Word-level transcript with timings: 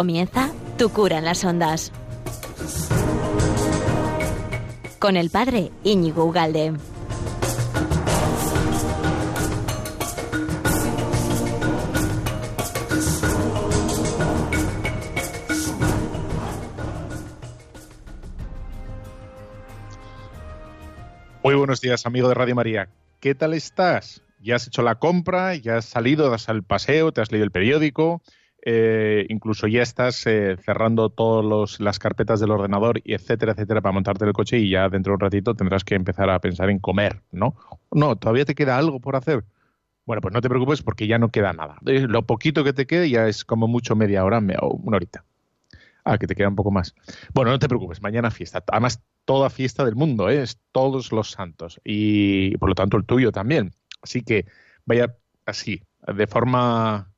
Comienza 0.00 0.50
Tu 0.78 0.88
cura 0.88 1.18
en 1.18 1.26
las 1.26 1.44
ondas. 1.44 1.92
Con 4.98 5.18
el 5.18 5.28
padre 5.28 5.72
Íñigo 5.84 6.24
Ugalde. 6.24 6.72
Muy 21.42 21.54
buenos 21.56 21.82
días, 21.82 22.06
amigo 22.06 22.26
de 22.26 22.34
Radio 22.34 22.54
María. 22.54 22.88
¿Qué 23.20 23.34
tal 23.34 23.52
estás? 23.52 24.22
¿Ya 24.40 24.56
has 24.56 24.66
hecho 24.66 24.80
la 24.80 24.94
compra? 24.94 25.54
¿Ya 25.56 25.76
has 25.76 25.84
salido? 25.84 26.30
¿Das 26.30 26.48
al 26.48 26.62
paseo? 26.62 27.12
¿Te 27.12 27.20
has 27.20 27.30
leído 27.30 27.44
el 27.44 27.50
periódico? 27.50 28.22
Eh, 28.62 29.26
incluso 29.30 29.66
ya 29.66 29.82
estás 29.82 30.26
eh, 30.26 30.56
cerrando 30.62 31.08
todas 31.08 31.80
las 31.80 31.98
carpetas 31.98 32.40
del 32.40 32.50
ordenador 32.50 33.00
y 33.04 33.14
etcétera, 33.14 33.52
etcétera, 33.52 33.80
para 33.80 33.92
montarte 33.92 34.26
el 34.26 34.34
coche 34.34 34.58
y 34.58 34.70
ya 34.70 34.88
dentro 34.90 35.12
de 35.12 35.14
un 35.14 35.20
ratito 35.20 35.54
tendrás 35.54 35.82
que 35.82 35.94
empezar 35.94 36.28
a 36.28 36.38
pensar 36.40 36.68
en 36.68 36.78
comer, 36.78 37.22
¿no? 37.32 37.56
No, 37.90 38.16
todavía 38.16 38.44
te 38.44 38.54
queda 38.54 38.76
algo 38.76 39.00
por 39.00 39.16
hacer. 39.16 39.44
Bueno, 40.04 40.20
pues 40.20 40.34
no 40.34 40.40
te 40.40 40.48
preocupes 40.48 40.82
porque 40.82 41.06
ya 41.06 41.18
no 41.18 41.30
queda 41.30 41.52
nada. 41.52 41.76
Eh, 41.86 42.06
lo 42.06 42.26
poquito 42.26 42.64
que 42.64 42.72
te 42.72 42.86
quede 42.86 43.08
ya 43.08 43.28
es 43.28 43.44
como 43.44 43.66
mucho 43.66 43.96
media 43.96 44.24
hora 44.24 44.42
o 44.60 44.68
una 44.74 44.96
horita. 44.96 45.24
Ah, 46.04 46.18
que 46.18 46.26
te 46.26 46.34
queda 46.34 46.48
un 46.48 46.56
poco 46.56 46.70
más. 46.70 46.94
Bueno, 47.32 47.50
no 47.50 47.58
te 47.58 47.68
preocupes, 47.68 48.02
mañana 48.02 48.30
fiesta. 48.30 48.62
Además, 48.68 49.02
toda 49.24 49.50
fiesta 49.50 49.84
del 49.84 49.96
mundo, 49.96 50.28
es 50.28 50.58
todos 50.72 51.12
los 51.12 51.30
santos 51.30 51.80
y 51.84 52.56
por 52.56 52.70
lo 52.70 52.74
tanto 52.74 52.96
el 52.96 53.04
tuyo 53.04 53.32
también. 53.32 53.72
Así 54.02 54.22
que 54.22 54.46
vaya 54.84 55.14
así, 55.46 55.82
de 56.06 56.26
forma 56.26 57.10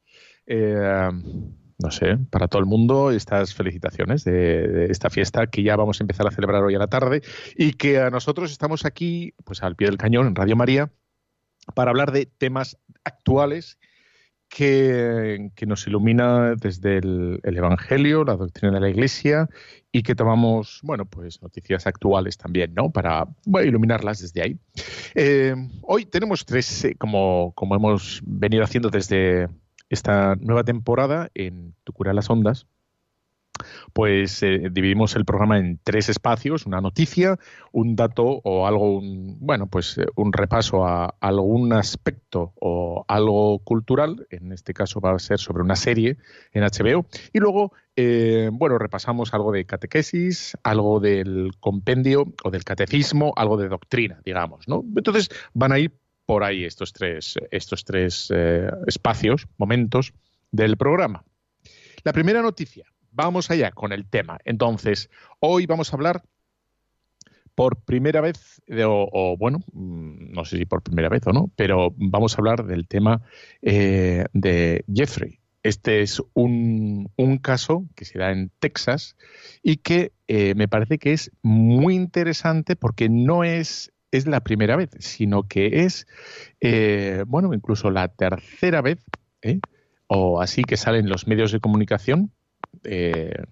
eh, 0.46 1.10
no 1.82 1.90
sé, 1.90 2.16
para 2.30 2.48
todo 2.48 2.60
el 2.60 2.66
mundo 2.66 3.10
estas 3.10 3.54
felicitaciones 3.54 4.24
de, 4.24 4.86
esta 4.86 5.10
fiesta 5.10 5.46
que 5.48 5.62
ya 5.62 5.76
vamos 5.76 6.00
a 6.00 6.04
empezar 6.04 6.26
a 6.26 6.30
celebrar 6.30 6.62
hoy 6.62 6.74
a 6.74 6.78
la 6.78 6.86
tarde 6.86 7.22
y 7.56 7.72
que 7.72 7.98
a 7.98 8.10
nosotros 8.10 8.52
estamos 8.52 8.84
aquí, 8.84 9.34
pues 9.44 9.62
al 9.62 9.76
pie 9.76 9.88
del 9.88 9.98
cañón 9.98 10.28
en 10.28 10.34
Radio 10.34 10.56
María, 10.56 10.90
para 11.74 11.90
hablar 11.90 12.12
de 12.12 12.26
temas 12.26 12.78
actuales 13.04 13.78
que, 14.48 15.50
nos 15.66 15.86
ilumina 15.86 16.54
desde 16.56 16.98
el, 16.98 17.40
Evangelio, 17.42 18.24
la 18.24 18.36
doctrina 18.36 18.74
de 18.74 18.80
la 18.80 18.90
Iglesia 18.90 19.48
y 19.90 20.02
que 20.02 20.14
tomamos, 20.14 20.80
bueno, 20.82 21.06
pues 21.06 21.40
noticias 21.42 21.86
actuales 21.86 22.36
también, 22.36 22.74
¿no? 22.74 22.90
Para 22.90 23.26
iluminarlas 23.64 24.20
desde 24.20 24.42
ahí. 24.42 24.58
Eh, 25.14 25.54
hoy 25.82 26.04
tenemos 26.04 26.44
tres, 26.44 26.84
eh, 26.84 26.94
como, 26.98 27.52
como 27.54 27.76
hemos 27.76 28.20
venido 28.24 28.62
haciendo 28.64 28.90
desde 28.90 29.48
esta 29.92 30.36
nueva 30.36 30.64
temporada 30.64 31.30
en 31.34 31.74
Tu 31.84 31.92
cura 31.92 32.14
las 32.14 32.30
ondas, 32.30 32.66
pues 33.92 34.42
eh, 34.42 34.68
dividimos 34.72 35.14
el 35.16 35.26
programa 35.26 35.58
en 35.58 35.78
tres 35.84 36.08
espacios, 36.08 36.64
una 36.64 36.80
noticia, 36.80 37.38
un 37.70 37.94
dato 37.94 38.40
o 38.42 38.66
algo, 38.66 39.00
bueno, 39.02 39.66
pues 39.66 39.98
eh, 39.98 40.06
un 40.16 40.32
repaso 40.32 40.86
a 40.86 41.14
algún 41.20 41.72
aspecto 41.74 42.54
o 42.58 43.04
algo 43.06 43.58
cultural, 43.60 44.26
en 44.30 44.52
este 44.52 44.72
caso 44.72 45.00
va 45.00 45.14
a 45.14 45.18
ser 45.18 45.38
sobre 45.38 45.62
una 45.62 45.76
serie 45.76 46.16
en 46.52 46.62
HBO, 46.62 47.06
y 47.32 47.38
luego, 47.38 47.72
eh, 47.94 48.48
bueno, 48.50 48.78
repasamos 48.78 49.34
algo 49.34 49.52
de 49.52 49.66
catequesis, 49.66 50.56
algo 50.62 51.00
del 51.00 51.52
compendio 51.60 52.32
o 52.42 52.50
del 52.50 52.64
catecismo, 52.64 53.34
algo 53.36 53.58
de 53.58 53.68
doctrina, 53.68 54.20
digamos, 54.24 54.66
¿no? 54.66 54.82
Entonces 54.96 55.28
van 55.52 55.72
a 55.72 55.78
ir 55.78 55.92
por 56.26 56.44
ahí 56.44 56.64
estos 56.64 56.92
tres, 56.92 57.38
estos 57.50 57.84
tres 57.84 58.32
eh, 58.34 58.70
espacios, 58.86 59.46
momentos 59.58 60.12
del 60.50 60.76
programa. 60.76 61.24
La 62.04 62.12
primera 62.12 62.42
noticia, 62.42 62.84
vamos 63.10 63.50
allá 63.50 63.70
con 63.72 63.92
el 63.92 64.06
tema. 64.06 64.38
Entonces, 64.44 65.10
hoy 65.40 65.66
vamos 65.66 65.92
a 65.92 65.96
hablar 65.96 66.22
por 67.54 67.82
primera 67.82 68.20
vez, 68.20 68.62
o, 68.84 69.36
bueno, 69.38 69.58
mm, 69.72 70.32
no 70.32 70.44
sé 70.44 70.56
si 70.58 70.64
por 70.64 70.82
primera 70.82 71.08
vez 71.08 71.26
o 71.26 71.32
no, 71.32 71.50
pero 71.56 71.92
vamos 71.96 72.34
a 72.34 72.38
hablar 72.38 72.64
del 72.64 72.88
tema 72.88 73.22
eh, 73.60 74.24
de 74.32 74.84
Jeffrey. 74.92 75.38
Este 75.62 76.02
es 76.02 76.20
un, 76.34 77.08
caso 77.40 77.86
que 77.94 78.04
se 78.04 78.18
da 78.18 78.32
en 78.32 78.50
Texas 78.58 79.16
y 79.62 79.76
que 79.76 80.12
eh, 80.26 80.54
me 80.54 80.68
parece 80.68 80.98
que 80.98 81.12
es 81.12 81.30
muy 81.42 81.94
interesante 81.94 82.74
porque 82.74 83.08
no 83.08 83.44
es 83.44 83.91
es 84.12 84.26
la 84.26 84.40
primera 84.40 84.76
vez, 84.76 84.90
sino 85.00 85.48
que 85.48 85.84
es, 85.84 86.06
eh, 86.60 87.24
bueno, 87.26 87.52
incluso 87.54 87.90
la 87.90 88.08
tercera 88.08 88.82
vez, 88.82 88.98
¿eh? 89.40 89.58
o 90.06 90.40
así 90.40 90.62
que 90.62 90.76
salen 90.76 91.08
los 91.08 91.26
medios 91.26 91.50
de 91.50 91.60
comunicación, 91.60 92.30
eh, 92.84 93.42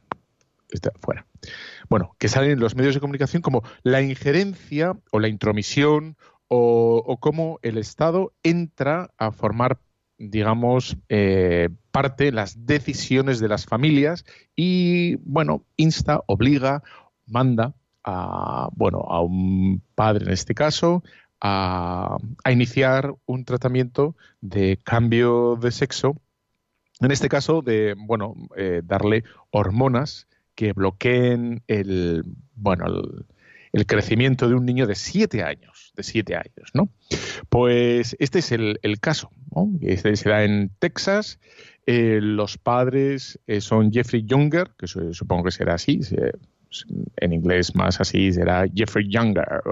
fuera. 1.00 1.26
Bueno, 1.88 2.14
que 2.18 2.28
salen 2.28 2.52
en 2.52 2.60
los 2.60 2.76
medios 2.76 2.94
de 2.94 3.00
comunicación 3.00 3.42
como 3.42 3.64
la 3.82 4.02
injerencia 4.02 4.92
o 5.10 5.18
la 5.18 5.28
intromisión 5.28 6.16
o, 6.46 7.02
o 7.04 7.16
cómo 7.18 7.58
el 7.62 7.76
Estado 7.76 8.32
entra 8.44 9.10
a 9.18 9.32
formar, 9.32 9.80
digamos, 10.18 10.96
parte 11.90 12.24
de 12.24 12.32
las 12.32 12.66
decisiones 12.66 13.40
de 13.40 13.48
las 13.48 13.66
familias 13.66 14.24
y, 14.54 15.16
bueno, 15.16 15.64
insta, 15.76 16.20
obliga, 16.26 16.84
manda 17.26 17.74
a, 18.04 18.68
bueno, 18.72 19.00
a 19.08 19.20
un 19.20 19.82
padre 19.94 20.26
en 20.26 20.32
este 20.32 20.54
caso, 20.54 21.02
a, 21.40 22.18
iniciar 22.50 23.14
un 23.26 23.44
tratamiento 23.44 24.16
de 24.40 24.78
cambio 24.82 25.56
de 25.56 25.70
sexo, 25.70 26.20
en 27.00 27.10
este 27.10 27.28
caso 27.28 27.62
de, 27.62 27.94
bueno, 27.96 28.34
eh, 28.56 28.82
darle 28.84 29.24
hormonas 29.50 30.26
que 30.54 30.72
bloqueen 30.72 31.62
el, 31.66 32.24
bueno, 32.54 32.84
el, 33.72 33.86
crecimiento 33.86 34.48
de 34.48 34.54
un 34.54 34.66
niño 34.66 34.86
de 34.86 34.94
siete 34.94 35.42
años, 35.42 35.92
de 35.96 36.36
años, 36.36 36.70
¿no? 36.74 36.90
Pues 37.48 38.16
este 38.18 38.40
es 38.40 38.52
el, 38.52 38.78
caso, 39.00 39.30
¿no? 39.54 39.70
Este 39.80 40.16
se 40.16 40.28
da 40.28 40.44
en 40.44 40.70
Texas. 40.78 41.38
Eh, 41.86 42.18
los 42.20 42.58
padres 42.58 43.40
eh, 43.46 43.62
son 43.62 43.90
Jeffrey 43.90 44.24
Younger, 44.26 44.72
que 44.76 44.86
supongo 44.86 45.44
que 45.44 45.50
será 45.52 45.74
así, 45.74 46.00
en 47.16 47.32
inglés 47.32 47.74
más 47.74 48.00
así 48.00 48.32
será 48.32 48.66
Jeffrey 48.72 49.08
Younger. 49.08 49.62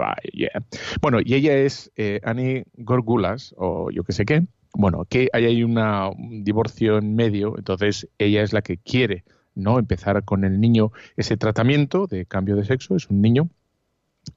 Bueno, 1.01 1.19
y 1.25 1.35
ella 1.35 1.57
es 1.57 1.91
eh, 1.97 2.21
Annie 2.25 2.65
Gorgulas, 2.77 3.55
o 3.57 3.91
yo 3.91 4.05
qué 4.05 4.13
sé 4.13 4.25
qué. 4.25 4.45
Bueno, 4.75 5.05
que 5.09 5.29
hay 5.33 5.63
una, 5.63 6.09
un 6.09 6.45
divorcio 6.45 6.99
en 6.99 7.17
medio, 7.17 7.57
entonces 7.57 8.09
ella 8.19 8.43
es 8.43 8.53
la 8.53 8.63
que 8.63 8.77
quiere 8.77 9.25
no 9.55 9.79
empezar 9.79 10.25
con 10.25 10.45
el 10.45 10.61
niño 10.61 10.93
ese 11.17 11.37
tratamiento 11.37 12.07
de 12.07 12.27
cambio 12.27 12.57
de 12.57 12.65
sexo, 12.65 12.97
es 12.97 13.09
un 13.11 13.21
niño. 13.21 13.51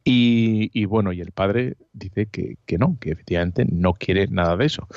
Y, 0.05 0.85
bueno, 0.85 1.11
y 1.11 1.19
el 1.19 1.31
padre 1.31 1.75
dice 1.91 2.25
que, 2.27 2.57
que, 2.65 2.77
no, 2.77 2.97
que 2.99 3.11
efectivamente 3.11 3.65
no 3.69 3.93
quiere 3.93 4.27
nada 4.27 4.55
de 4.55 4.65
eso. 4.65 4.87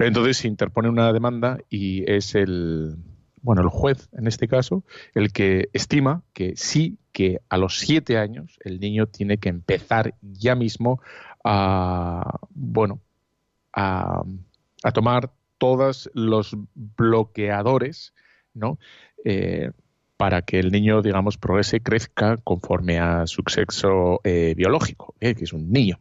Entonces 0.00 0.38
se 0.38 0.48
interpone 0.48 0.88
una 0.88 1.12
demanda 1.12 1.58
y 1.70 2.10
es 2.10 2.34
el, 2.34 2.96
bueno, 3.40 3.62
el 3.62 3.68
juez 3.68 4.08
en 4.12 4.26
este 4.26 4.48
caso, 4.48 4.84
el 5.14 5.32
que 5.32 5.68
estima 5.72 6.22
que 6.32 6.54
sí 6.56 6.98
que 7.12 7.40
a 7.48 7.58
los 7.58 7.78
siete 7.78 8.18
años 8.18 8.58
el 8.64 8.80
niño 8.80 9.06
tiene 9.06 9.38
que 9.38 9.50
empezar 9.50 10.14
ya 10.22 10.54
mismo 10.54 11.00
a, 11.44 12.38
bueno, 12.50 13.00
a, 13.72 14.22
tomar 14.94 15.30
todos 15.58 16.10
los 16.14 16.56
bloqueadores, 16.74 18.14
¿no? 18.54 18.78
Eh, 19.24 19.70
para 20.16 20.42
que 20.42 20.58
el 20.58 20.70
niño, 20.70 21.02
digamos, 21.02 21.36
progrese, 21.36 21.80
crezca 21.80 22.36
conforme 22.38 22.98
a 22.98 23.26
su 23.26 23.42
sexo 23.46 24.20
eh, 24.24 24.54
biológico, 24.56 25.14
¿eh? 25.20 25.34
que 25.34 25.44
es 25.44 25.52
un 25.52 25.70
niño. 25.70 26.00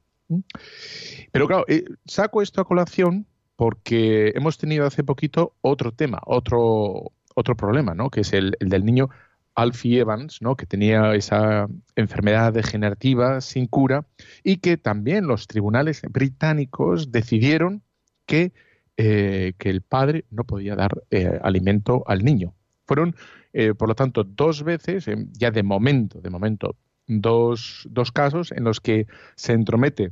Pero 1.32 1.48
claro, 1.48 1.66
saco 2.06 2.42
esto 2.42 2.62
a 2.62 2.66
colación 2.66 3.26
porque 3.56 4.32
hemos 4.36 4.58
tenido 4.58 4.86
hace 4.86 5.04
poquito 5.04 5.56
otro 5.62 5.92
tema, 5.92 6.22
otro, 6.26 7.12
otro 7.36 7.56
problema, 7.56 7.94
¿no? 7.94 8.10
Que 8.10 8.22
es 8.22 8.34
el, 8.34 8.56
el 8.60 8.70
del 8.70 8.86
niño 8.86 9.10
Alfie 9.56 10.00
Evans, 10.00 10.42
¿no? 10.42 10.56
que 10.56 10.66
tenía 10.66 11.14
esa 11.16 11.68
enfermedad 11.96 12.54
degenerativa 12.54 13.42
sin 13.42 13.68
cura 13.68 14.06
y 14.44 14.58
que 14.58 14.78
también 14.78 15.28
los 15.28 15.48
tribunales 15.48 16.02
británicos 16.10 17.12
decidieron 17.12 17.84
que, 18.26 18.54
eh, 18.98 19.54
que 19.58 19.70
el 19.70 19.82
padre 19.82 20.26
no 20.30 20.46
podía 20.46 20.76
dar 20.76 21.04
eh, 21.12 21.40
alimento 21.44 22.04
al 22.08 22.24
niño. 22.24 22.54
Fueron, 22.86 23.16
eh, 23.54 23.74
por 23.74 23.90
lo 23.90 23.96
tanto, 23.96 24.24
dos 24.24 24.64
veces, 24.64 25.06
ya 25.34 25.52
de 25.52 25.64
momento, 25.64 26.22
de 26.22 26.30
momento, 26.30 26.76
dos, 27.08 27.88
dos 27.90 28.12
casos 28.12 28.52
en 28.52 28.64
los 28.64 28.80
que 28.80 29.08
se 29.36 29.54
entromete 29.54 30.12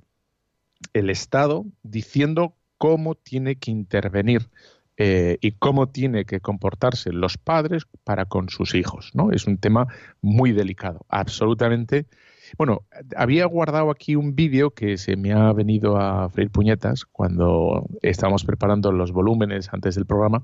el 0.94 1.10
Estado 1.10 1.66
diciendo 1.84 2.56
cómo 2.78 3.16
tiene 3.16 3.58
que 3.58 3.72
intervenir 3.72 4.50
eh, 5.02 5.38
y 5.40 5.54
cómo 5.54 5.88
tiene 5.88 6.26
que 6.26 6.42
comportarse 6.42 7.14
los 7.14 7.38
padres 7.38 7.86
para 8.04 8.26
con 8.26 8.50
sus 8.50 8.76
hijos, 8.76 9.12
¿no? 9.14 9.32
Es 9.32 9.48
un 9.48 9.58
tema 9.58 9.88
muy 10.22 10.52
delicado, 10.52 11.06
absolutamente. 11.08 12.06
Bueno, 12.58 12.84
había 13.16 13.46
guardado 13.46 13.92
aquí 13.92 14.18
un 14.18 14.36
vídeo 14.36 14.72
que 14.72 14.98
se 14.98 15.16
me 15.16 15.32
ha 15.32 15.54
venido 15.54 15.96
a 15.96 16.30
freír 16.30 16.52
puñetas 16.52 17.06
cuando 17.06 17.88
estábamos 18.02 18.44
preparando 18.44 18.92
los 18.92 19.14
volúmenes 19.14 19.70
antes 19.72 19.96
del 19.96 20.06
programa, 20.06 20.44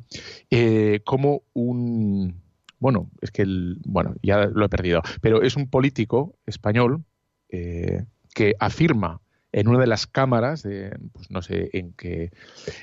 eh, 0.50 1.02
como 1.04 1.42
un, 1.52 2.42
bueno, 2.80 3.10
es 3.20 3.32
que, 3.32 3.42
el, 3.42 3.80
bueno, 3.84 4.16
ya 4.24 4.46
lo 4.46 4.66
he 4.66 4.70
perdido, 4.70 5.02
pero 5.20 5.42
es 5.42 5.58
un 5.58 5.70
político 5.70 6.38
español 6.46 7.04
eh, 7.50 8.06
que 8.34 8.56
afirma 8.58 9.20
en 9.56 9.70
una 9.70 9.80
de 9.80 9.88
las 9.88 10.06
cámaras, 10.06 10.64
de, 10.64 10.98
pues 11.14 11.32
no 11.32 11.42
sé 11.42 11.70
en 11.72 11.94
qué, 11.94 12.32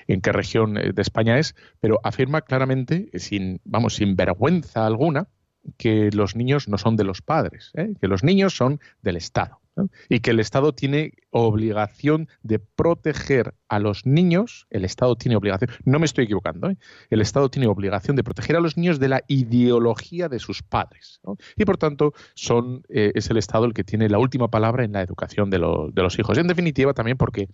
en 0.08 0.22
qué 0.22 0.32
región 0.32 0.74
de 0.74 1.02
España 1.02 1.38
es, 1.38 1.54
pero 1.80 2.00
afirma 2.02 2.40
claramente, 2.40 3.10
sin, 3.18 3.60
vamos, 3.64 3.96
sin 3.96 4.16
vergüenza 4.16 4.86
alguna, 4.86 5.28
que 5.76 6.10
los 6.12 6.34
niños 6.34 6.68
no 6.68 6.78
son 6.78 6.96
de 6.96 7.04
los 7.04 7.20
padres, 7.20 7.72
¿eh? 7.74 7.94
que 8.00 8.08
los 8.08 8.24
niños 8.24 8.56
son 8.56 8.80
del 9.02 9.16
Estado 9.16 9.61
y 10.08 10.20
que 10.20 10.30
el 10.30 10.40
Estado 10.40 10.72
tiene 10.72 11.12
obligación 11.30 12.28
de 12.42 12.58
proteger 12.58 13.54
a 13.68 13.78
los 13.78 14.04
niños, 14.04 14.66
el 14.70 14.84
Estado 14.84 15.16
tiene 15.16 15.36
obligación, 15.36 15.70
no 15.84 15.98
me 15.98 16.04
estoy 16.04 16.24
equivocando, 16.24 16.70
¿eh? 16.70 16.76
el 17.10 17.20
Estado 17.20 17.48
tiene 17.48 17.66
obligación 17.66 18.16
de 18.16 18.24
proteger 18.24 18.56
a 18.56 18.60
los 18.60 18.76
niños 18.76 18.98
de 18.98 19.08
la 19.08 19.22
ideología 19.28 20.28
de 20.28 20.38
sus 20.38 20.62
padres. 20.62 21.20
Y 21.56 21.64
por 21.64 21.78
tanto, 21.78 22.12
son, 22.34 22.84
eh, 22.88 23.12
es 23.14 23.30
el 23.30 23.38
Estado 23.38 23.64
el 23.64 23.74
que 23.74 23.84
tiene 23.84 24.08
la 24.08 24.18
última 24.18 24.48
palabra 24.48 24.84
en 24.84 24.92
la 24.92 25.02
educación 25.02 25.48
de, 25.50 25.58
de 25.58 26.02
los 26.02 26.18
hijos. 26.18 26.36
En 26.36 26.46
definitiva, 26.46 26.92
también 26.92 27.16
porque 27.16 27.48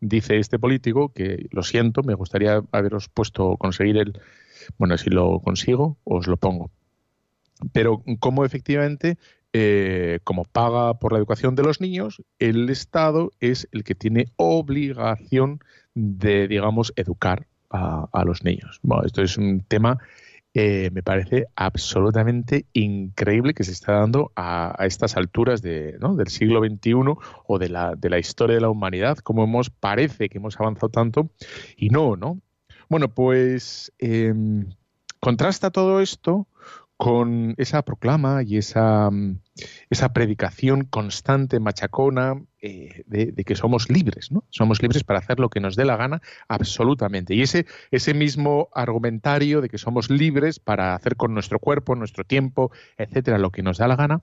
dice 0.00 0.38
este 0.38 0.58
político 0.58 1.12
que, 1.12 1.46
lo 1.50 1.62
siento, 1.62 2.02
me 2.02 2.14
gustaría 2.14 2.62
haberos 2.70 3.08
puesto, 3.08 3.56
conseguir 3.56 3.96
el, 3.96 4.20
bueno, 4.78 4.98
si 4.98 5.10
lo 5.10 5.40
consigo, 5.40 5.96
os 6.04 6.26
lo 6.26 6.36
pongo 6.36 6.70
pero 7.72 8.02
como 8.18 8.44
efectivamente 8.44 9.18
eh, 9.52 10.20
como 10.24 10.44
paga 10.44 10.94
por 10.94 11.12
la 11.12 11.18
educación 11.18 11.54
de 11.54 11.62
los 11.62 11.80
niños, 11.80 12.22
el 12.38 12.70
Estado 12.70 13.32
es 13.40 13.68
el 13.72 13.84
que 13.84 13.94
tiene 13.94 14.26
obligación 14.36 15.60
de, 15.94 16.48
digamos, 16.48 16.92
educar 16.96 17.46
a, 17.70 18.24
los 18.24 18.44
niños. 18.44 18.80
Bueno, 18.82 19.04
esto 19.04 19.22
es 19.22 19.38
un 19.38 19.62
tema, 19.62 19.98
eh, 20.54 20.90
me 20.92 21.02
parece 21.02 21.46
absolutamente 21.56 22.66
increíble 22.74 23.54
que 23.54 23.64
se 23.64 23.72
está 23.72 23.92
dando 23.92 24.30
a, 24.36 24.74
estas 24.80 25.16
alturas 25.16 25.62
de, 25.62 25.98
del 25.98 26.28
siglo 26.28 26.60
XXI 26.60 26.94
o 27.46 27.58
de 27.58 27.68
la, 27.68 27.94
de 27.94 28.10
la 28.10 28.18
historia 28.18 28.56
de 28.56 28.60
la 28.60 28.68
humanidad, 28.68 29.18
como 29.18 29.44
hemos, 29.44 29.70
parece 29.70 30.28
que 30.28 30.38
hemos 30.38 30.58
avanzado 30.60 30.90
tanto 30.90 31.30
y 31.76 31.88
no, 31.88 32.16
¿no? 32.16 32.40
Bueno, 32.88 33.08
pues 33.08 33.92
em, 33.98 34.66
contrasta 35.20 35.70
todo 35.70 36.00
esto 36.02 36.46
con 37.02 37.56
esa 37.58 37.82
proclama 37.82 38.44
y 38.44 38.58
esa, 38.58 39.10
mm, 39.10 39.40
esa 39.90 40.12
predicación 40.12 40.84
constante, 40.84 41.58
machacona, 41.58 42.40
eh, 42.60 43.02
de, 43.06 43.34
que 43.44 43.56
somos 43.56 43.90
libres, 43.90 44.30
¿no? 44.30 44.44
Somos 44.50 44.80
libres 44.80 45.02
para 45.02 45.18
hacer 45.18 45.40
lo 45.40 45.50
que 45.50 45.58
nos 45.58 45.74
dé 45.74 45.84
la 45.84 45.96
gana, 45.96 46.22
absolutamente. 46.46 47.34
Y 47.34 47.42
ese, 47.42 47.66
ese 47.90 48.14
mismo 48.14 48.68
argumentario 48.72 49.60
de 49.60 49.68
que 49.68 49.78
somos 49.78 50.10
libres 50.10 50.60
para 50.60 50.94
hacer 50.94 51.16
con 51.16 51.34
nuestro 51.34 51.58
cuerpo, 51.58 51.96
nuestro 51.96 52.22
tiempo, 52.22 52.70
etcétera, 52.96 53.36
lo 53.38 53.50
que 53.50 53.64
nos 53.64 53.78
da 53.78 53.88
la 53.88 53.96
gana, 53.96 54.20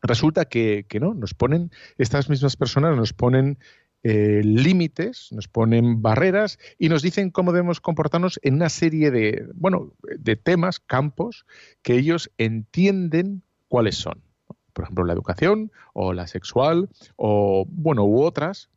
resulta 0.00 0.46
que, 0.46 0.86
que 0.88 1.00
no, 1.00 1.12
nos 1.12 1.34
ponen, 1.34 1.70
estas 1.98 2.30
mismas 2.30 2.56
personas 2.56 2.96
nos 2.96 3.12
ponen 3.12 3.58
eh, 4.02 4.40
límites, 4.42 5.28
nos 5.30 5.46
ponen 5.48 6.00
barreras 6.00 6.58
y 6.78 6.88
nos 6.88 7.02
dicen 7.02 7.30
cómo 7.30 7.52
debemos 7.52 7.80
comportarnos 7.80 8.40
en 8.42 8.54
una 8.54 8.70
serie 8.70 9.10
de, 9.10 9.46
bueno, 9.54 9.92
de 10.18 10.36
temas, 10.36 10.80
campos, 10.80 11.44
que 11.82 11.96
ellos 11.96 12.30
entienden 12.38 13.42
cuáles 13.68 13.96
son. 13.96 14.22
Por 14.72 14.84
ejemplo, 14.84 15.04
la 15.04 15.12
educación 15.12 15.70
o 15.92 16.14
la 16.14 16.26
sexual 16.26 16.88
o, 17.16 17.66
bueno, 17.68 18.04
u 18.04 18.22
otras, 18.22 18.70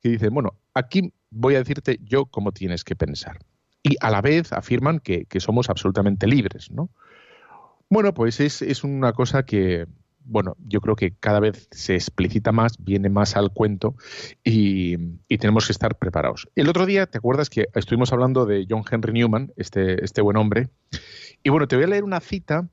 que 0.00 0.08
dicen, 0.08 0.32
bueno, 0.32 0.54
aquí 0.72 1.12
voy 1.30 1.56
a 1.56 1.58
decirte 1.58 1.98
yo 2.02 2.26
cómo 2.26 2.52
tienes 2.52 2.84
que 2.84 2.96
pensar. 2.96 3.40
Y 3.82 3.96
a 4.00 4.10
la 4.10 4.22
vez 4.22 4.52
afirman 4.52 4.98
que, 4.98 5.26
somos 5.40 5.68
absolutamente 5.68 6.26
libres, 6.26 6.70
¿no? 6.70 6.88
Bueno, 7.90 8.14
pues 8.14 8.40
es, 8.40 8.62
es 8.62 8.82
una 8.82 9.12
cosa 9.12 9.44
que, 9.44 9.86
bueno, 10.24 10.56
yo 10.66 10.80
creo 10.80 10.96
que 10.96 11.12
cada 11.12 11.40
vez 11.40 11.68
se 11.70 11.94
explicita 11.94 12.52
más, 12.52 12.76
viene 12.78 13.08
más 13.08 13.36
al 13.36 13.52
cuento 13.52 13.94
y, 14.42 14.96
tenemos 15.38 15.66
que 15.66 15.72
estar 15.72 15.98
preparados. 15.98 16.48
El 16.54 16.68
otro 16.68 16.86
día, 16.86 17.06
¿te 17.06 17.18
acuerdas 17.18 17.50
que 17.50 17.66
estuvimos 17.74 18.12
hablando 18.12 18.46
de 18.46 18.66
John 18.68 18.84
Henry 18.90 19.12
Newman, 19.12 19.52
este, 19.56 20.02
este 20.02 20.22
buen 20.22 20.36
hombre? 20.36 20.68
Y 21.42 21.50
bueno, 21.50 21.68
te 21.68 21.76
voy 21.76 21.84
a 21.84 21.88
leer 21.88 22.04
una 22.04 22.20
cita 22.20 22.68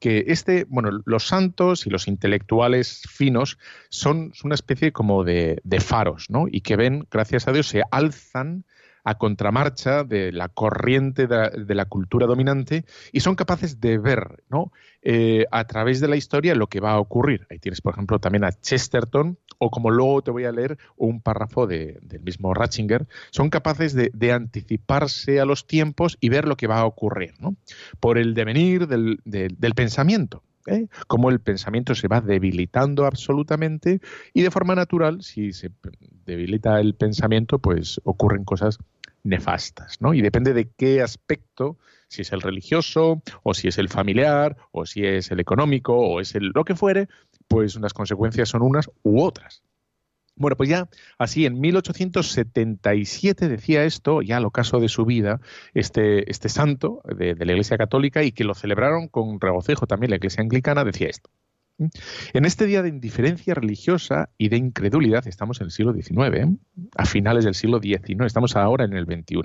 que 0.00 0.24
este, 0.28 0.64
bueno, 0.68 0.90
los 1.04 1.28
santos 1.28 1.86
y 1.86 1.90
los 1.90 2.08
intelectuales 2.08 3.02
finos 3.08 3.58
son, 3.88 4.32
una 4.42 4.54
especie 4.56 4.92
como 4.92 5.22
de, 5.22 5.60
de, 5.62 5.80
faros, 5.80 6.28
¿no? 6.30 6.46
Y 6.50 6.62
que 6.62 6.74
ven, 6.74 7.06
gracias 7.10 7.46
a 7.46 7.52
Dios, 7.52 7.68
se 7.68 7.82
alzan 7.92 8.64
a 9.06 9.14
contramarcha 9.14 10.02
de 10.02 10.32
la 10.32 10.48
corriente 10.48 11.28
de, 11.28 11.74
la 11.76 11.84
cultura 11.84 12.26
dominante 12.26 12.84
y 13.12 13.20
son 13.20 13.36
capaces 13.36 13.80
de 13.80 13.98
ver 13.98 14.42
¿no? 14.50 14.72
Eh, 15.00 15.46
a 15.52 15.64
través 15.64 16.00
de 16.00 16.08
la 16.08 16.16
historia 16.16 16.56
lo 16.56 16.66
que 16.66 16.80
va 16.80 16.90
a 16.90 16.98
ocurrir. 16.98 17.46
Ahí 17.48 17.60
tienes, 17.60 17.80
por 17.80 17.94
ejemplo, 17.94 18.18
también 18.18 18.42
a 18.42 18.50
Chesterton 18.50 19.38
o 19.58 19.70
como 19.70 19.90
luego 19.90 20.22
te 20.22 20.32
voy 20.32 20.44
a 20.44 20.50
leer 20.50 20.76
un 20.96 21.20
párrafo 21.20 21.68
del 21.68 22.20
mismo 22.20 22.52
Ratzinger, 22.52 23.06
son 23.30 23.48
capaces 23.48 23.94
de, 23.94 24.32
anticiparse 24.32 25.40
a 25.40 25.44
los 25.44 25.68
tiempos 25.68 26.18
y 26.20 26.28
ver 26.28 26.46
lo 26.48 26.56
que 26.56 26.66
va 26.66 26.80
a 26.80 26.84
ocurrir 26.84 27.34
¿no? 27.38 27.54
por 28.00 28.18
el 28.18 28.34
devenir 28.34 28.88
del, 28.88 29.20
pensamiento. 29.76 30.42
¿eh? 30.66 30.88
Cómo 31.06 31.30
el 31.30 31.38
pensamiento 31.38 31.94
se 31.94 32.08
va 32.08 32.20
debilitando 32.20 33.06
absolutamente 33.06 34.00
y 34.34 34.42
de 34.42 34.50
forma 34.50 34.74
natural, 34.74 35.22
si 35.22 35.52
se 35.52 35.70
debilita 36.24 36.80
el 36.80 36.94
pensamiento, 36.94 37.60
pues 37.60 38.00
ocurren 38.04 38.44
cosas 38.44 38.78
nefastas, 39.26 40.00
¿no? 40.00 40.14
Y 40.14 40.22
depende 40.22 40.54
de 40.54 40.70
qué 40.76 41.02
aspecto, 41.02 41.78
si 42.08 42.22
es 42.22 42.32
el 42.32 42.40
religioso, 42.40 43.22
o 43.42 43.54
si 43.54 43.68
es 43.68 43.78
el 43.78 43.88
familiar, 43.88 44.56
o 44.72 44.86
si 44.86 45.04
es 45.04 45.30
el 45.30 45.40
económico, 45.40 45.94
o 45.96 46.20
es 46.20 46.34
el 46.34 46.52
lo 46.54 46.64
que 46.64 46.76
fuere, 46.76 47.08
pues 47.48 47.76
unas 47.76 47.92
consecuencias 47.92 48.48
son 48.48 48.62
unas 48.62 48.90
u 49.02 49.20
otras. 49.22 49.62
Bueno, 50.38 50.56
pues 50.56 50.68
ya 50.68 50.88
así 51.18 51.46
en 51.46 51.60
1877 51.60 53.48
decía 53.48 53.84
esto, 53.84 54.20
ya 54.20 54.38
lo 54.38 54.50
caso 54.50 54.80
de 54.80 54.88
su 54.88 55.06
vida, 55.06 55.40
este, 55.72 56.30
este 56.30 56.50
santo 56.50 57.00
de, 57.04 57.34
de 57.34 57.46
la 57.46 57.52
Iglesia 57.52 57.78
Católica 57.78 58.22
y 58.22 58.32
que 58.32 58.44
lo 58.44 58.54
celebraron 58.54 59.08
con 59.08 59.40
regocijo 59.40 59.86
también 59.86 60.10
la 60.10 60.16
Iglesia 60.16 60.42
Anglicana, 60.42 60.84
decía 60.84 61.08
esto. 61.08 61.30
En 61.78 62.44
este 62.46 62.64
día 62.64 62.82
de 62.82 62.88
indiferencia 62.88 63.54
religiosa 63.54 64.30
y 64.38 64.48
de 64.48 64.56
incredulidad, 64.56 65.26
estamos 65.26 65.60
en 65.60 65.66
el 65.66 65.70
siglo 65.70 65.92
XIX, 65.92 66.34
¿eh? 66.34 66.56
a 66.96 67.04
finales 67.04 67.44
del 67.44 67.54
siglo 67.54 67.80
XIX, 67.80 68.24
estamos 68.24 68.56
ahora 68.56 68.84
en 68.84 68.94
el 68.94 69.04
XXI. 69.04 69.42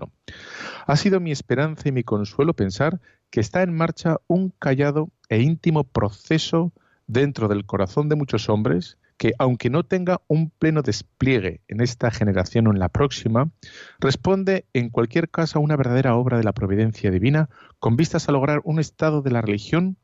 Ha 0.87 0.95
sido 0.95 1.19
mi 1.19 1.31
esperanza 1.31 1.89
y 1.89 1.91
mi 1.91 2.03
consuelo 2.03 2.53
pensar 2.53 3.01
que 3.29 3.41
está 3.41 3.63
en 3.63 3.73
marcha 3.73 4.17
un 4.27 4.53
callado 4.59 5.09
e 5.29 5.41
íntimo 5.41 5.83
proceso 5.83 6.71
dentro 7.07 7.49
del 7.49 7.65
corazón 7.65 8.07
de 8.07 8.15
muchos 8.15 8.47
hombres 8.47 8.97
que, 9.17 9.33
aunque 9.37 9.69
no 9.69 9.83
tenga 9.83 10.21
un 10.27 10.49
pleno 10.49 10.81
despliegue 10.81 11.61
en 11.67 11.81
esta 11.81 12.11
generación 12.11 12.67
o 12.67 12.71
en 12.71 12.79
la 12.79 12.89
próxima, 12.89 13.51
responde 13.99 14.65
en 14.73 14.89
cualquier 14.89 15.29
caso 15.29 15.59
a 15.59 15.61
una 15.61 15.75
verdadera 15.75 16.15
obra 16.15 16.37
de 16.37 16.43
la 16.43 16.53
providencia 16.53 17.11
divina 17.11 17.49
con 17.79 17.97
vistas 17.97 18.27
a 18.27 18.31
lograr 18.31 18.61
un 18.63 18.79
estado 18.79 19.21
de 19.21 19.31
la 19.31 19.41
religión 19.41 19.97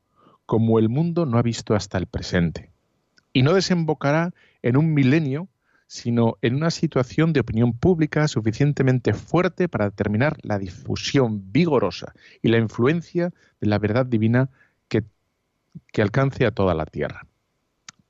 como 0.48 0.80
el 0.80 0.90
mundo 0.90 1.28
no 1.28 1.38
ha 1.38 1.44
visto 1.44 1.76
hasta 1.76 2.00
el 2.00 2.08
presente. 2.08 2.72
Y 3.34 3.44
no 3.44 3.54
desembocará 3.54 4.34
en 4.64 4.78
un 4.78 4.94
milenio, 4.94 5.50
sino 5.88 6.38
en 6.42 6.56
una 6.56 6.72
situación 6.72 7.34
de 7.34 7.42
opinión 7.42 7.74
pública 7.74 8.28
suficientemente 8.28 9.14
fuerte 9.14 9.68
para 9.68 9.90
determinar 9.90 10.38
la 10.42 10.58
difusión 10.58 11.52
vigorosa 11.52 12.14
y 12.42 12.48
la 12.48 12.58
influencia 12.58 13.34
de 13.60 13.68
la 13.68 13.78
verdad 13.78 14.06
divina 14.06 14.50
que, 14.88 15.04
alcance 16.02 16.46
a 16.46 16.52
toda 16.52 16.74
la 16.74 16.86
tierra. 16.86 17.28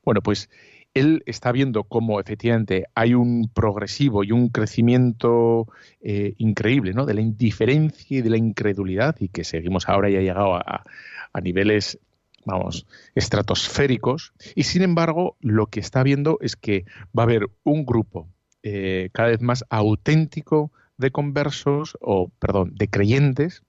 Bueno, 0.05 0.21
pues 0.21 0.49
él 0.93 1.23
está 1.25 1.51
viendo 1.51 1.85
cómo 1.85 2.19
efectivamente 2.19 2.85
hay 2.93 3.13
un 3.13 3.49
progresivo 3.53 4.23
y 4.23 4.31
un 4.31 4.49
crecimiento 4.49 5.67
eh, 6.01 6.35
increíble 6.37 6.93
¿no? 6.93 7.05
de 7.05 7.15
la 7.15 7.21
indiferencia 7.21 8.19
y 8.19 8.21
de 8.21 8.29
la 8.29 8.37
incredulidad 8.37 9.15
y 9.19 9.29
que 9.29 9.43
seguimos 9.43 9.89
ahora 9.89 10.09
y 10.09 10.15
ha 10.17 10.21
llegado 10.21 10.55
a 10.55 11.41
niveles 11.41 11.99
vamos, 12.47 12.87
estratosféricos, 13.13 14.33
y 14.55 14.63
sin 14.63 14.81
embargo 14.81 15.35
lo 15.41 15.67
que 15.67 15.81
está 15.81 16.01
viendo 16.01 16.37
es 16.41 16.55
que 16.55 16.85
va 17.17 17.23
a 17.23 17.25
haber 17.25 17.49
un 17.63 17.85
grupo 17.85 18.29
eh, 18.63 19.09
cada 19.13 19.29
vez 19.29 19.41
más 19.41 19.65
auténtico 19.69 20.71
de 20.97 21.11
conversos, 21.11 21.97
o 22.01 22.29
perdón, 22.39 22.73
de 22.75 22.89
creyentes, 22.89 23.63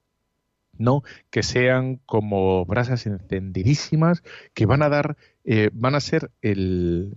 ¿no? 0.77 1.03
que 1.29 1.43
sean 1.43 1.97
como 2.05 2.65
brasas 2.65 3.05
encendidísimas, 3.05 4.23
que 4.53 4.65
van 4.65 4.81
a 4.81 4.89
dar, 4.89 5.17
eh, 5.43 5.69
van 5.73 5.95
a 5.95 5.99
ser 5.99 6.31
el, 6.41 7.13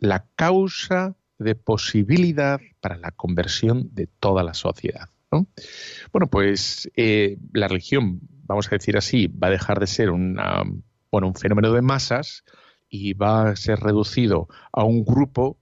la 0.00 0.26
causa 0.34 1.14
de 1.38 1.54
posibilidad 1.54 2.60
para 2.80 2.96
la 2.96 3.12
conversión 3.12 3.94
de 3.94 4.08
toda 4.08 4.42
la 4.42 4.54
sociedad. 4.54 5.08
Bueno, 5.30 6.28
pues 6.30 6.90
eh, 6.96 7.36
la 7.52 7.68
religión, 7.68 8.20
vamos 8.44 8.66
a 8.68 8.70
decir 8.70 8.96
así, 8.96 9.26
va 9.26 9.48
a 9.48 9.50
dejar 9.50 9.78
de 9.78 9.86
ser 9.86 10.10
una 10.10 10.64
bueno, 11.10 11.28
un 11.28 11.34
fenómeno 11.34 11.72
de 11.72 11.82
masas 11.82 12.44
y 12.88 13.14
va 13.14 13.50
a 13.50 13.56
ser 13.56 13.80
reducido 13.80 14.48
a 14.72 14.84
un 14.84 15.04
grupo 15.04 15.58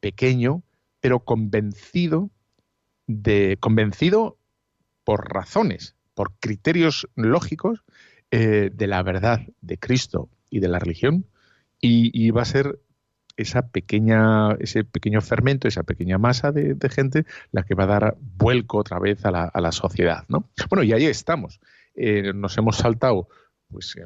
pequeño, 0.00 0.62
pero 1.00 1.20
convencido 1.20 2.30
de 3.06 3.56
convencido 3.60 4.36
por 5.04 5.32
razones, 5.32 5.96
por 6.14 6.32
criterios 6.38 7.08
lógicos 7.14 7.84
eh, 8.30 8.70
de 8.72 8.86
la 8.86 9.02
verdad 9.02 9.40
de 9.62 9.78
Cristo 9.78 10.28
y 10.50 10.60
de 10.60 10.68
la 10.68 10.78
religión 10.78 11.24
y, 11.80 12.30
va 12.30 12.42
a 12.42 12.44
ser 12.44 12.80
esa 13.36 13.68
pequeña, 13.68 14.52
ese 14.58 14.84
pequeño 14.84 15.20
fermento, 15.20 15.68
esa 15.68 15.84
pequeña 15.84 16.18
masa 16.18 16.50
de, 16.50 16.76
gente 16.90 17.24
la 17.52 17.62
que 17.62 17.74
va 17.74 17.84
a 17.84 17.86
dar 17.86 18.16
vuelco 18.20 18.78
otra 18.78 18.98
vez 18.98 19.24
a 19.24 19.30
la, 19.30 19.72
sociedad. 19.72 20.24
¿no? 20.28 20.50
Bueno, 20.68 20.82
y 20.82 20.92
ahí 20.92 21.06
estamos. 21.06 21.60
Eh, 21.94 22.32
nos 22.34 22.58
hemos 22.58 22.76
saltado 22.76 23.28
pues, 23.70 23.96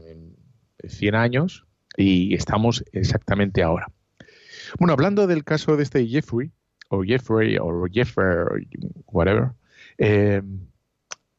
100 0.87 1.15
años 1.15 1.67
y 1.97 2.35
estamos 2.35 2.85
exactamente 2.93 3.63
ahora. 3.63 3.89
Bueno, 4.79 4.93
hablando 4.93 5.27
del 5.27 5.45
caso 5.45 5.77
de 5.77 5.83
este 5.83 6.07
Jeffrey, 6.07 6.51
o 6.89 7.03
Jeffrey, 7.03 7.57
o 7.61 7.87
Jeffrey, 7.91 8.67
whatever, 9.07 9.53
eh, 9.99 10.43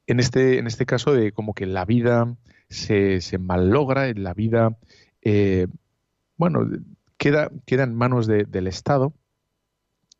en, 0.08 0.20
este, 0.20 0.58
en 0.60 0.68
este 0.68 0.86
caso 0.86 1.14
de 1.14 1.32
como 1.32 1.54
que 1.54 1.66
la 1.66 1.86
vida 1.86 2.36
se, 2.70 3.22
se 3.22 3.38
malogra, 3.38 4.10
en 4.10 4.24
la 4.24 4.34
vida, 4.34 4.78
eh, 5.22 5.68
bueno, 6.38 6.68
queda, 7.18 7.52
queda 7.66 7.84
en 7.84 7.96
manos 7.96 8.28
del 8.28 8.68
Estado 8.68 9.14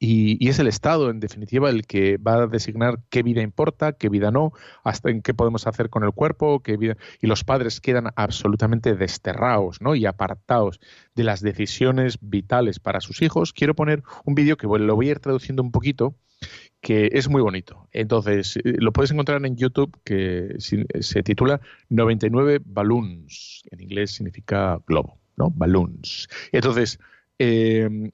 y, 0.06 0.50
es 0.50 0.60
el 0.60 0.68
Estado, 0.68 1.10
en 1.10 1.22
definitiva, 1.22 1.70
el 1.70 1.88
que 1.88 2.18
va 2.18 2.34
a 2.34 2.48
designar 2.48 3.00
qué 3.10 3.24
vida 3.24 3.42
importa, 3.42 3.94
qué 3.94 4.10
vida 4.10 4.32
no, 4.32 4.52
hasta 4.84 5.10
en 5.10 5.22
qué 5.22 5.34
podemos 5.34 5.66
hacer 5.66 5.90
con 5.90 6.04
el 6.04 6.12
cuerpo, 6.12 6.62
qué 6.62 6.76
vida... 6.76 6.98
y 7.22 7.28
los 7.28 7.46
padres 7.46 7.80
quedan 7.80 8.08
absolutamente 8.18 8.96
desterrados 8.96 9.80
¿no? 9.80 9.96
y 9.96 10.06
apartados 10.06 10.82
de 11.16 11.24
las 11.24 11.40
decisiones 11.40 12.18
vitales 12.20 12.82
para 12.82 13.00
sus 13.00 13.22
hijos. 13.22 13.54
Quiero 13.54 13.76
poner 13.76 14.04
un 14.26 14.36
vídeo 14.36 14.58
que 14.58 14.68
lo 14.68 14.94
voy 14.94 15.08
a 15.08 15.12
ir 15.12 15.20
traduciendo 15.22 15.64
un 15.64 15.72
poquito, 15.72 16.16
que 16.82 17.12
es 17.14 17.30
muy 17.30 17.42
bonito. 17.42 17.88
Entonces, 17.94 18.58
eh, 18.58 18.76
lo 18.80 18.92
puedes 18.92 19.12
encontrar 19.12 19.46
en 19.46 19.56
YouTube, 19.56 19.98
que 20.04 20.58
se 20.60 21.24
titula 21.24 21.62
99 21.88 22.60
Balloons. 22.66 23.64
En 23.72 23.80
inglés 23.80 24.12
significa 24.12 24.82
globo, 24.86 25.18
¿no? 25.38 25.50
Balloons. 25.50 26.28
Entonces, 26.52 27.00
eh, 27.40 28.12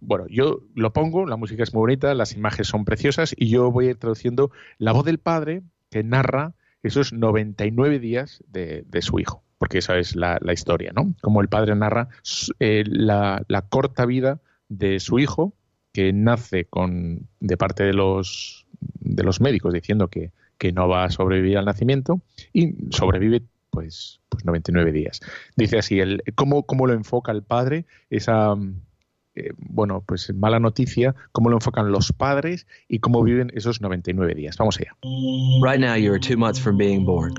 bueno, 0.00 0.26
yo 0.28 0.60
lo 0.74 0.92
pongo, 0.92 1.26
la 1.26 1.36
música 1.36 1.62
es 1.62 1.72
muy 1.74 1.80
bonita, 1.80 2.14
las 2.14 2.34
imágenes 2.34 2.68
son 2.68 2.84
preciosas 2.84 3.34
y 3.36 3.48
yo 3.48 3.70
voy 3.70 3.94
traduciendo 3.94 4.50
la 4.78 4.92
voz 4.92 5.04
del 5.04 5.18
padre 5.18 5.62
que 5.90 6.02
narra 6.02 6.54
esos 6.82 7.12
99 7.12 7.98
días 7.98 8.42
de, 8.48 8.84
su 9.00 9.20
hijo, 9.20 9.42
porque 9.58 9.78
esa 9.78 9.98
es 9.98 10.16
la, 10.16 10.38
historia, 10.52 10.92
¿no? 10.94 11.14
Como 11.20 11.40
el 11.40 11.48
padre 11.48 11.74
narra 11.76 12.08
eh, 12.58 12.84
la, 12.86 13.44
corta 13.68 14.06
vida 14.06 14.40
de 14.68 15.00
su 15.00 15.18
hijo 15.18 15.54
que 15.92 16.12
nace 16.12 16.64
con 16.64 17.28
de 17.40 17.56
parte 17.56 17.84
de 17.84 17.92
los 17.92 18.66
de 19.00 19.22
los 19.22 19.40
médicos 19.40 19.74
diciendo 19.74 20.08
que, 20.08 20.32
que 20.58 20.72
no 20.72 20.88
va 20.88 21.04
a 21.04 21.10
sobrevivir 21.10 21.58
al 21.58 21.66
nacimiento 21.66 22.22
y 22.52 22.74
sobrevive 22.90 23.42
pues, 23.72 24.20
pues 24.28 24.44
99 24.44 24.92
días. 24.92 25.20
Dice 25.56 25.78
así, 25.78 26.00
el, 26.00 26.22
¿cómo, 26.34 26.64
cómo 26.64 26.86
lo 26.86 26.92
enfoca 26.92 27.32
el 27.32 27.42
padre 27.42 27.86
esa 28.10 28.54
eh, 29.34 29.50
bueno, 29.56 30.02
pues 30.06 30.32
mala 30.34 30.58
noticia, 30.60 31.14
cómo 31.32 31.48
lo 31.50 31.56
enfocan 31.56 31.90
los 31.90 32.12
padres 32.12 32.66
y 32.88 32.98
cómo 33.00 33.22
viven 33.22 33.50
esos 33.54 33.80
99 33.80 34.34
días. 34.34 34.56
Vamos 34.58 34.78
allá. 34.78 34.94
Right 35.62 35.80
now 35.80 35.94
you 35.94 36.12
are 36.12 36.20
two 36.20 36.36
months 36.36 36.60
from 36.60 36.76
being 36.76 37.04
born. 37.04 37.34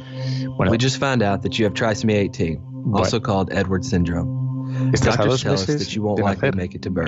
Bueno, 0.57 0.71
we 0.71 0.77
just 0.77 0.97
found 0.99 1.21
out 1.21 1.41
that 1.43 1.59
you 1.59 1.65
have 1.65 1.73
trisomy 1.73 2.15
18, 2.15 2.59
also 2.93 3.19
bueno. 3.19 3.25
called 3.25 3.51
Edward 3.51 3.83
syndrome. 3.83 4.41
Estás 4.91 5.19
a 5.19 5.25
dos 5.25 5.45
meses 5.45 5.93
de 5.93 6.23
nacer. 6.23 6.55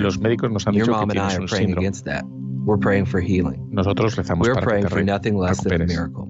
Los 0.00 0.18
médicos 0.18 0.50
nos 0.52 0.66
han 0.66 0.74
Your 0.74 0.86
dicho 0.86 0.98
mom 0.98 1.08
que 1.10 1.18
and 1.18 1.32
I 1.32 1.34
are 1.36 1.46
praying 1.46 1.70
síndrome. 1.70 1.78
against 1.78 2.04
that. 2.04 2.24
We're 2.64 2.78
praying 2.78 3.06
for 3.06 3.20
healing. 3.20 3.68
Nosotros 3.72 4.16
rezamos 4.16 4.46
We're 4.46 4.54
para 4.54 4.66
praying 4.66 4.84
que 4.84 4.88
te 4.90 4.94
for 4.94 5.04
nothing 5.04 5.36
less 5.36 5.58
than 5.62 5.72
a 5.72 5.78
recuperes 5.78 5.88
miracle. 5.88 6.28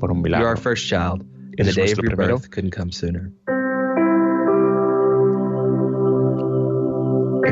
por 0.00 0.10
un 0.10 0.22
milagro. 0.22 0.40
You're 0.40 0.48
our 0.48 0.56
first 0.56 0.86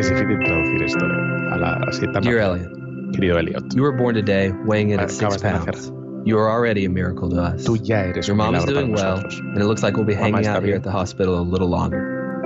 Es 0.04 0.11
difícil 0.11 0.38
traducir 0.38 0.82
esto 0.82 1.06
eh, 1.06 1.52
a 1.52 1.56
la 1.56 1.80
así 1.88 2.06
Dear. 2.20 2.38
Elliot, 2.38 2.73
Querido 3.12 3.38
Elliot, 3.38 3.75
you 3.75 3.82
were 3.82 3.96
born 3.96 4.14
today 4.14 4.52
weighing 4.66 4.90
in 4.90 5.00
at 5.00 5.11
six 5.11 5.37
Acabas 5.37 5.40
de 5.40 5.49
nacer. 5.49 5.73
pounds. 5.73 5.92
You 6.26 6.38
are 6.38 6.50
already 6.50 6.84
a 6.84 6.90
miracle 6.90 7.30
to 7.30 7.40
us. 7.40 7.64
tú 7.64 7.78
ya 7.82 8.02
eres 8.02 8.26
Your 8.28 8.37
mom 8.37 8.54
is 8.54 8.66
doing 8.66 8.92
well, 8.92 9.25
and 9.25 9.56
it 9.58 9.64
looks 9.64 9.82
like 9.82 9.96
we'll 9.96 10.04
be 10.04 10.12
hanging 10.12 10.46
out 10.46 10.62
here 10.62 10.76
at 10.76 10.82
the 10.82 10.90
hospital 10.90 11.38
a 11.38 11.40
little 11.40 11.68
longer. 11.68 12.42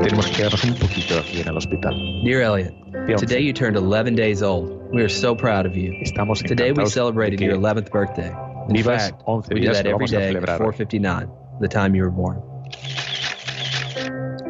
Tenemos 0.00 0.26
que 0.28 0.36
quedarnos 0.36 0.64
un 0.64 0.74
poquito 0.76 1.18
aquí 1.18 1.40
en 1.42 1.48
el 1.48 1.56
hospital. 1.58 1.92
Dear 2.24 2.40
Elliot, 2.40 2.72
today 3.18 3.40
you 3.40 3.52
turned 3.52 3.76
11 3.76 4.14
days 4.14 4.42
old. 4.42 4.70
We 4.90 5.02
are 5.02 5.10
so 5.10 5.34
proud 5.34 5.66
of 5.66 5.76
you. 5.76 5.92
Estamos 6.02 6.42
Today 6.42 6.72
we 6.72 6.86
celebrated 6.86 7.38
your 7.38 7.58
11th 7.58 7.90
birthday. 7.90 8.32
In 8.70 8.76
vivas 8.76 9.10
fact, 9.10 9.22
11 9.28 9.50
we 9.52 9.60
do 9.60 9.72
that 9.74 9.86
every 9.86 10.06
day 10.06 10.34
at 10.34 10.58
4:59, 10.58 11.28
the 11.60 11.68
time 11.68 11.94
you 11.94 12.02
were 12.02 12.10
born. 12.10 12.40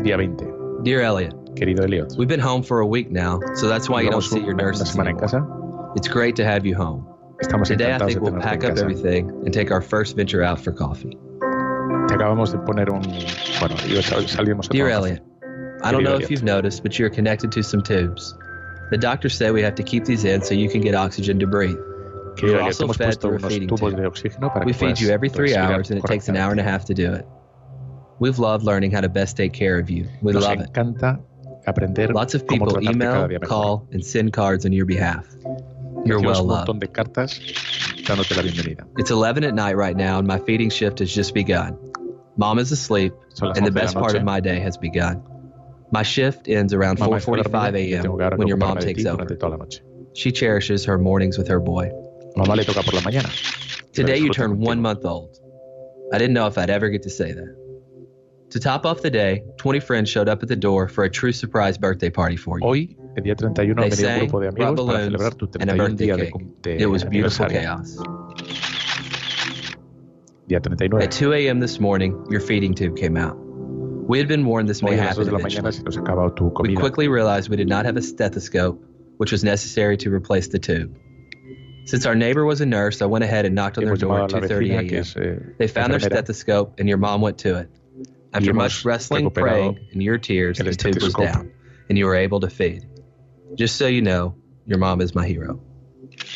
Día 0.05 0.15
20. 0.15 0.54
Dear 0.85 1.01
Elliot, 1.01 1.33
Querido 1.55 1.81
Elliot, 1.81 2.15
we've 2.19 2.29
been 2.29 2.41
home 2.41 2.63
for 2.63 2.81
a 2.81 2.87
week 2.87 3.11
now, 3.11 3.41
so 3.55 3.69
that's 3.69 3.89
why 3.89 4.03
you 4.03 4.11
don't 4.11 4.21
see 4.21 4.41
your 4.41 4.55
semana 4.55 5.09
en 5.09 5.19
casa. 5.19 5.41
It's 5.97 6.09
great 6.09 6.37
to 6.37 6.45
have 6.45 6.67
you 6.67 6.75
home. 6.75 7.07
Estamos 7.43 7.69
Today 7.69 7.95
I 7.95 7.99
think 7.99 8.21
we'll 8.21 8.39
pack 8.39 8.65
up 8.65 8.77
everything 8.77 9.31
and 9.31 9.53
take 9.53 9.71
our 9.71 9.81
first 9.81 10.15
venture 10.15 10.43
out 10.43 10.61
for 10.61 10.73
coffee. 10.73 11.17
Te 12.07 12.15
acabamos 12.15 12.53
de 12.53 12.59
poner 12.59 12.93
un... 12.93 13.01
Bueno, 13.61 13.77
y 13.89 14.03
sal- 14.03 14.29
salimos 14.29 14.67
a 14.67 14.73
Dear. 14.73 14.91
Elliot, 14.91 15.23
I 15.83 15.91
don't 15.91 16.05
know 16.05 16.17
if 16.17 16.31
you've 16.31 16.43
noticed, 16.45 16.83
but 16.83 16.99
you're 16.99 17.09
connected 17.09 17.51
to 17.53 17.63
some 17.63 17.81
tubes. 17.81 18.35
The 18.91 18.99
doctors 18.99 19.35
say 19.35 19.51
we 19.53 19.63
have 19.63 19.77
to 19.77 19.83
keep 19.83 20.05
these 20.05 20.25
in 20.25 20.43
so 20.43 20.53
you 20.53 20.69
can 20.69 20.83
get 20.83 20.95
oxygen 20.95 21.39
to 21.39 21.47
breathe. 21.47 21.79
You're 22.43 22.61
also 22.61 22.89
fed 22.89 23.19
through 23.23 23.37
a 23.37 23.39
feeding 23.39 23.69
tube. 23.69 23.97
de 23.97 24.03
oxígeno 24.03 24.53
para 24.53 24.67
We 24.67 24.75
feed 24.75 25.01
you 25.01 25.09
every 25.09 25.31
three 25.31 25.57
hours 25.57 25.91
and 25.91 25.99
it 25.99 26.05
takes 26.05 26.29
an 26.29 26.37
hour 26.37 26.51
and 26.51 26.61
a 26.61 26.65
half 26.65 26.85
to 26.87 26.95
do 26.95 27.15
it. 27.15 27.27
We've 28.19 28.39
loved 28.39 28.65
learning 28.65 28.93
how 28.93 29.01
to 29.01 29.09
best 29.09 29.37
take 29.37 29.53
care 29.53 29.79
of 29.79 29.91
you. 29.91 30.09
We 30.23 30.33
Nos 30.33 30.45
love 30.45 30.61
it. 30.61 30.71
aprender 31.67 32.09
Lots 32.09 32.35
of 32.35 32.47
people 32.47 32.83
email, 32.83 33.29
call, 33.41 33.89
and 33.91 34.05
send 34.05 34.33
cards 34.33 34.65
on 34.67 34.73
your 34.73 34.87
behalf. 34.87 35.27
You're 36.05 36.21
well 36.21 36.41
un 36.41 36.67
loved. 36.67 36.81
de 36.81 36.87
cartas 36.87 37.41
dándote 38.05 38.37
la 38.37 38.43
bienvenida. 38.43 38.87
It's 38.99 39.11
11 39.11 39.45
at 39.45 39.55
night 39.55 39.77
right 39.77 39.97
now, 39.97 40.19
and 40.19 40.29
my 40.29 40.39
feeding 40.39 40.71
shift 40.71 40.99
has 40.99 41.13
just 41.13 41.33
begun. 41.33 41.79
Mom 42.37 42.59
is 42.59 42.71
asleep, 42.71 43.15
and 43.41 43.55
the 43.55 43.61
11 43.61 43.65
de 43.65 43.71
la 43.71 43.75
best 43.75 43.95
part 43.95 44.15
of 44.15 44.23
my 44.23 44.41
day 44.41 44.61
has 44.61 44.77
begun. 44.77 45.23
My 45.91 46.03
shift 46.03 46.49
ends 46.49 46.75
around 46.75 46.99
4:45 46.99 47.45
dormida 47.45 47.79
y 47.79 48.03
tengo 48.03 48.21
a.m. 48.21 48.39
when 48.39 48.49
your 48.49 48.57
mom 48.59 48.79
takes 48.79 49.07
over. 49.07 49.25
durante 49.25 49.37
toda 49.37 49.51
la 49.51 49.57
noche. 49.57 49.81
She 50.15 50.31
cherishes 50.31 50.85
her 50.85 50.99
mornings 50.99 51.39
with 51.39 51.49
her 51.49 51.61
boy. 51.61 51.91
Mamá 52.37 52.57
le 52.57 52.65
toca 52.65 52.83
por 52.83 52.95
la 52.95 53.01
mañana. 53.01 53.31
Today 53.93 54.19
you 54.19 54.31
turn 54.31 54.61
one 54.61 54.81
month 54.83 55.05
old. 55.05 55.39
I 56.13 56.19
didn't 56.19 56.35
know 56.35 56.47
if 56.47 56.59
I'd 56.59 56.71
ever 56.71 56.91
get 56.91 57.03
to 57.05 57.11
say 57.11 57.33
that. 57.33 57.64
To 58.55 58.61
top 58.61 58.87
off 58.87 59.03
the 59.03 59.11
day, 59.11 59.43
20 59.57 59.81
friends 59.81 60.09
showed 60.09 60.29
up 60.29 60.41
at 60.45 60.49
the 60.49 60.55
door 60.55 60.87
for 60.87 61.03
a 61.03 61.11
true 61.11 61.33
surprise 61.33 61.77
birthday 61.77 62.09
party 62.09 62.37
for 62.37 62.61
you. 62.61 62.65
Hoy, 62.65 62.97
el 63.17 63.25
día 63.25 63.37
31, 63.37 63.83
They 63.83 63.91
venido 63.91 64.15
un 64.15 64.29
grupo 64.29 64.41
de 64.41 64.47
amigos 64.47 64.87
para 64.87 64.99
celebrar 65.01 65.37
tu 65.37 65.47
and 65.59 65.71
31 65.71 65.97
día 65.97 66.17
de, 66.17 66.77
de 66.77 66.83
It 66.85 66.87
was 66.87 67.03
beautiful 67.03 67.49
chaos. 67.49 67.97
Día 70.49 70.63
39. 70.63 71.03
At 71.03 71.11
2 71.11 71.33
a.m. 71.33 71.59
this 71.59 71.81
morning, 71.81 72.25
your 72.31 72.41
feeding 72.41 72.75
tube 72.77 72.97
came 72.97 73.17
out. 73.17 73.37
We 74.07 74.19
had 74.19 74.29
been 74.29 74.47
warned 74.47 74.69
this 74.69 74.83
may 74.85 74.99
Hoy 74.99 75.03
a 75.03 75.07
las 75.07 75.17
2 75.17 75.25
happen 75.25 75.37
de 75.37 75.43
mañana 75.43 75.59
eventually. 75.59 75.73
se 75.73 75.83
nos 75.83 75.97
ha 75.97 76.03
acabado 76.03 76.37
tu 76.37 76.53
We 76.61 76.77
quickly 76.77 77.09
realized 77.09 77.51
we 77.51 77.57
did 77.57 77.69
not 77.69 77.87
have 77.87 77.97
a 77.97 78.03
stethoscope, 78.03 78.81
which 79.17 79.33
was 79.33 79.43
necessary 79.43 79.97
to 79.97 80.15
replace 80.15 80.47
the 80.47 80.61
tube. 80.61 80.97
Since 81.87 82.07
our 82.07 82.15
neighbor 82.15 82.45
was 82.45 82.61
a 82.61 82.67
nurse, 82.67 83.03
I 83.03 83.07
went 83.07 83.25
ahead 83.25 83.47
and 83.47 83.57
knocked 83.57 83.79
on 83.79 83.85
their 83.85 83.97
door 83.97 84.21
at 84.21 84.31
2:30 84.31 84.71
a.m. 84.71 85.25
eh, 85.27 85.55
They 85.59 85.67
found 85.67 85.93
their 85.93 85.99
stethoscope, 85.99 86.79
and 86.79 86.89
your 86.89 86.99
mom 86.99 87.21
went 87.21 87.39
to 87.39 87.59
it. 87.59 87.69
After 88.35 88.53
much 88.53 88.85
wrestling, 88.85 89.31
praying, 89.31 89.79
and 89.93 90.03
your 90.03 90.19
tears, 90.19 90.59
the 90.59 90.75
tube 90.75 91.01
was 91.01 91.15
down, 91.15 91.53
and 91.89 91.97
you 91.97 92.07
were 92.07 92.17
able 92.17 92.41
to 92.41 92.51
feed. 92.51 92.85
Just 93.55 93.77
so 93.77 93.87
you 93.87 94.03
know, 94.03 94.35
your 94.67 94.79
mom 94.79 95.01
is 95.01 95.15
my 95.15 95.27
hero. 95.27 95.61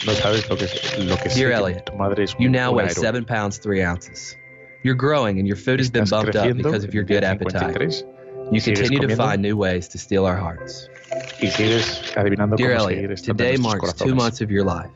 No 0.07 0.13
sabes 0.13 0.49
lo 0.49 0.57
que 0.57 0.69
lo 1.05 1.17
que 1.17 1.31
Dear 1.31 1.53
Elliot, 1.53 1.87
tu 1.87 1.97
madre 1.97 2.23
es 2.23 2.35
You 2.39 2.49
now 2.49 2.73
weigh 2.73 2.89
seven 2.89 3.25
pounds 3.25 3.59
three 3.59 3.83
ounces. 3.83 4.37
You're 4.85 4.95
growing, 4.95 5.39
and 5.39 5.47
your 5.49 5.57
food 5.57 5.81
has 5.81 5.91
been 5.91 6.05
bumped 6.05 6.37
up 6.37 6.57
because 6.57 6.85
of 6.85 6.95
your 6.95 7.03
good 7.03 7.25
appetite. 7.25 8.05
You 8.53 8.61
continue 8.61 9.01
to 9.01 9.17
find 9.17 9.43
new 9.43 9.57
ways 9.57 9.89
to 9.89 9.99
steal 9.99 10.25
our 10.25 10.37
hearts. 10.37 10.89
y 11.43 11.49
sigues 11.51 12.13
adivinando 12.17 12.57
Dear 12.57 12.73
Elliot, 12.73 13.23
today 13.23 13.57
marks 13.57 13.93
two 13.95 14.15
months 14.15 14.41
of 14.41 14.51
your 14.51 14.65
life. 14.65 14.91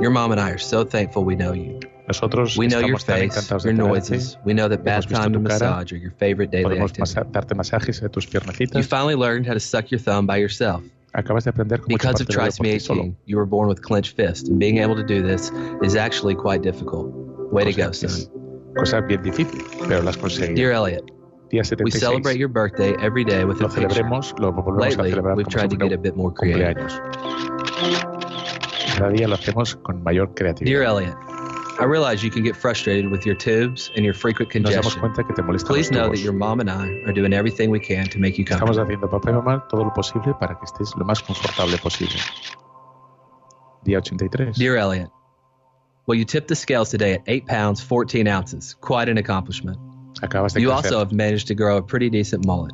Your 0.00 0.10
mom 0.10 0.32
and 0.32 0.40
I 0.40 0.50
are 0.50 0.58
so 0.58 0.84
thankful 0.84 1.24
we 1.24 1.36
know 1.36 1.52
you. 1.52 1.80
Nosotros 2.08 2.56
We 2.56 2.68
know 2.68 2.80
your 2.80 2.98
tan 2.98 3.18
face, 3.18 3.34
encantados 3.36 3.62
de 3.64 3.72
your 3.74 3.88
noises. 3.88 4.38
We 4.44 4.54
know 4.54 4.68
that 4.68 4.84
bath 4.84 5.08
time 5.08 5.34
and 5.34 5.42
massage 5.42 5.92
are 5.92 5.96
your 5.96 6.12
favorite 6.12 6.50
daily 6.50 6.76
Podemos 6.78 6.98
activity. 6.98 7.30
darte 7.32 7.54
masajes 7.54 8.02
a 8.02 8.08
tus 8.08 8.26
You 8.74 8.82
finally 8.84 9.16
learned 9.16 9.46
how 9.46 9.54
to 9.54 9.60
suck 9.60 9.90
your 9.90 9.98
thumb 9.98 10.26
by 10.26 10.36
yourself. 10.36 10.82
Acabas 11.14 11.44
de 11.44 11.50
aprender 11.50 11.80
cómo 11.80 11.88
Because 11.88 12.20
of 12.20 12.28
chuparte 12.28 12.60
el 12.60 12.62
dedo 12.62 12.62
trisomy 12.62 12.72
ti 12.74 12.78
solo. 12.78 13.02
18, 13.02 13.16
you 13.24 13.36
were 13.36 13.46
born 13.46 13.68
with 13.68 13.80
clenched 13.82 14.14
fists, 14.16 14.48
and 14.48 14.58
being 14.58 14.78
able 14.78 14.94
to 14.94 15.02
do 15.02 15.22
this 15.22 15.50
is 15.82 15.96
actually 15.96 16.34
quite 16.34 16.62
difficult. 16.62 17.06
Way 17.50 17.64
to 17.64 17.72
go, 17.72 17.86
Cosa, 17.86 18.08
son. 18.08 18.30
cosa 18.76 19.00
bien 19.00 19.22
difícil, 19.22 19.64
pero 19.88 20.02
las. 20.02 20.16
Dear 20.54 20.72
Elliot, 20.72 21.10
we 21.50 21.62
76. 21.62 22.00
celebrate 22.00 22.38
your 22.38 22.48
birthday 22.48 22.94
every 23.00 23.24
day 23.24 23.44
with 23.44 23.60
a 23.62 23.68
picture. 23.68 23.88
celebremos, 23.88 24.34
lo 24.38 24.52
volvemos 24.52 24.98
a 24.98 25.02
Lately, 25.02 25.20
we've 25.36 25.48
tried 25.48 25.70
to 25.70 25.76
get 25.76 25.92
a 25.92 25.98
bit 25.98 26.16
more 26.16 26.30
creative. 26.32 26.76
Cada 28.98 29.10
día 29.10 29.26
lo 29.28 29.34
hacemos 29.36 29.74
con 29.82 30.02
mayor 30.04 30.32
creatividad. 30.34 30.66
Dear 30.66 30.82
Elliot, 30.82 31.16
I 31.78 31.84
realize 31.84 32.24
you 32.24 32.30
can 32.30 32.42
get 32.42 32.56
frustrated 32.56 33.10
with 33.10 33.26
your 33.26 33.34
tubes 33.34 33.90
and 33.96 34.04
your 34.04 34.14
frequent 34.14 34.50
congestion. 34.50 35.00
que 35.14 35.24
te 35.34 35.64
Please 35.66 35.90
know 35.90 36.08
that 36.08 36.20
your 36.20 36.32
mom 36.32 36.60
and 36.60 36.70
I 36.70 36.88
are 37.06 37.12
doing 37.12 37.32
everything 37.34 37.70
we 37.70 37.80
can 37.80 38.06
to 38.06 38.18
make 38.18 38.38
you 38.38 38.44
Estamos 38.44 38.76
comfortable. 38.76 38.96
haciendo, 38.96 39.10
papá 39.10 39.30
y 39.30 39.32
mamá, 39.34 39.68
todo 39.68 39.84
lo 39.84 39.90
posible 39.92 40.32
para 40.40 40.54
que 40.54 40.64
estés 40.64 40.96
lo 40.96 41.04
más 41.04 41.22
confortable 41.22 41.76
posible. 41.78 42.16
Día 43.84 43.98
83. 43.98 44.56
Dear 44.56 44.76
Elliot, 44.76 45.10
well, 46.06 46.16
you 46.18 46.24
tipped 46.24 46.48
the 46.48 46.56
scales 46.56 46.88
today 46.90 47.14
at 47.14 47.22
8 47.26 47.46
pounds 47.46 47.80
14 47.82 48.26
ounces. 48.26 48.74
Quite 48.80 49.08
an 49.10 49.18
accomplishment. 49.18 49.76
Acabas 50.22 50.54
de 50.54 50.60
You 50.62 50.68
crecer. 50.70 50.76
also 50.76 50.98
have 51.00 51.12
managed 51.12 51.46
to 51.48 51.54
grow 51.54 51.76
a 51.76 51.82
pretty 51.82 52.08
decent 52.08 52.46
mullet. 52.46 52.72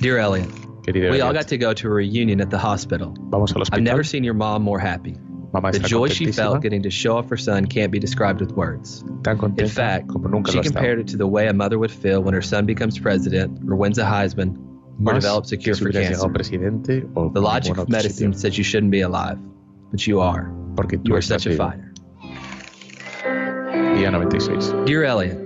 Dear 0.00 0.18
Elliot, 0.18 0.48
Querido 0.82 1.10
we 1.10 1.20
all 1.20 1.32
got 1.32 1.48
to 1.48 1.58
go 1.58 1.74
to 1.74 1.88
a 1.88 1.90
reunion 1.90 2.40
at 2.40 2.48
the 2.48 2.58
hospital. 2.58 3.12
Vamos 3.28 3.52
al 3.56 3.62
I've 3.72 3.82
never 3.82 4.04
seen 4.04 4.22
your 4.24 4.34
mom 4.34 4.62
more 4.62 4.78
happy. 4.78 5.16
Mamá 5.52 5.72
The 5.72 5.80
joy 5.80 6.08
she 6.08 6.30
felt 6.30 6.62
getting 6.62 6.82
to 6.82 6.90
show 6.90 7.16
off 7.16 7.28
her 7.28 7.36
son 7.36 7.66
can't 7.66 7.90
be 7.90 7.98
described 7.98 8.40
with 8.40 8.52
words. 8.52 9.02
In 9.26 9.68
fact, 9.68 10.10
She 10.50 10.60
compared 10.60 11.00
it 11.00 11.08
to 11.08 11.16
the 11.16 11.26
way 11.26 11.48
a 11.48 11.52
mother 11.52 11.78
would 11.78 11.90
feel 11.90 12.22
when 12.22 12.34
her 12.34 12.42
son 12.42 12.66
becomes 12.66 12.98
president 12.98 13.68
or 13.68 13.74
wins 13.74 13.98
a 13.98 14.04
Heisman 14.04 14.56
or 15.04 15.14
develops 15.14 15.50
a 15.52 15.56
cure 15.56 15.74
for 15.74 15.90
cancer. 15.90 16.28
The 16.28 17.40
logic 17.40 17.78
of 17.78 17.88
medicine 17.88 18.32
says 18.32 18.56
you 18.56 18.64
shouldn't 18.64 18.92
be 18.92 19.00
alive, 19.00 19.38
but 19.90 20.06
you 20.06 20.20
are. 20.20 20.52
Porque 20.76 21.00
You 21.02 21.16
are 21.16 21.22
such 21.22 21.46
a 21.46 21.56
fighter. 21.56 21.92
Día 23.96 24.12
96. 24.12 24.86
Dear 24.86 25.04
Elliot, 25.04 25.36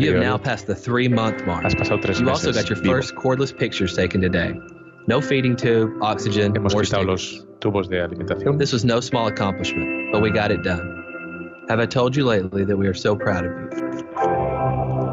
you 0.00 0.12
have 0.12 0.22
now 0.22 0.38
passed 0.38 0.66
the 0.66 0.74
three 0.74 1.08
month 1.08 1.44
mark. 1.44 1.64
has 1.64 1.74
pasado 1.74 2.00
tres 2.00 2.20
You 2.20 2.30
also 2.30 2.52
got 2.52 2.68
your 2.70 2.78
first 2.78 3.14
cordless 3.16 3.56
pictures 3.56 3.94
taken 3.96 4.20
today. 4.20 4.54
No 5.08 5.20
feeding 5.20 5.56
tube, 5.56 5.90
oxygen, 6.00 6.54
Hemos 6.54 6.74
or 6.74 6.82
quitado 6.82 7.18
stickers. 7.18 7.42
los 7.42 7.46
tubos 7.62 7.88
de 7.88 8.00
alimentación. 8.02 8.58
This 8.58 8.72
was 8.72 8.84
no 8.84 9.00
small 9.00 9.28
accomplishment, 9.28 10.12
but 10.12 10.20
we 10.20 10.30
got 10.30 10.50
it 10.50 10.62
done. 10.62 10.98
Have 11.68 11.78
I 11.80 11.86
told 11.86 12.14
you 12.16 12.24
lately 12.26 12.64
that 12.64 12.76
we 12.76 12.86
are 12.88 12.94
so 12.94 13.16
proud 13.16 13.46
of 13.46 13.52
you? 13.52 13.68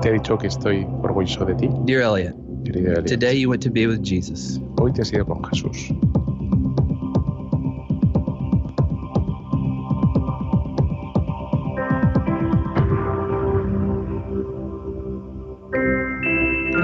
Te 0.01 0.09
he 0.09 0.17
dicho 0.17 0.37
que 0.39 0.49
estoy 0.49 0.85
orgulloso 1.03 1.45
de 1.45 1.55
ti, 1.55 1.69
Dear 1.85 2.01
Elliot, 2.01 2.35
querido 2.63 2.87
Elliot. 2.89 3.07
today 3.07 3.35
you 3.35 3.49
went 3.49 3.61
to 3.61 3.69
be 3.69 3.85
with 3.85 4.01
Jesus. 4.03 4.59
Hoy 4.79 4.91
te 4.91 5.01
has 5.01 5.13
ido 5.13 5.25
con 5.25 5.43
Jesús. 5.43 5.91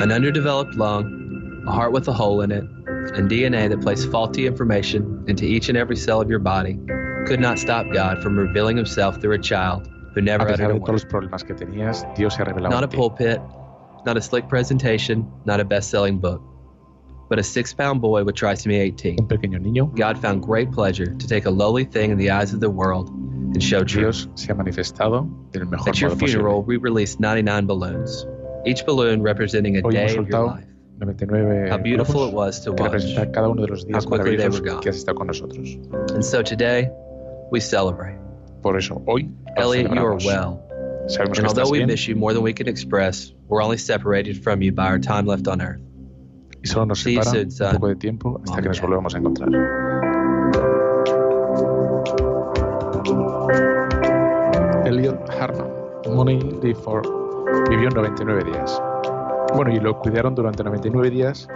An 0.02 0.12
underdeveloped 0.12 0.76
lung, 0.76 1.64
a 1.68 1.72
heart 1.72 1.92
with 1.92 2.08
a 2.08 2.14
hole 2.14 2.42
in 2.42 2.52
it, 2.52 2.64
and 3.16 3.30
DNA 3.30 3.70
that 3.70 3.82
placed 3.82 4.12
faulty 4.12 4.46
information 4.46 5.15
into 5.28 5.46
each 5.46 5.70
and 5.70 5.78
every 5.78 5.96
cell 5.96 6.22
of 6.22 6.30
your 6.30 6.40
body 6.40 6.78
could 7.26 7.40
not 7.40 7.58
stop 7.60 7.86
God 7.92 8.22
from 8.22 8.38
revealing 8.38 8.78
himself 8.78 9.20
through 9.22 9.34
a 9.34 9.40
child 9.40 9.88
who 10.14 10.20
A 10.20 10.24
never 10.24 10.46
pesar 10.46 10.54
uttered 10.66 10.70
a 10.72 10.74
de 10.74 10.80
todos 10.80 10.88
word. 10.88 10.94
los 10.94 11.06
problemas 11.06 11.44
que 11.46 11.56
tenías, 11.56 12.06
Dios 12.16 12.36
se 12.36 12.44
ha 12.44 12.46
revelado 12.46 12.70
Not 12.70 12.84
a 12.84 12.88
pulpit, 12.88 13.42
not 14.06 14.18
a 14.18 14.22
slick 14.22 14.48
presentation, 14.48 15.26
not 15.46 15.60
a 15.60 15.66
best 15.66 15.90
selling 15.90 16.20
book, 16.20 16.42
but 17.30 17.40
a 17.40 17.44
six 17.44 17.74
pound 17.74 18.02
boy 18.02 18.24
with 18.24 18.36
trisomy 18.36 18.76
18. 18.80 19.18
Un 19.20 19.28
pequeño 19.28 19.60
niño, 19.60 19.94
God 19.96 20.18
found 20.20 20.44
great 20.44 20.72
pleasure 20.72 21.08
to 21.16 21.28
take 21.28 21.46
a 21.46 21.52
lowly 21.52 21.84
thing 21.86 22.12
in 22.12 22.18
the 22.18 22.30
eyes 22.30 22.54
of 22.54 22.60
the 22.60 22.70
world 22.70 23.10
and 23.10 23.62
show 23.64 23.84
truth. 23.84 24.04
Dios 24.04 24.28
se 24.36 24.48
ha 24.48 24.56
manifestado 24.56 25.28
del 25.52 25.66
mejor 25.66 25.90
At 25.90 26.00
your 26.00 26.10
modo 26.12 26.20
posible. 26.20 26.28
funeral, 26.28 26.64
we 26.64 26.78
released 26.78 27.20
99 27.20 27.66
balloons, 27.66 28.26
each 28.68 28.86
balloon 28.86 29.24
representing 29.24 29.78
a 29.78 29.82
Hoy 29.82 29.92
day 29.92 30.16
of 30.16 30.30
your 30.30 30.46
life. 30.46 30.66
99 31.00 31.68
How 31.72 31.78
beautiful 31.78 32.26
it 32.28 32.34
was 32.34 32.62
to 32.64 32.74
que 32.74 32.84
watch. 32.84 32.94
representan 32.94 33.32
cada 33.34 33.50
uno 33.50 33.62
de 33.64 33.68
los 33.70 33.86
días 33.86 34.06
How 34.06 34.10
quickly 34.10 34.38
they 34.38 34.48
maravillosos 34.48 34.62
were 34.62 34.70
gone. 34.72 34.82
que 34.82 34.90
has 34.90 34.98
estado 34.98 35.16
con 35.18 35.28
nosotros. 35.28 35.78
And 36.14 36.24
so 36.24 36.42
today, 36.42 36.90
we 37.52 37.60
celebrate. 37.60 38.18
Por 38.62 38.78
eso, 38.78 39.02
hoy 39.06 39.30
Elliot, 39.58 39.92
you 39.94 40.00
are 40.02 40.16
well. 40.26 40.62
Sabemos 41.08 41.38
And 41.38 41.48
que 41.48 41.48
although 41.48 41.70
we 41.70 41.80
bien 41.80 41.88
miss 41.88 42.08
you 42.08 42.16
more 42.16 42.34
than 42.34 42.42
we 42.44 42.54
can 42.54 42.68
express, 42.68 43.32
we're 43.48 43.62
only 43.62 43.78
separated 43.78 44.42
from 44.44 44.62
you 44.62 44.72
by 44.72 44.88
our 44.88 44.98
time 45.00 45.26
left 45.28 45.48
on 45.48 45.62
earth. 45.62 45.82
y 46.64 46.68
solo 46.68 46.86
nos 46.86 47.00
separa 47.04 47.26
soon, 47.30 47.52
son. 47.52 47.68
un 47.68 47.74
poco 47.76 47.88
de 47.90 47.96
tiempo 47.96 48.40
hasta 48.44 48.54
Mom 48.54 48.62
que 48.64 48.68
nos 48.70 48.78
Dad. 48.80 48.88
volvamos 48.88 49.14
a 49.14 49.18
encontrar. 49.20 49.50
Elliot 54.86 55.30
Harman, 55.30 55.72
Money 56.16 56.40
Live 56.62 56.78
for, 56.84 57.02
vivió 57.70 57.90
99 57.90 58.44
días. 58.46 58.80
Bueno, 59.54 59.72
y 59.72 59.80
lo 59.80 59.98
cuidaron 60.00 60.36
durante 60.36 60.64
99 60.64 61.10
días 61.10 61.48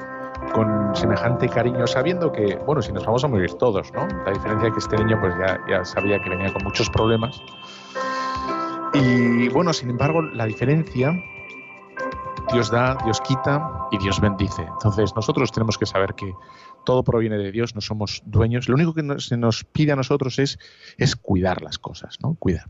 con 0.53 0.95
semejante 0.95 1.49
cariño, 1.49 1.85
sabiendo 1.87 2.31
que, 2.31 2.55
bueno, 2.65 2.81
si 2.81 2.91
nos 2.91 3.05
vamos 3.05 3.23
a 3.23 3.27
morir 3.27 3.53
todos, 3.55 3.91
¿no? 3.93 4.07
La 4.25 4.31
diferencia 4.31 4.67
es 4.67 4.73
que 4.73 4.79
este 4.79 4.97
niño 4.97 5.17
pues 5.19 5.33
ya, 5.37 5.59
ya 5.69 5.85
sabía 5.85 6.21
que 6.23 6.29
venía 6.29 6.51
con 6.53 6.63
muchos 6.63 6.89
problemas. 6.89 7.41
Y 8.93 9.49
bueno, 9.49 9.73
sin 9.73 9.91
embargo, 9.91 10.21
la 10.21 10.45
diferencia, 10.45 11.13
Dios 12.51 12.71
da, 12.71 12.97
Dios 13.03 13.21
quita 13.21 13.87
y 13.91 13.97
Dios 13.97 14.19
bendice. 14.19 14.63
Entonces 14.63 15.15
nosotros 15.15 15.51
tenemos 15.51 15.77
que 15.77 15.85
saber 15.85 16.15
que 16.15 16.35
todo 16.89 17.03
proviene 17.03 17.37
de 17.37 17.51
Dios, 17.51 17.75
no 17.75 17.81
somos 17.81 18.23
dueños. 18.25 18.67
Lo 18.67 18.73
único 18.73 18.95
que 18.95 19.03
nos- 19.03 19.27
se 19.27 19.37
nos 19.37 19.63
pide 19.63 19.91
a 19.91 19.95
nosotros 19.95 20.39
es, 20.39 20.57
es 20.97 21.15
cuidar 21.15 21.61
las 21.61 21.77
cosas, 21.77 22.17
¿no? 22.19 22.33
Cuidar. 22.33 22.65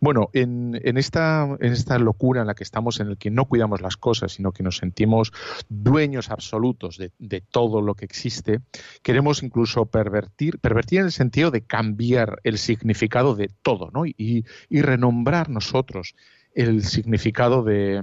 Bueno, 0.00 0.30
en, 0.32 0.80
en 0.82 0.96
esta, 0.96 1.44
en 1.60 1.72
esta 1.72 1.96
locura 2.00 2.40
en 2.40 2.48
la 2.48 2.54
que 2.56 2.64
estamos, 2.64 2.98
en 2.98 3.06
el 3.06 3.18
que 3.18 3.30
no 3.30 3.44
cuidamos 3.44 3.80
las 3.80 3.96
cosas, 3.96 4.32
sino 4.32 4.50
que 4.50 4.64
nos 4.64 4.78
sentimos 4.78 5.30
dueños 5.68 6.28
absolutos 6.30 6.98
de, 6.98 7.12
de 7.20 7.40
todo 7.40 7.82
lo 7.82 7.94
que 7.94 8.04
existe, 8.04 8.58
queremos 9.04 9.44
incluso 9.44 9.86
pervertir, 9.86 10.58
pervertir 10.58 10.98
en 10.98 11.04
el 11.04 11.12
sentido 11.12 11.52
de 11.52 11.62
cambiar 11.64 12.40
el 12.42 12.58
significado 12.58 13.36
de 13.36 13.48
todo, 13.62 13.92
¿no? 13.94 14.06
Y, 14.06 14.44
y 14.68 14.82
renombrar 14.82 15.50
nosotros 15.50 16.16
el 16.52 16.82
significado 16.82 17.62
de, 17.62 18.02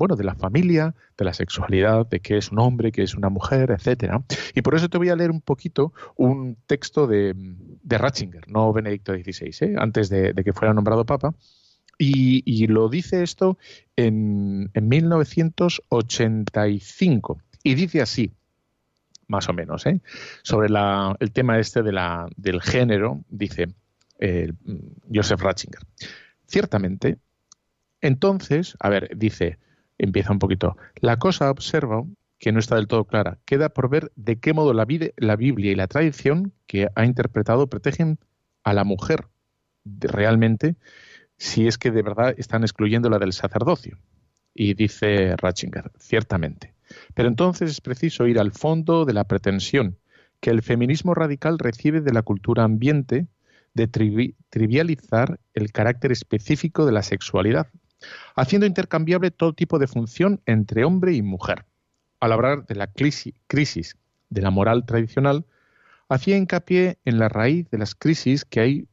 bueno, 0.00 0.16
de 0.16 0.24
la 0.24 0.34
familia, 0.34 0.96
de 1.18 1.26
la 1.26 1.34
sexualidad, 1.34 2.06
de 2.06 2.20
qué 2.20 2.38
es 2.38 2.50
un 2.50 2.58
hombre, 2.58 2.90
qué 2.90 3.02
es 3.02 3.14
una 3.14 3.28
mujer, 3.28 3.70
etcétera. 3.70 4.24
Y 4.54 4.62
por 4.62 4.74
eso 4.74 4.88
te 4.88 4.96
voy 4.96 5.10
a 5.10 5.14
leer 5.14 5.30
un 5.30 5.42
poquito 5.42 5.92
un 6.16 6.56
texto 6.66 7.06
de, 7.06 7.34
de 7.36 7.98
Ratzinger, 7.98 8.48
no 8.48 8.72
Benedicto 8.72 9.12
XVI, 9.12 9.50
¿eh? 9.60 9.74
antes 9.76 10.08
de, 10.08 10.32
que 10.42 10.54
fuera 10.54 10.72
nombrado 10.72 11.04
papa. 11.04 11.34
Y, 11.98 12.66
lo 12.68 12.88
dice 12.88 13.22
esto 13.22 13.58
en, 13.94 14.70
en 14.72 14.88
1985. 14.88 17.42
Y 17.62 17.74
dice 17.74 18.00
así, 18.00 18.32
más 19.28 19.50
o 19.50 19.52
menos, 19.52 19.84
¿eh? 19.84 20.00
sobre 20.42 20.68
el 20.68 21.32
tema 21.32 21.58
este 21.58 21.82
de 21.82 21.92
la, 21.92 22.26
del 22.38 22.62
género, 22.62 23.22
dice 23.28 23.74
eh, 24.18 24.50
Joseph 25.12 25.42
Ratzinger. 25.42 25.82
Ciertamente, 26.46 27.18
entonces, 28.00 28.76
a 28.80 28.88
ver, 28.88 29.10
dice, 29.16 29.58
empieza 30.00 30.32
un 30.32 30.38
poquito, 30.38 30.76
la 30.96 31.18
cosa 31.18 31.50
observa 31.50 32.04
que 32.38 32.52
no 32.52 32.58
está 32.58 32.76
del 32.76 32.88
todo 32.88 33.04
clara. 33.04 33.38
Queda 33.44 33.68
por 33.68 33.90
ver 33.90 34.10
de 34.16 34.40
qué 34.40 34.54
modo 34.54 34.72
la, 34.72 34.86
Biblia 34.86 35.72
y 35.72 35.74
la 35.74 35.86
tradición 35.86 36.52
que 36.66 36.88
ha 36.94 37.04
interpretado 37.04 37.68
protegen 37.68 38.18
a 38.64 38.72
la 38.72 38.84
mujer 38.84 39.26
realmente, 39.84 40.76
si 41.36 41.66
es 41.66 41.76
que 41.76 41.90
de 41.90 42.02
verdad 42.02 42.34
están 42.38 42.62
excluyendo 42.62 43.10
la 43.10 43.18
del 43.18 43.34
sacerdocio. 43.34 43.98
Y 44.54 44.74
dice 44.74 45.36
Ratzinger, 45.36 45.92
ciertamente. 45.98 46.74
Pero 47.14 47.28
entonces 47.28 47.70
es 47.70 47.80
preciso 47.80 48.26
ir 48.26 48.38
al 48.38 48.52
fondo 48.52 49.04
de 49.04 49.12
la 49.12 49.24
pretensión 49.24 49.98
que 50.40 50.50
el 50.50 50.62
feminismo 50.62 51.14
radical 51.14 51.58
recibe 51.58 52.00
de 52.00 52.12
la 52.12 52.22
cultura 52.22 52.64
ambiente 52.64 53.26
de 53.74 53.86
trivi- 53.86 54.34
trivializar 54.48 55.38
el 55.52 55.70
carácter 55.72 56.10
específico 56.10 56.86
de 56.86 56.92
la 56.92 57.02
sexualidad, 57.02 57.68
haciendo 58.36 58.66
intercambiable 58.66 59.30
todo 59.30 59.52
tipo 59.52 59.78
de 59.78 59.86
función 59.86 60.40
entre 60.46 60.84
hombre 60.84 61.14
y 61.14 61.22
mujer. 61.22 61.64
Al 62.20 62.32
hablar 62.32 62.66
de 62.66 62.74
la 62.74 62.92
crisi- 62.92 63.34
crisis 63.46 63.96
de 64.28 64.42
la 64.42 64.50
moral 64.50 64.84
tradicional, 64.86 65.44
hacía 66.08 66.36
hincapié 66.36 66.98
en 67.04 67.18
la 67.18 67.28
raíz 67.28 67.70
de 67.70 67.78
las 67.78 67.94
crisis 67.94 68.44
que 68.44 68.60
hay 68.60 68.88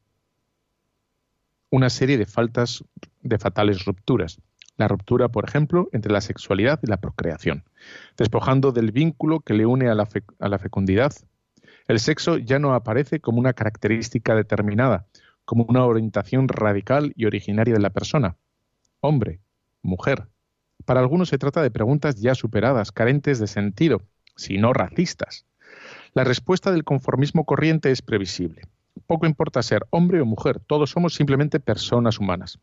una 1.69 1.89
serie 1.89 2.17
de 2.17 2.25
faltas, 2.25 2.83
de 3.21 3.37
fatales 3.37 3.85
rupturas. 3.85 4.39
La 4.77 4.87
ruptura, 4.87 5.27
por 5.27 5.47
ejemplo, 5.47 5.89
entre 5.91 6.11
la 6.11 6.21
sexualidad 6.21 6.79
y 6.83 6.87
la 6.87 6.97
procreación, 6.97 7.63
despojando 8.15 8.71
del 8.71 8.91
vínculo 8.91 9.39
que 9.39 9.53
le 9.53 9.65
une 9.65 9.89
a 9.89 9.95
la, 9.95 10.07
a 10.39 10.49
la 10.49 10.59
fecundidad. 10.59 11.13
El 11.87 11.99
sexo 11.99 12.37
ya 12.37 12.59
no 12.59 12.73
aparece 12.73 13.19
como 13.19 13.39
una 13.39 13.53
característica 13.53 14.35
determinada, 14.35 15.07
como 15.45 15.65
una 15.67 15.83
orientación 15.85 16.47
radical 16.47 17.13
y 17.15 17.25
originaria 17.25 17.73
de 17.73 17.79
la 17.79 17.89
persona. 17.89 18.35
Hombre, 18.99 19.39
mujer. 19.81 20.27
Para 20.85 20.99
algunos 20.99 21.29
se 21.29 21.37
trata 21.37 21.61
de 21.61 21.71
preguntas 21.71 22.19
ya 22.19 22.35
superadas, 22.35 22.91
carentes 22.91 23.39
de 23.39 23.47
sentido, 23.47 24.01
si 24.35 24.57
no 24.57 24.73
racistas. 24.73 25.45
La 26.13 26.23
respuesta 26.23 26.71
del 26.71 26.83
conformismo 26.83 27.45
corriente 27.45 27.91
es 27.91 28.01
previsible. 28.01 28.63
Poco 29.05 29.25
importa 29.25 29.61
ser 29.61 29.85
hombre 29.91 30.21
o 30.21 30.25
mujer, 30.25 30.59
todos 30.59 30.89
somos 30.89 31.13
simplemente 31.13 31.59
personas 31.59 32.19
humanas. 32.19 32.59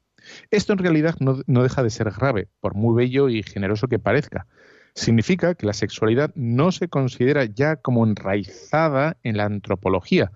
Esto 0.51 0.73
en 0.73 0.79
realidad 0.79 1.16
no, 1.20 1.40
no 1.47 1.62
deja 1.62 1.83
de 1.83 1.90
ser 1.90 2.11
grave, 2.11 2.49
por 2.61 2.75
muy 2.75 2.94
bello 2.97 3.29
y 3.29 3.42
generoso 3.42 3.88
que 3.88 3.99
parezca. 3.99 4.47
Significa 4.94 5.55
que 5.55 5.66
la 5.66 5.73
sexualidad 5.73 6.33
no 6.35 6.73
se 6.73 6.88
considera 6.88 7.44
ya 7.44 7.77
como 7.77 8.05
enraizada 8.05 9.16
en 9.23 9.37
la 9.37 9.44
antropología, 9.44 10.33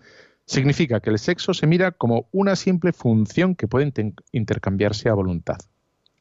Significa 0.49 1.01
que 1.01 1.11
el 1.11 1.19
sexo 1.19 1.53
se 1.53 1.67
mira 1.67 1.93
como 1.93 2.27
una 2.33 2.57
simple 2.57 2.95
función 2.95 3.55
que 3.55 3.69
puede 3.69 3.93
intercambiarse 4.33 5.11
a 5.11 5.13
voluntad. 5.13 5.59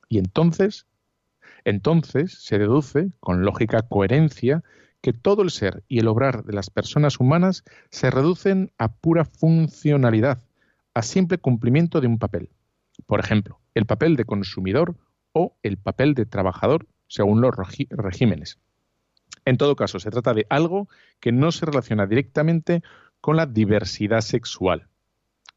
Y 0.09 0.19
entonces, 0.19 0.85
entonces 1.65 2.33
se 2.33 2.57
deduce, 2.57 3.11
con 3.19 3.43
lógica 3.43 3.81
coherencia, 3.83 4.63
que 5.01 5.13
todo 5.13 5.41
el 5.41 5.51
ser 5.51 5.83
y 5.87 5.99
el 5.99 6.07
obrar 6.07 6.43
de 6.43 6.53
las 6.53 6.69
personas 6.69 7.19
humanas 7.19 7.63
se 7.91 8.09
reducen 8.09 8.71
a 8.77 8.91
pura 8.93 9.25
funcionalidad, 9.25 10.43
a 10.93 11.01
simple 11.01 11.37
cumplimiento 11.37 12.01
de 12.01 12.07
un 12.07 12.17
papel. 12.17 12.49
Por 13.05 13.19
ejemplo, 13.19 13.59
el 13.75 13.85
papel 13.85 14.15
de 14.15 14.25
consumidor 14.25 14.95
o 15.33 15.55
el 15.61 15.77
papel 15.77 16.13
de 16.13 16.25
trabajador, 16.25 16.87
según 17.07 17.41
los 17.41 17.53
regímenes. 17.89 18.59
En 19.45 19.57
todo 19.57 19.75
caso, 19.75 19.99
se 19.99 20.09
trata 20.09 20.33
de 20.33 20.45
algo 20.49 20.89
que 21.19 21.31
no 21.31 21.51
se 21.51 21.65
relaciona 21.65 22.05
directamente 22.05 22.81
con 23.21 23.37
la 23.37 23.45
diversidad 23.45 24.21
sexual. 24.21 24.87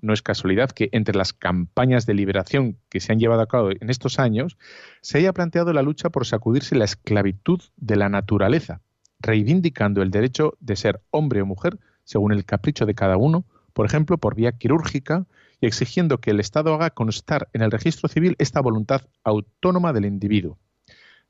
No 0.03 0.13
es 0.13 0.23
casualidad 0.23 0.71
que 0.71 0.89
entre 0.93 1.17
las 1.17 1.33
campañas 1.33 2.07
de 2.07 2.15
liberación 2.15 2.79
que 2.89 3.01
se 3.01 3.13
han 3.13 3.19
llevado 3.19 3.43
a 3.43 3.49
cabo 3.49 3.71
en 3.71 3.91
estos 3.91 4.19
años 4.19 4.57
se 5.03 5.19
haya 5.19 5.33
planteado 5.33 5.73
la 5.73 5.83
lucha 5.83 6.11
por 6.11 6.27
sacudirse 6.27 6.75
la 6.75 6.85
esclavitud 6.85 7.61
de 7.77 7.97
la 7.97 8.09
naturaleza, 8.09 8.81
reivindicando 9.19 10.03
el 10.03 10.11
derecho 10.11 10.57
de 10.61 10.77
ser 10.77 11.03
hombre 11.11 11.43
o 11.43 11.47
mujer 11.47 11.79
según 12.05 12.33
el 12.33 12.45
capricho 12.45 12.87
de 12.87 12.95
cada 12.95 13.17
uno, 13.17 13.45
por 13.73 13.87
ejemplo, 13.87 14.19
por 14.19 14.35
vía 14.35 14.53
quirúrgica, 14.53 15.27
y 15.61 15.67
exigiendo 15.67 16.19
que 16.19 16.31
el 16.31 16.41
Estado 16.41 16.75
haga 16.75 16.91
constar 16.91 17.49
en 17.53 17.63
el 17.63 17.71
registro 17.71 18.09
civil 18.09 18.35
esta 18.39 18.61
voluntad 18.61 19.03
autónoma 19.23 19.93
del 19.93 20.07
individuo. 20.07 20.59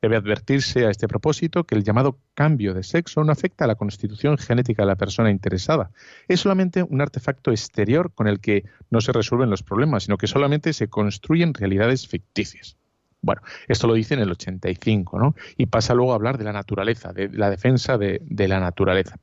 Debe 0.02 0.16
advertirse 0.16 0.86
a 0.86 0.90
este 0.90 1.08
propósito 1.08 1.64
que 1.64 1.74
el 1.74 1.84
llamado 1.84 2.18
cambio 2.34 2.72
de 2.72 2.82
sexo 2.82 3.22
no 3.22 3.32
afecta 3.32 3.64
a 3.64 3.68
la 3.68 3.74
constitución 3.74 4.38
genética 4.38 4.82
de 4.82 4.88
la 4.88 4.96
persona 4.96 5.30
interesada. 5.30 5.90
Es 6.26 6.40
solamente 6.40 6.82
un 6.82 7.02
artefacto 7.02 7.50
exterior 7.50 8.12
con 8.14 8.26
el 8.26 8.40
que 8.40 8.64
no 8.88 9.00
se 9.00 9.12
resuelven 9.12 9.50
los 9.50 9.62
problemas, 9.62 10.04
sino 10.04 10.16
que 10.16 10.26
solamente 10.26 10.72
se 10.72 10.88
construyen 10.88 11.52
realidades 11.52 12.08
ficticias. 12.08 12.78
Bueno, 13.22 13.42
esto 13.68 13.86
lo 13.86 13.94
dice 13.94 14.14
en 14.14 14.20
el 14.20 14.30
85, 14.30 15.18
¿no? 15.18 15.34
Y 15.56 15.66
pasa 15.66 15.94
luego 15.94 16.12
a 16.12 16.14
hablar 16.14 16.38
de 16.38 16.44
la 16.44 16.52
naturaleza, 16.52 17.12
de 17.12 17.28
la 17.28 17.50
defensa 17.50 17.98
de, 17.98 18.20
la 18.48 18.60
naturaleza. 18.60 19.16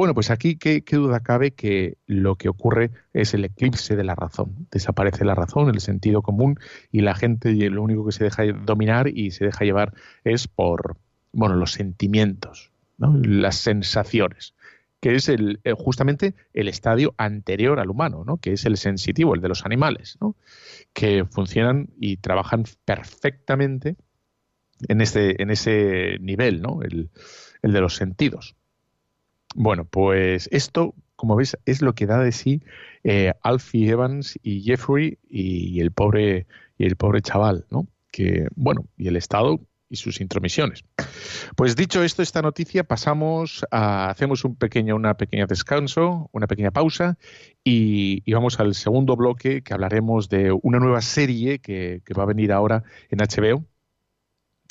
Bueno, 0.00 0.14
pues 0.14 0.30
aquí 0.30 0.56
qué, 0.56 0.82
duda 0.92 1.20
cabe 1.20 1.50
que 1.50 1.98
lo 2.06 2.36
que 2.36 2.48
ocurre 2.48 2.90
es 3.12 3.34
el 3.34 3.44
eclipse 3.44 3.96
de 3.96 4.02
la 4.02 4.14
razón. 4.14 4.66
Desaparece 4.70 5.26
la 5.26 5.34
razón, 5.34 5.68
el 5.68 5.82
sentido 5.82 6.22
común 6.22 6.58
y 6.90 7.02
la 7.02 7.14
gente 7.14 7.52
lo 7.68 7.82
único 7.82 8.06
que 8.06 8.12
se 8.12 8.24
deja 8.24 8.44
dominar 8.64 9.08
y 9.08 9.30
se 9.30 9.44
deja 9.44 9.66
llevar 9.66 9.92
es 10.24 10.48
por, 10.48 10.96
bueno, 11.32 11.56
los 11.56 11.72
sentimientos, 11.72 12.72
las 12.96 13.56
sensaciones 13.56 14.54
que 15.00 15.16
es 15.16 15.28
el, 15.28 15.60
eh, 15.64 15.74
justamente 15.76 16.34
el 16.54 16.68
estadio 16.68 17.14
anterior 17.18 17.78
al 17.78 17.90
humano, 17.90 18.24
¿no? 18.24 18.38
que 18.38 18.54
es 18.54 18.64
el 18.64 18.78
sensitivo, 18.78 19.34
el 19.34 19.42
de 19.42 19.48
los 19.48 19.66
animales, 19.66 20.16
¿no? 20.18 20.34
que 20.94 21.26
funcionan 21.26 21.90
y 21.98 22.16
trabajan 22.16 22.64
perfectamente 22.86 23.96
en 24.88 25.02
ese, 25.02 25.36
en 25.42 25.50
ese 25.50 26.16
nivel, 26.20 26.62
¿no? 26.62 26.80
el, 26.80 27.10
de 27.62 27.80
los 27.82 27.96
sentidos. 27.96 28.56
Bueno, 29.54 29.84
pues 29.84 30.48
esto, 30.52 30.94
como 31.16 31.36
veis, 31.36 31.56
es 31.66 31.82
lo 31.82 31.94
que 31.94 32.06
da 32.06 32.18
de 32.18 32.32
sí 32.32 32.62
eh, 33.04 33.32
Alfie 33.42 33.90
Evans 33.90 34.38
y 34.42 34.62
Jeffrey 34.62 35.18
y, 35.28 35.80
el 35.80 35.90
pobre 35.90 36.46
y 36.78 36.84
el 36.84 36.96
pobre 36.96 37.20
chaval, 37.22 37.66
¿no? 37.70 37.86
Que 38.10 38.48
bueno, 38.54 38.86
y 38.96 39.08
el 39.08 39.16
Estado 39.16 39.60
y 39.90 39.96
sus 39.96 40.20
intromisiones. 40.20 40.84
Pues 41.56 41.74
dicho 41.74 42.02
esto, 42.02 42.22
esta 42.22 42.40
noticia, 42.42 42.84
pasamos 42.84 43.66
a, 43.72 44.08
hacemos 44.08 44.44
un 44.44 44.54
pequeño, 44.54 44.94
una 44.94 45.16
pequeña 45.16 45.46
descanso, 45.46 46.30
una 46.32 46.46
pequeña 46.46 46.70
pausa 46.70 47.18
y, 47.64 48.22
vamos 48.32 48.60
al 48.60 48.74
segundo 48.74 49.16
bloque 49.16 49.62
que 49.62 49.74
hablaremos 49.74 50.28
de 50.28 50.52
una 50.62 50.78
nueva 50.78 51.02
serie 51.02 51.58
que, 51.58 52.02
va 52.16 52.22
a 52.22 52.26
venir 52.26 52.52
ahora 52.52 52.84
en 53.10 53.18
HBO, 53.18 53.64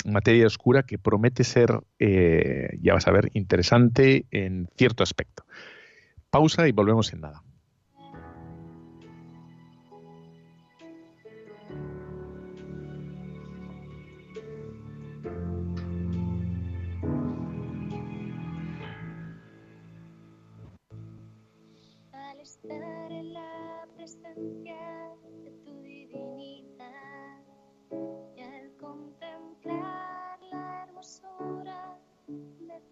materia 0.04 0.46
oscura 0.46 0.82
que 0.82 0.98
promete 0.98 1.44
ser, 1.44 1.80
eh, 1.98 2.78
ya 2.80 2.94
vas 2.94 3.06
a 3.06 3.12
ver, 3.12 3.30
interesante 3.34 4.26
en 4.30 4.68
cierto 4.76 5.02
aspecto. 5.02 5.44
Pausa 6.30 6.68
y 6.68 6.72
volvemos 6.72 7.12
en 7.12 7.20
nada. 7.22 7.42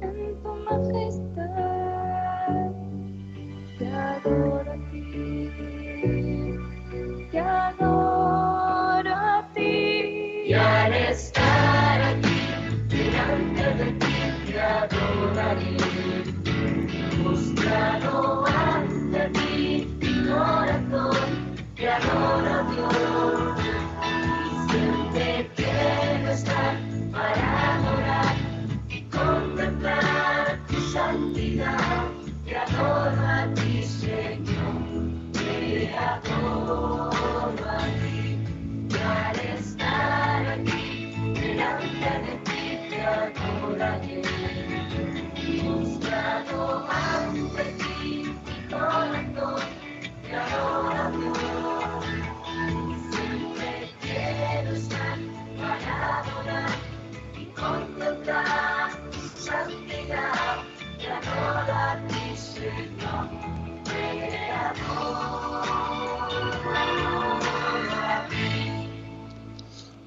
en 0.00 0.34
tu 0.42 0.50
majestad. 0.64 1.23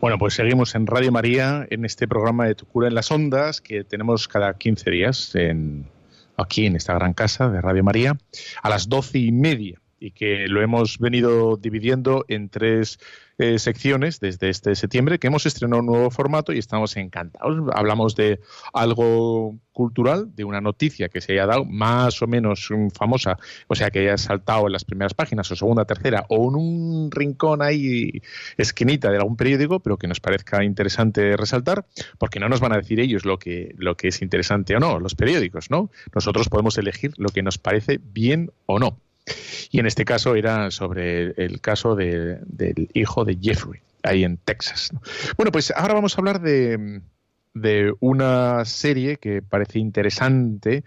Bueno, 0.07 0.19
pues 0.19 0.35
seguimos 0.35 0.73
en 0.73 0.87
Radio 0.87 1.11
María, 1.11 1.67
en 1.69 1.83
este 1.83 2.07
programa 2.07 2.45
de 2.45 2.55
Tu 2.55 2.65
Cura 2.65 2.87
en 2.87 2.95
las 2.95 3.11
Ondas, 3.11 3.59
que 3.59 3.83
tenemos 3.83 4.29
cada 4.29 4.53
15 4.53 4.89
días 4.89 5.35
en, 5.35 5.85
aquí 6.37 6.65
en 6.65 6.77
esta 6.77 6.93
gran 6.93 7.11
casa 7.11 7.49
de 7.49 7.59
Radio 7.59 7.83
María, 7.83 8.17
a 8.63 8.69
las 8.69 8.87
doce 8.87 9.19
y 9.19 9.33
media 9.33 9.81
y 9.99 10.11
que 10.11 10.47
lo 10.47 10.61
hemos 10.61 10.99
venido 10.99 11.57
dividiendo 11.57 12.25
en 12.27 12.49
tres 12.49 12.99
eh, 13.39 13.59
secciones 13.59 14.19
desde 14.19 14.49
este 14.49 14.73
septiembre, 14.75 15.19
que 15.19 15.27
hemos 15.27 15.45
estrenado 15.45 15.81
un 15.81 15.85
nuevo 15.85 16.09
formato 16.09 16.53
y 16.53 16.57
estamos 16.57 16.97
encantados. 16.97 17.69
Hablamos 17.71 18.15
de 18.15 18.39
algo 18.73 19.59
cultural, 19.73 20.35
de 20.35 20.43
una 20.43 20.59
noticia 20.59 21.07
que 21.07 21.21
se 21.21 21.33
haya 21.33 21.45
dado 21.45 21.63
más 21.63 22.19
o 22.23 22.27
menos 22.27 22.69
mm, 22.71 22.87
famosa, 22.89 23.37
o 23.67 23.75
sea, 23.75 23.91
que 23.91 23.99
haya 23.99 24.17
saltado 24.17 24.65
en 24.65 24.73
las 24.73 24.85
primeras 24.85 25.13
páginas 25.13 25.51
o 25.51 25.55
segunda, 25.55 25.85
tercera, 25.85 26.25
o 26.29 26.49
en 26.49 26.55
un 26.55 27.11
rincón 27.11 27.61
ahí, 27.61 28.23
esquinita 28.57 29.11
de 29.11 29.17
algún 29.17 29.37
periódico, 29.37 29.81
pero 29.81 29.97
que 29.97 30.07
nos 30.07 30.19
parezca 30.19 30.63
interesante 30.63 31.37
resaltar, 31.37 31.85
porque 32.17 32.39
no 32.39 32.49
nos 32.49 32.59
van 32.59 32.73
a 32.73 32.77
decir 32.77 32.99
ellos 32.99 33.23
lo 33.23 33.37
que, 33.37 33.75
lo 33.77 33.95
que 33.95 34.07
es 34.07 34.23
interesante 34.23 34.75
o 34.75 34.79
no, 34.79 34.99
los 34.99 35.13
periódicos, 35.13 35.69
¿no? 35.69 35.91
Nosotros 36.15 36.49
podemos 36.49 36.75
elegir 36.79 37.13
lo 37.17 37.29
que 37.29 37.43
nos 37.43 37.59
parece 37.59 37.99
bien 38.01 38.51
o 38.65 38.79
no. 38.79 38.99
Y 39.71 39.79
en 39.79 39.85
este 39.85 40.05
caso 40.05 40.35
era 40.35 40.71
sobre 40.71 41.31
el 41.43 41.59
caso 41.61 41.95
de- 41.95 42.39
del 42.45 42.89
hijo 42.93 43.25
de 43.25 43.37
Jeffrey, 43.41 43.81
ahí 44.03 44.23
en 44.23 44.37
Texas. 44.37 44.91
¿no? 44.93 45.01
Bueno, 45.37 45.51
pues 45.51 45.71
ahora 45.75 45.93
vamos 45.93 46.15
a 46.15 46.21
hablar 46.21 46.41
de, 46.41 47.01
de 47.53 47.93
una 47.99 48.63
serie 48.65 49.17
que 49.17 49.41
parece 49.41 49.79
interesante 49.79 50.83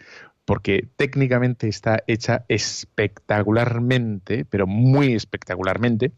porque 0.51 0.89
técnicamente 0.97 1.69
está 1.69 2.03
hecha 2.09 2.45
espectacularmente, 2.49 4.45
pero 4.45 4.67
muy 4.67 5.15
espectacularmente, 5.15 6.11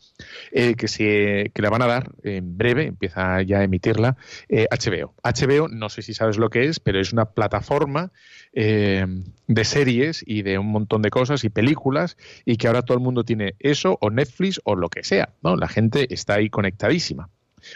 eh, 0.52 0.74
que, 0.74 0.88
se, 0.88 1.50
que 1.54 1.60
la 1.60 1.68
van 1.68 1.82
a 1.82 1.86
dar 1.86 2.12
en 2.22 2.56
breve, 2.56 2.86
empieza 2.86 3.42
ya 3.42 3.58
a 3.58 3.64
emitirla, 3.64 4.16
eh, 4.48 4.68
HBO. 4.70 5.12
HBO, 5.22 5.68
no 5.68 5.90
sé 5.90 6.00
si 6.00 6.14
sabes 6.14 6.38
lo 6.38 6.48
que 6.48 6.64
es, 6.64 6.80
pero 6.80 6.98
es 6.98 7.12
una 7.12 7.26
plataforma 7.26 8.10
eh, 8.54 9.04
de 9.48 9.64
series 9.66 10.24
y 10.26 10.40
de 10.40 10.56
un 10.56 10.68
montón 10.68 11.02
de 11.02 11.10
cosas 11.10 11.44
y 11.44 11.50
películas 11.50 12.16
y 12.46 12.56
que 12.56 12.68
ahora 12.68 12.80
todo 12.80 12.96
el 12.96 13.04
mundo 13.04 13.24
tiene 13.24 13.54
eso 13.58 13.98
o 14.00 14.08
Netflix 14.08 14.62
o 14.64 14.76
lo 14.76 14.88
que 14.88 15.04
sea, 15.04 15.34
¿no? 15.42 15.56
La 15.56 15.68
gente 15.68 16.14
está 16.14 16.36
ahí 16.36 16.48
conectadísima. 16.48 17.28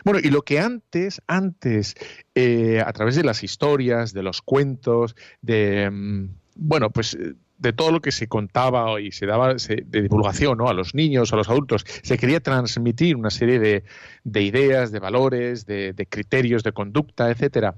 Bueno, 0.06 0.20
y 0.20 0.30
lo 0.30 0.40
que 0.40 0.58
antes, 0.58 1.20
antes, 1.28 1.96
a 2.34 2.92
través 2.94 3.14
de 3.14 3.22
las 3.24 3.44
historias, 3.44 4.12
de 4.14 4.22
los 4.24 4.40
cuentos, 4.42 5.14
de, 5.42 5.88
mm, 5.88 6.28
bueno, 6.56 6.90
pues 6.90 7.14
eh, 7.14 7.34
de 7.58 7.72
todo 7.72 7.90
lo 7.90 8.00
que 8.00 8.12
se 8.12 8.28
contaba 8.28 9.00
y 9.00 9.12
se 9.12 9.26
daba 9.26 9.54
de 9.54 10.02
divulgación 10.02 10.58
¿no? 10.58 10.68
a 10.68 10.74
los 10.74 10.94
niños, 10.94 11.32
a 11.32 11.36
los 11.36 11.48
adultos, 11.48 11.84
se 12.02 12.18
quería 12.18 12.40
transmitir 12.40 13.16
una 13.16 13.30
serie 13.30 13.58
de, 13.58 13.84
de 14.24 14.42
ideas, 14.42 14.92
de 14.92 14.98
valores, 14.98 15.64
de, 15.64 15.92
de 15.92 16.06
criterios, 16.06 16.62
de 16.62 16.72
conducta, 16.72 17.30
etcétera. 17.30 17.74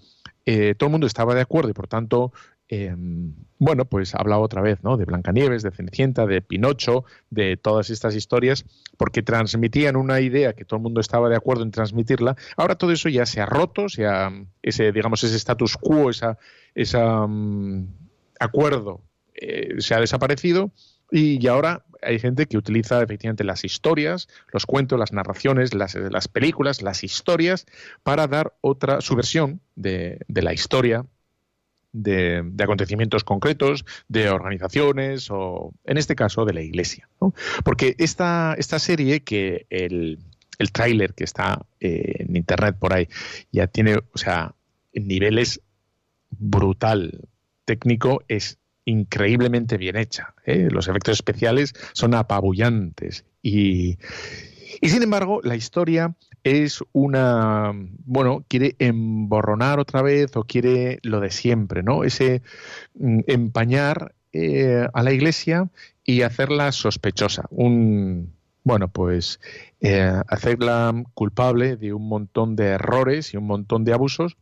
Eh, 0.46 0.74
todo 0.76 0.88
el 0.88 0.92
mundo 0.92 1.06
estaba 1.06 1.34
de 1.34 1.42
acuerdo 1.42 1.70
y, 1.70 1.74
por 1.74 1.88
tanto, 1.88 2.32
eh, 2.70 2.94
bueno, 3.58 3.86
pues 3.86 4.14
hablaba 4.14 4.42
otra 4.42 4.62
vez, 4.62 4.82
¿no? 4.82 4.96
De 4.96 5.04
Blancanieves, 5.04 5.62
de 5.62 5.70
Cenicienta, 5.70 6.26
de 6.26 6.42
Pinocho, 6.42 7.04
de 7.30 7.56
todas 7.56 7.90
estas 7.90 8.14
historias, 8.14 8.64
porque 8.96 9.22
transmitían 9.22 9.96
una 9.96 10.20
idea 10.20 10.52
que 10.52 10.64
todo 10.64 10.78
el 10.78 10.82
mundo 10.82 11.00
estaba 11.00 11.28
de 11.28 11.36
acuerdo 11.36 11.62
en 11.62 11.70
transmitirla. 11.70 12.36
Ahora 12.56 12.76
todo 12.76 12.92
eso 12.92 13.08
ya 13.08 13.26
se 13.26 13.40
ha 13.40 13.46
roto, 13.46 13.88
se 13.88 14.06
ha, 14.06 14.30
ese, 14.62 14.92
digamos, 14.92 15.24
ese 15.24 15.36
status 15.36 15.76
quo, 15.76 16.10
esa, 16.10 16.38
esa 16.74 17.26
mm, 17.26 17.88
acuerdo 18.40 19.02
eh, 19.34 19.76
se 19.78 19.94
ha 19.94 20.00
desaparecido 20.00 20.72
y, 21.10 21.46
ahora 21.46 21.84
hay 22.02 22.18
gente 22.18 22.46
que 22.46 22.58
utiliza 22.58 23.02
efectivamente 23.02 23.42
las 23.42 23.64
historias, 23.64 24.28
los 24.52 24.66
cuentos, 24.66 24.98
las 24.98 25.12
narraciones, 25.12 25.74
las, 25.74 25.94
las 25.94 26.28
películas, 26.28 26.82
las 26.82 27.02
historias 27.02 27.66
para 28.02 28.26
dar 28.26 28.54
otra 28.60 29.00
su 29.00 29.16
versión 29.16 29.60
de, 29.74 30.20
de 30.28 30.42
la 30.42 30.52
historia 30.52 31.06
de, 31.92 32.42
de 32.44 32.64
acontecimientos 32.64 33.24
concretos, 33.24 33.84
de 34.08 34.28
organizaciones 34.30 35.28
o, 35.30 35.72
en 35.84 35.96
este 35.96 36.14
caso, 36.14 36.44
de 36.44 36.52
la 36.52 36.60
iglesia. 36.60 37.08
Porque 37.64 37.94
esta, 37.98 38.54
esta 38.58 38.78
serie 38.78 39.20
que 39.20 39.66
el, 39.70 40.18
el 40.58 40.72
tráiler 40.72 41.14
que 41.14 41.24
está 41.24 41.66
eh, 41.80 42.16
en 42.18 42.36
internet 42.36 42.76
por 42.78 42.92
ahí 42.92 43.08
ya 43.50 43.66
tiene, 43.66 43.96
o 43.96 44.18
sea, 44.18 44.54
niveles 44.92 45.60
brutal 46.30 47.28
técnico 47.68 48.22
es 48.28 48.58
increíblemente 48.86 49.76
bien 49.76 49.96
hecha. 49.96 50.34
¿eh? 50.46 50.68
Los 50.70 50.88
efectos 50.88 51.12
especiales 51.12 51.74
son 51.92 52.14
apabullantes 52.14 53.26
y, 53.42 53.98
y 54.80 54.88
sin 54.88 55.02
embargo 55.02 55.40
la 55.44 55.54
historia 55.54 56.14
es 56.44 56.82
una, 56.92 57.72
bueno, 58.06 58.42
quiere 58.48 58.74
emborronar 58.78 59.80
otra 59.80 60.00
vez 60.00 60.34
o 60.36 60.44
quiere 60.44 60.98
lo 61.02 61.20
de 61.20 61.30
siempre, 61.30 61.82
¿no? 61.82 62.04
Ese 62.04 62.40
mm, 62.94 63.20
empañar 63.26 64.14
eh, 64.32 64.88
a 64.90 65.02
la 65.02 65.12
iglesia 65.12 65.68
y 66.04 66.22
hacerla 66.22 66.72
sospechosa. 66.72 67.44
Un, 67.50 68.32
bueno, 68.64 68.88
pues 68.88 69.40
eh, 69.80 70.10
hacerla 70.28 70.94
culpable 71.12 71.76
de 71.76 71.92
un 71.92 72.08
montón 72.08 72.56
de 72.56 72.68
errores 72.68 73.34
y 73.34 73.36
un 73.36 73.46
montón 73.46 73.84
de 73.84 73.92
abusos 73.92 74.38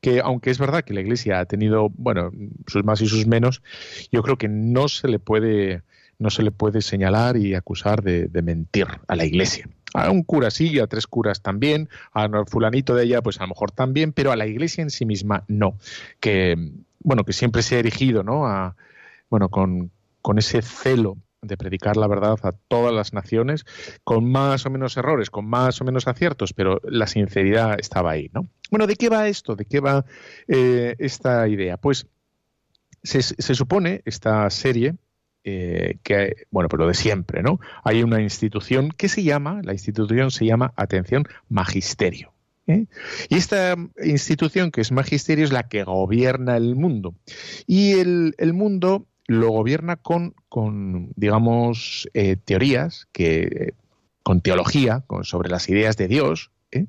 que 0.00 0.20
aunque 0.20 0.50
es 0.50 0.58
verdad 0.58 0.84
que 0.84 0.94
la 0.94 1.00
Iglesia 1.00 1.40
ha 1.40 1.44
tenido, 1.46 1.90
bueno, 1.90 2.30
sus 2.66 2.84
más 2.84 3.00
y 3.00 3.06
sus 3.06 3.26
menos, 3.26 3.62
yo 4.10 4.22
creo 4.22 4.38
que 4.38 4.48
no 4.48 4.88
se 4.88 5.08
le 5.08 5.18
puede, 5.18 5.82
no 6.18 6.30
se 6.30 6.42
le 6.42 6.50
puede 6.50 6.82
señalar 6.82 7.36
y 7.36 7.54
acusar 7.54 8.02
de, 8.02 8.26
de 8.26 8.42
mentir 8.42 8.86
a 9.06 9.16
la 9.16 9.24
Iglesia. 9.24 9.68
A 9.92 10.10
un 10.10 10.22
cura 10.22 10.50
sí, 10.50 10.78
a 10.78 10.86
tres 10.86 11.06
curas 11.06 11.42
también, 11.42 11.88
a 12.12 12.28
fulanito 12.46 12.94
de 12.94 13.04
ella, 13.04 13.22
pues 13.22 13.38
a 13.38 13.42
lo 13.42 13.48
mejor 13.48 13.72
también, 13.72 14.12
pero 14.12 14.30
a 14.30 14.36
la 14.36 14.46
Iglesia 14.46 14.82
en 14.82 14.90
sí 14.90 15.04
misma 15.04 15.44
no. 15.48 15.76
Que, 16.20 16.56
bueno, 17.00 17.24
que 17.24 17.32
siempre 17.32 17.62
se 17.62 17.76
ha 17.76 17.80
erigido, 17.80 18.22
¿no? 18.22 18.46
A, 18.46 18.76
bueno, 19.28 19.48
con, 19.48 19.90
con 20.22 20.38
ese 20.38 20.62
celo 20.62 21.16
de 21.42 21.56
predicar 21.56 21.96
la 21.96 22.06
verdad 22.06 22.38
a 22.42 22.52
todas 22.52 22.92
las 22.92 23.12
naciones, 23.12 23.64
con 24.04 24.30
más 24.30 24.66
o 24.66 24.70
menos 24.70 24.96
errores, 24.96 25.30
con 25.30 25.46
más 25.46 25.80
o 25.80 25.84
menos 25.84 26.06
aciertos, 26.06 26.52
pero 26.52 26.80
la 26.84 27.06
sinceridad 27.06 27.78
estaba 27.78 28.12
ahí, 28.12 28.30
¿no? 28.32 28.48
Bueno, 28.70 28.86
¿de 28.86 28.96
qué 28.96 29.08
va 29.08 29.28
esto? 29.28 29.56
¿De 29.56 29.64
qué 29.64 29.80
va 29.80 30.04
eh, 30.48 30.94
esta 30.98 31.48
idea? 31.48 31.76
Pues 31.76 32.06
se, 33.02 33.22
se 33.22 33.54
supone 33.54 34.02
esta 34.04 34.48
serie 34.50 34.96
eh, 35.42 35.96
que, 36.02 36.46
bueno, 36.50 36.68
pero 36.68 36.86
de 36.86 36.94
siempre, 36.94 37.42
¿no? 37.42 37.60
Hay 37.82 38.02
una 38.02 38.20
institución 38.20 38.90
que 38.90 39.08
se 39.08 39.22
llama, 39.22 39.60
la 39.64 39.72
institución 39.72 40.30
se 40.30 40.44
llama, 40.44 40.74
atención, 40.76 41.24
magisterio. 41.48 42.34
¿eh? 42.66 42.86
Y 43.30 43.36
esta 43.36 43.74
institución 44.04 44.70
que 44.70 44.82
es 44.82 44.92
magisterio 44.92 45.44
es 45.44 45.52
la 45.52 45.68
que 45.68 45.84
gobierna 45.84 46.58
el 46.58 46.76
mundo. 46.76 47.14
Y 47.66 47.92
el, 47.92 48.34
el 48.36 48.52
mundo 48.52 49.06
lo 49.30 49.50
gobierna 49.50 49.94
con, 49.94 50.34
con 50.48 51.12
digamos, 51.14 52.10
eh, 52.14 52.34
teorías, 52.34 53.06
que, 53.12 53.74
con 54.24 54.40
teología, 54.40 55.04
con, 55.06 55.22
sobre 55.22 55.48
las 55.48 55.68
ideas 55.68 55.96
de 55.96 56.08
Dios, 56.08 56.50
¿eh? 56.72 56.86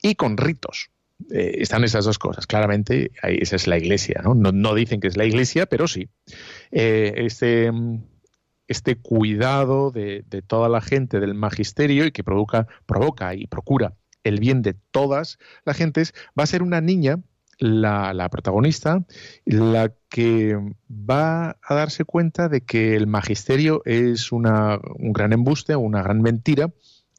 y 0.00 0.14
con 0.14 0.38
ritos. 0.38 0.88
Eh, 1.30 1.56
están 1.58 1.84
esas 1.84 2.06
dos 2.06 2.18
cosas. 2.18 2.46
Claramente, 2.46 3.10
esa 3.22 3.56
es 3.56 3.66
la 3.66 3.76
iglesia. 3.76 4.22
¿no? 4.24 4.34
No, 4.34 4.50
no 4.50 4.74
dicen 4.74 4.98
que 4.98 5.08
es 5.08 5.18
la 5.18 5.26
iglesia, 5.26 5.66
pero 5.66 5.86
sí. 5.86 6.08
Eh, 6.70 7.12
este, 7.16 7.70
este 8.66 8.96
cuidado 8.96 9.90
de, 9.90 10.24
de, 10.26 10.40
toda 10.40 10.70
la 10.70 10.80
gente 10.80 11.20
del 11.20 11.34
magisterio 11.34 12.06
y 12.06 12.12
que 12.12 12.24
provoca 12.24 13.34
y 13.34 13.46
procura 13.46 13.92
el 14.22 14.40
bien 14.40 14.62
de 14.62 14.72
todas 14.90 15.38
las 15.66 15.76
gentes, 15.76 16.14
va 16.38 16.44
a 16.44 16.46
ser 16.46 16.62
una 16.62 16.80
niña 16.80 17.18
la, 17.58 18.28
protagonista, 18.30 19.04
la 19.44 19.92
que 20.08 20.56
va 20.90 21.56
a 21.62 21.74
darse 21.74 22.04
cuenta 22.04 22.48
de 22.48 22.62
que 22.62 22.96
el 22.96 23.06
magisterio 23.06 23.82
es 23.84 24.32
una, 24.32 24.80
un 24.96 25.12
gran 25.12 25.32
embuste, 25.32 25.76
una 25.76 26.02
gran 26.02 26.22
mentira, 26.22 26.70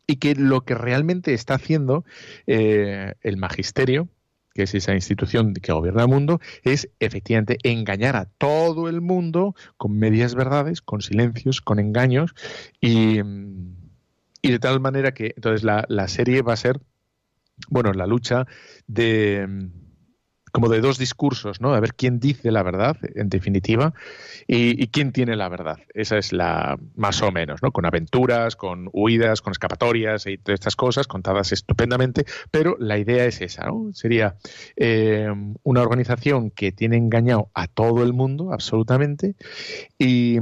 y 0.08 0.17
que 0.17 0.36
lo 0.36 0.65
que 0.65 0.76
realmente 0.76 1.34
está 1.34 1.56
haciendo 1.56 2.06
eh, 2.48 3.13
el 3.21 3.38
magisterio, 3.38 4.08
que 4.54 4.63
es 4.63 4.76
esa 4.76 4.93
institución 4.93 5.54
que 5.54 5.74
gobierna 5.74 6.04
el 6.04 6.10
mundo, 6.10 6.39
es 6.63 6.89
efectivamente 7.00 7.58
engañar 7.63 8.15
a 8.15 8.26
todo 8.26 8.88
el 8.88 9.02
mundo 9.02 9.56
con 9.78 9.98
medias 9.98 10.36
verdades, 10.36 10.82
con 10.82 11.02
silencios, 11.02 11.60
con 11.60 11.80
engaños, 11.80 12.36
y, 12.80 13.19
y 14.41 14.52
de 14.52 14.60
tal 14.60 14.80
manera 14.80 15.13
que 15.13 15.34
entonces 15.36 15.63
la, 15.63 15.86
la 15.89 16.08
serie 16.08 16.41
va 16.41 16.54
a 16.54 16.58
ser, 16.58 16.80
bueno, 17.69 17.91
la 17.93 18.06
lucha 18.06 18.45
de 18.88 19.69
como 20.56 20.70
de 20.70 20.80
dos 20.80 20.98
discursos, 20.98 21.60
¿no? 21.60 21.74
A 21.74 21.82
ver 21.82 21.96
quién 21.96 22.22
dice 22.22 22.50
la 22.50 22.63
verdad, 22.63 22.96
en 23.13 23.28
definitiva, 23.28 23.94
y, 24.48 24.88
quién 24.88 25.12
tiene 25.12 25.36
la 25.36 25.50
verdad. 25.50 25.80
Esa 25.94 26.18
es 26.18 26.32
la, 26.32 26.80
más 26.96 27.22
o 27.22 27.30
menos, 27.30 27.62
¿no? 27.62 27.74
Con 27.74 27.86
aventuras, 27.86 28.56
con 28.56 28.89
huidas, 28.94 29.41
con 29.41 29.52
escapatorias 29.52 30.28
y 30.28 30.38
todas 30.38 30.62
estas 30.62 30.78
cosas 30.78 31.08
contadas 31.08 31.52
estupendamente, 31.52 32.24
pero 32.52 32.78
la 32.80 32.98
idea 32.98 33.26
es 33.26 33.41
esa, 33.41 33.65
¿no? 33.65 33.89
Sería 33.91 34.38
eh, 34.78 35.28
una 35.63 35.82
organización 35.82 36.52
que 36.52 36.72
tiene 36.72 36.96
engañado 36.96 37.50
a 37.54 37.68
todo 37.68 38.02
el 38.02 38.13
mundo, 38.13 38.54
absolutamente, 38.54 39.36
y, 40.00 40.39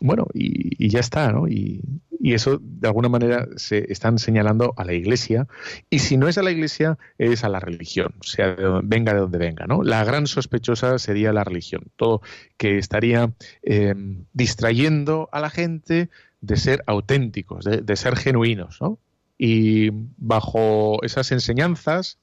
bueno, 0.00 0.26
y, 0.34 0.84
y 0.84 0.88
ya 0.90 1.00
está, 1.00 1.32
¿no? 1.32 1.48
Y, 1.48 1.82
eso, 2.22 2.58
de 2.60 2.88
alguna 2.88 3.08
manera, 3.08 3.46
se 3.54 3.92
están 3.92 4.18
señalando 4.18 4.74
a 4.76 4.84
la 4.84 4.94
Iglesia. 4.94 5.46
Y 5.90 6.00
si 6.00 6.16
no 6.16 6.26
es 6.26 6.38
a 6.38 6.42
la 6.42 6.50
Iglesia, 6.50 6.98
es 7.18 7.44
a 7.44 7.48
la 7.48 7.60
religión, 7.60 8.14
sea 8.20 8.56
de 8.56 8.64
donde, 8.64 8.88
venga 8.88 9.14
de 9.14 9.20
donde 9.20 9.38
venga, 9.38 9.66
¿no? 9.66 9.84
La 9.84 10.02
gran 10.02 10.26
sospechosa 10.26 10.98
sería 10.98 11.32
la 11.32 11.44
religión. 11.44 11.84
Todo 11.94 12.22
que 12.56 12.78
estaría 12.78 13.32
eh, 13.62 13.94
distrayendo 14.32 15.28
a 15.30 15.40
la 15.40 15.50
gente 15.50 16.10
de 16.40 16.56
ser 16.56 16.82
auténticos, 16.86 17.64
de, 17.64 17.82
de 17.82 17.96
ser 17.96 18.16
genuinos, 18.16 18.80
¿no? 18.80 18.98
Y 19.38 19.90
bajo 20.16 21.02
esas 21.04 21.30
enseñanzas, 21.30 22.18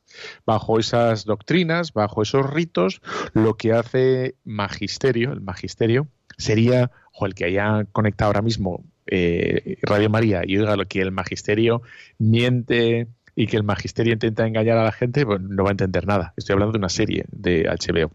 bajo 0.45 0.79
esas 0.79 1.23
doctrinas, 1.23 1.93
bajo 1.93 2.23
esos 2.23 2.49
ritos, 2.49 3.01
lo 3.33 3.55
que 3.55 3.71
hace 3.71 4.35
magisterio, 4.43 5.31
el 5.31 5.41
magisterio, 5.41 6.09
sería, 6.37 6.91
o 7.13 7.25
el 7.25 7.35
que 7.35 7.45
haya 7.45 7.85
conectado 7.91 8.29
ahora 8.29 8.41
mismo 8.41 8.83
eh, 9.07 9.77
Radio 9.81 10.09
María 10.09 10.41
y 10.45 10.57
oiga 10.57 10.75
lo 10.75 10.85
que 10.85 11.01
el 11.01 11.11
magisterio 11.11 11.81
miente 12.17 13.07
y 13.35 13.47
que 13.47 13.57
el 13.57 13.63
magisterio 13.63 14.13
intenta 14.13 14.45
engañar 14.45 14.77
a 14.77 14.83
la 14.83 14.91
gente, 14.91 15.25
pues 15.25 15.41
no 15.41 15.63
va 15.63 15.69
a 15.69 15.71
entender 15.71 16.05
nada. 16.05 16.33
Estoy 16.37 16.53
hablando 16.53 16.73
de 16.73 16.77
una 16.77 16.89
serie 16.89 17.25
de 17.31 17.63
HBO. 17.63 18.11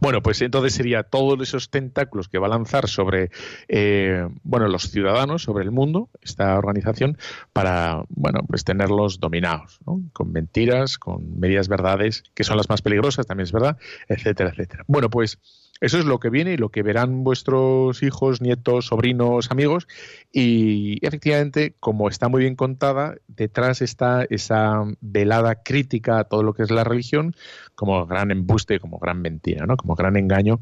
Bueno, 0.00 0.22
pues 0.22 0.42
entonces 0.42 0.74
sería 0.74 1.04
todos 1.04 1.40
esos 1.40 1.70
tentáculos 1.70 2.28
que 2.28 2.38
va 2.38 2.48
a 2.48 2.50
lanzar 2.50 2.88
sobre 2.88 3.30
eh, 3.68 4.28
bueno 4.42 4.68
los 4.68 4.90
ciudadanos, 4.90 5.42
sobre 5.42 5.64
el 5.64 5.70
mundo, 5.70 6.10
esta 6.20 6.58
organización, 6.58 7.16
para 7.52 8.04
bueno 8.08 8.40
pues 8.46 8.64
tenerlos 8.64 9.20
dominados, 9.20 9.78
¿no? 9.86 10.02
con 10.12 10.32
mentiras, 10.32 10.98
con 10.98 11.38
medias 11.38 11.68
verdades, 11.68 12.24
que 12.34 12.44
son 12.44 12.56
las 12.56 12.68
más 12.68 12.82
peligrosas, 12.82 13.26
también 13.26 13.44
es 13.44 13.52
verdad, 13.52 13.78
etcétera, 14.08 14.50
etcétera. 14.50 14.84
Bueno, 14.86 15.08
pues 15.08 15.38
eso 15.80 15.98
es 15.98 16.04
lo 16.04 16.20
que 16.20 16.30
viene 16.30 16.52
y 16.52 16.56
lo 16.56 16.68
que 16.68 16.82
verán 16.82 17.24
vuestros 17.24 18.02
hijos, 18.02 18.40
nietos, 18.40 18.86
sobrinos, 18.86 19.50
amigos. 19.50 19.88
Y 20.32 21.04
efectivamente, 21.06 21.74
como 21.80 22.08
está 22.08 22.28
muy 22.28 22.42
bien 22.42 22.54
contada, 22.54 23.16
detrás 23.28 23.80
está 23.80 24.26
esa 24.28 24.82
velada 25.00 25.62
crítica 25.62 26.18
a 26.18 26.24
todo 26.24 26.42
lo 26.42 26.52
que 26.52 26.62
es 26.62 26.70
la 26.70 26.84
religión, 26.84 27.34
como 27.74 28.06
gran 28.06 28.30
embuste, 28.30 28.78
como 28.78 28.98
gran 28.98 29.22
mentira, 29.22 29.64
¿no? 29.66 29.76
como 29.76 29.94
gran 29.94 30.16
engaño, 30.16 30.60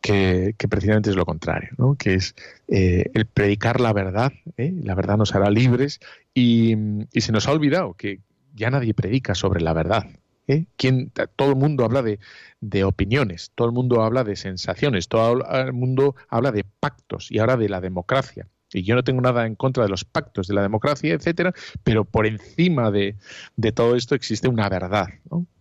que, 0.00 0.54
precisamente 0.68 1.10
es 1.10 1.16
lo 1.16 1.26
contrario, 1.26 1.70
¿no? 1.76 1.96
que 1.96 2.14
es 2.14 2.36
eh, 2.68 3.10
el 3.14 3.26
predicar 3.26 3.80
la 3.80 3.92
verdad. 3.92 4.32
¿eh? 4.56 4.72
La 4.84 4.94
verdad 4.94 5.16
nos 5.16 5.34
hará 5.34 5.50
libres 5.50 5.98
y 6.32 6.76
se 7.12 7.32
nos 7.32 7.48
ha 7.48 7.52
olvidado 7.52 7.94
que 7.94 8.20
ya 8.54 8.70
nadie 8.70 8.94
predica 8.94 9.34
sobre 9.34 9.60
la 9.60 9.72
verdad. 9.72 10.04
¿Eh? 10.50 10.66
¿Quién, 10.76 11.12
todo 11.36 11.50
el 11.50 11.56
mundo 11.56 11.84
habla 11.84 12.02
de, 12.02 12.18
de, 12.60 12.84
opiniones, 12.84 13.52
todo 13.54 13.68
el 13.68 13.74
mundo 13.74 14.02
habla 14.02 14.24
de 14.24 14.36
sensaciones, 14.36 15.08
todo 15.08 15.42
el 15.52 15.72
mundo 15.72 16.16
habla 16.28 16.52
de 16.52 16.64
pactos 16.64 17.30
y 17.30 17.38
ahora 17.38 17.56
de 17.56 17.68
la 17.68 17.80
democracia. 17.80 18.48
Y 18.72 18.82
yo 18.82 18.94
no 18.94 19.02
tengo 19.02 19.20
nada 19.20 19.46
en 19.46 19.56
contra 19.56 19.82
de 19.82 19.88
los 19.88 20.04
pactos, 20.04 20.46
de 20.46 20.54
la 20.54 20.62
democracia, 20.62 21.14
etcétera, 21.14 21.52
pero 21.82 22.04
por 22.04 22.26
encima 22.26 22.90
de, 22.90 23.16
de 23.56 23.72
todo 23.72 23.96
esto 23.96 24.14
existe 24.14 24.48
una 24.48 24.68
verdad. 24.68 25.08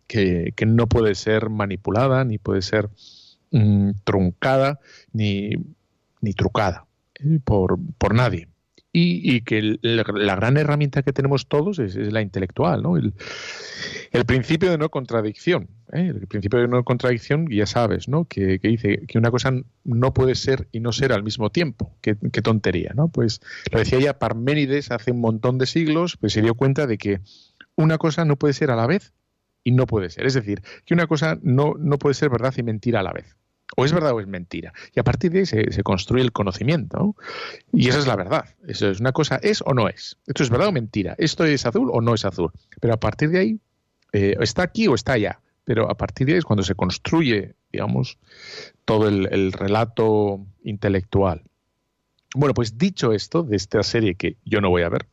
Que, 0.07 0.53
que, 0.55 0.65
no 0.65 0.87
puede 0.87 1.13
ser 1.13 1.49
manipulada, 1.49 2.23
ni 2.23 2.39
puede 2.39 2.63
ser 2.63 2.89
mmm, 3.51 3.91
truncada, 4.03 4.79
ni, 5.13 5.51
ni 6.19 6.33
trucada 6.33 6.87
¿eh? 7.15 7.39
por, 7.43 7.77
por 7.97 8.15
nadie 8.15 8.48
y, 8.91 9.35
y 9.35 9.41
que 9.41 9.77
la 9.81 10.35
gran 10.35 10.57
herramienta 10.57 11.03
que 11.03 11.13
tenemos 11.13 11.47
todos 11.47 11.77
es, 11.79 11.95
la 11.95 12.21
intelectual, 12.21 12.81
¿no? 12.81 12.97
El, 12.97 13.13
principio 14.25 14.71
de 14.71 14.77
no 14.77 14.89
contradicción. 14.89 15.69
¿eh? 15.93 16.11
El 16.15 16.27
principio 16.27 16.59
de 16.59 16.67
no 16.67 16.83
contradicción, 16.83 17.47
ya 17.49 17.67
sabes, 17.67 18.07
¿no? 18.07 18.25
Que, 18.25 18.57
dice 18.57 19.05
que 19.07 19.17
una 19.17 19.29
cosa 19.29 19.53
no 19.83 20.13
puede 20.13 20.35
ser 20.35 20.67
y 20.71 20.79
no 20.79 20.91
ser 20.91 21.13
al 21.13 21.23
mismo 21.23 21.51
tiempo. 21.51 21.95
Qué, 22.01 22.17
qué, 22.31 22.41
tontería, 22.41 22.93
¿no? 22.95 23.09
Pues 23.09 23.41
lo 23.71 23.79
decía 23.79 23.99
ya 23.99 24.17
Parménides 24.17 24.91
hace 24.91 25.11
un 25.11 25.21
montón 25.21 25.59
de 25.59 25.67
siglos, 25.67 26.17
pues 26.17 26.33
se 26.33 26.41
dio 26.41 26.55
cuenta 26.55 26.87
de 26.87 26.97
que 26.97 27.21
una 27.75 27.97
cosa 27.97 28.25
no 28.25 28.37
puede 28.37 28.53
ser 28.53 28.71
a 28.71 28.75
la 28.75 28.87
vez 28.87 29.13
y 29.63 29.71
no 29.71 29.85
puede 29.85 30.09
ser. 30.09 30.25
Es 30.25 30.33
decir, 30.33 30.63
que 30.85 30.95
una 30.95 31.05
cosa 31.05 31.37
no, 31.43 31.75
no 31.77 31.99
puede 31.99 32.15
ser 32.15 32.29
verdad 32.29 32.53
y 32.57 32.63
mentira 32.63 33.01
a 33.01 33.03
la 33.03 33.13
vez 33.13 33.38
o 33.75 33.85
es 33.85 33.93
verdad 33.93 34.13
o 34.13 34.19
es 34.19 34.27
mentira. 34.27 34.73
Y 34.93 34.99
a 34.99 35.03
partir 35.03 35.31
de 35.31 35.39
ahí 35.39 35.45
se, 35.45 35.83
construye 35.83 36.23
el 36.23 36.31
conocimiento. 36.31 36.97
¿no? 36.97 37.15
Y 37.71 37.89
esa 37.89 37.99
es 37.99 38.07
la 38.07 38.15
verdad. 38.15 38.45
Eso 38.67 38.89
es 38.89 38.99
una 38.99 39.11
cosa, 39.11 39.39
es 39.41 39.61
o 39.65 39.73
no 39.73 39.87
es. 39.87 40.17
Esto 40.27 40.43
es 40.43 40.49
verdad 40.49 40.67
o 40.67 40.71
mentira. 40.71 41.15
Esto 41.17 41.45
es 41.45 41.65
azul 41.65 41.89
o 41.91 42.01
no 42.01 42.13
es 42.13 42.25
azul. 42.25 42.51
Pero 42.79 42.93
a 42.93 42.99
partir 42.99 43.29
de 43.29 43.39
ahí, 43.39 43.59
eh, 44.13 44.35
está 44.39 44.63
aquí 44.63 44.87
o 44.87 44.95
está 44.95 45.13
allá. 45.13 45.39
Pero 45.65 45.89
a 45.89 45.95
partir 45.95 46.27
de 46.27 46.33
ahí 46.33 46.39
es 46.39 46.45
cuando 46.45 46.63
se 46.63 46.75
construye, 46.75 47.53
digamos, 47.71 48.17
todo 48.85 49.07
el 49.07 49.51
relato 49.51 50.45
intelectual. 50.63 51.43
Bueno, 52.35 52.53
pues 52.53 52.77
dicho 52.77 53.11
esto, 53.11 53.43
de 53.43 53.55
esta 53.55 53.81
serie 53.81 54.15
que 54.15 54.37
yo 54.45 54.61
no 54.61 54.69
voy 54.69 54.83
a 54.83 54.89
ver, 54.89 55.07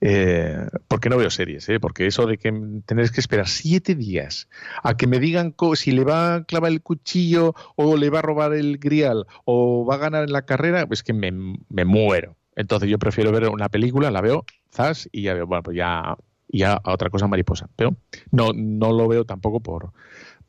eh, 0.00 0.66
porque 0.88 1.08
no 1.10 1.18
veo 1.18 1.30
series, 1.30 1.68
¿eh? 1.68 1.78
porque 1.78 2.06
eso 2.06 2.26
de 2.26 2.38
que 2.38 2.52
tener 2.86 3.10
que 3.10 3.20
esperar 3.20 3.48
siete 3.48 3.94
días 3.94 4.48
a 4.82 4.96
que 4.96 5.06
me 5.06 5.18
digan 5.18 5.54
si 5.74 5.92
le 5.92 6.04
va 6.04 6.34
a 6.36 6.44
clavar 6.44 6.72
el 6.72 6.82
cuchillo 6.82 7.54
o 7.76 7.96
le 7.96 8.10
va 8.10 8.20
a 8.20 8.22
robar 8.22 8.54
el 8.54 8.78
grial 8.78 9.26
o 9.44 9.84
va 9.84 9.96
a 9.96 9.98
ganar 9.98 10.24
en 10.24 10.32
la 10.32 10.42
carrera, 10.42 10.86
pues 10.86 11.02
que 11.02 11.12
me, 11.12 11.30
me 11.68 11.84
muero. 11.84 12.36
Entonces 12.56 12.88
yo 12.88 12.98
prefiero 12.98 13.32
ver 13.32 13.48
una 13.48 13.68
película, 13.68 14.10
la 14.10 14.20
veo, 14.20 14.44
zas, 14.72 15.08
y 15.12 15.22
ya 15.22 15.34
veo, 15.34 15.46
bueno, 15.46 15.62
pues 15.62 15.76
ya, 15.76 16.16
ya 16.48 16.72
a 16.72 16.92
otra 16.92 17.10
cosa 17.10 17.26
mariposa. 17.26 17.68
Pero 17.76 17.96
no, 18.30 18.52
no 18.54 18.92
lo 18.92 19.06
veo 19.08 19.24
tampoco 19.24 19.60
por 19.60 19.92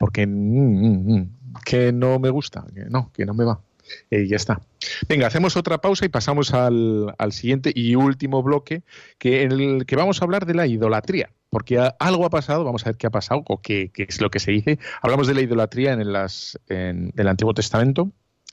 porque 0.02 0.26
mm, 0.26 0.32
mm, 0.32 1.14
mm, 1.14 1.30
que 1.64 1.92
no 1.92 2.18
me 2.18 2.32
gusta, 2.32 2.66
que 2.74 2.86
no, 2.86 3.12
que 3.14 3.24
no 3.24 3.36
me 3.36 3.46
va. 3.46 3.62
Eh, 4.10 4.28
ya 4.28 4.36
está. 4.36 4.62
Venga, 5.08 5.28
hacemos 5.28 5.58
otra 5.58 5.80
pausa 5.80 6.06
y 6.06 6.10
pasamos 6.10 6.54
al, 6.54 7.14
al, 7.18 7.32
siguiente 7.32 7.72
y 7.74 7.96
último 7.96 8.44
bloque, 8.44 8.84
que 9.18 9.44
en 9.44 9.52
el 9.52 9.86
que 9.86 9.96
vamos 9.96 10.22
a 10.22 10.26
hablar 10.26 10.46
de 10.46 10.54
la 10.54 10.68
idolatría. 10.68 11.30
Porque 11.50 11.80
algo 12.00 12.26
ha 12.26 12.30
pasado, 12.30 12.64
vamos 12.64 12.86
a 12.86 12.90
ver 12.90 12.98
qué 12.98 13.08
ha 13.08 13.12
pasado 13.12 13.44
o 13.48 13.62
qué, 13.62 13.92
qué 13.94 14.04
es 14.08 14.22
lo 14.22 14.30
que 14.30 14.40
se 14.40 14.52
dice. 14.52 14.80
Hablamos 15.02 15.28
de 15.28 15.34
la 15.34 15.42
idolatría 15.42 15.94
en, 15.94 16.14
las, 16.14 16.58
en 16.70 17.12
el 17.18 17.28
Antiguo 17.28 17.54
Testamento, 17.54 18.12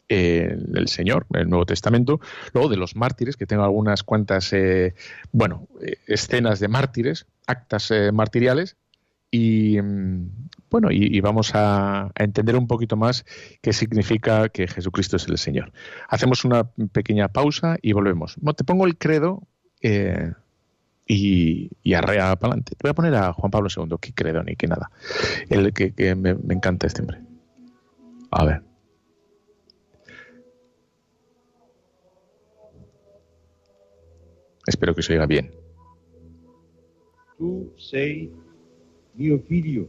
eh, 0.09 0.57
el 0.75 0.89
Señor, 0.89 1.27
el 1.35 1.49
Nuevo 1.49 1.67
Testamento, 1.67 2.21
luego 2.55 2.69
de 2.69 2.77
los 2.77 2.97
mártires, 2.97 3.37
que 3.37 3.47
tengo 3.47 3.63
algunas 3.63 4.03
cuantas, 4.03 4.53
eh, 4.53 4.95
bueno, 5.33 5.69
eh, 5.83 5.99
escenas 6.07 6.61
de 6.61 6.69
mártires, 6.69 7.27
actas 7.47 7.91
eh, 7.91 8.11
martiriales, 8.11 8.77
y 9.31 9.81
mm, 9.81 10.49
bueno, 10.71 10.89
y, 10.91 11.21
vamos 11.21 11.53
a, 11.55 12.11
entender 12.15 12.57
un 12.57 12.67
poquito 12.67 12.97
más 12.97 13.25
qué 13.63 13.73
significa 13.73 14.49
que 14.49 14.67
Jesucristo 14.67 15.17
es 15.17 15.27
el 15.29 15.39
Señor. 15.39 15.73
Hacemos 16.09 16.45
una 16.45 16.65
pequeña 16.93 17.29
pausa 17.29 17.77
y 17.83 17.93
volvemos. 17.93 18.37
Bueno, 18.37 18.55
te 18.55 18.65
pongo 18.65 18.87
el 18.87 18.99
credo 18.99 19.43
eh, 19.81 20.33
y, 21.07 21.71
y, 21.83 21.95
arrea 21.95 22.37
para 22.37 22.53
adelante. 22.53 22.75
Te 22.77 22.83
voy 22.83 22.91
a 22.91 22.95
poner 22.95 23.15
a 23.15 23.33
Juan 23.33 23.51
Pablo 23.51 23.69
II, 23.75 23.97
qué 24.01 24.13
credo 24.13 24.43
ni 24.43 24.57
qué 24.57 24.67
nada. 24.67 24.91
El 25.49 25.73
que, 25.73 25.95
que 25.95 26.15
me, 26.15 26.35
me 26.35 26.55
encanta 26.55 26.87
este 26.87 27.03
hombre. 27.03 27.21
A 28.31 28.45
ver. 28.45 28.63
Espero 34.67 34.95
que 34.95 35.03
se 35.03 35.15
oiga 35.15 35.25
bien. 35.25 35.51
Tu 37.39 37.73
sei 37.79 38.31
mio 39.15 39.39
figlio, 39.49 39.89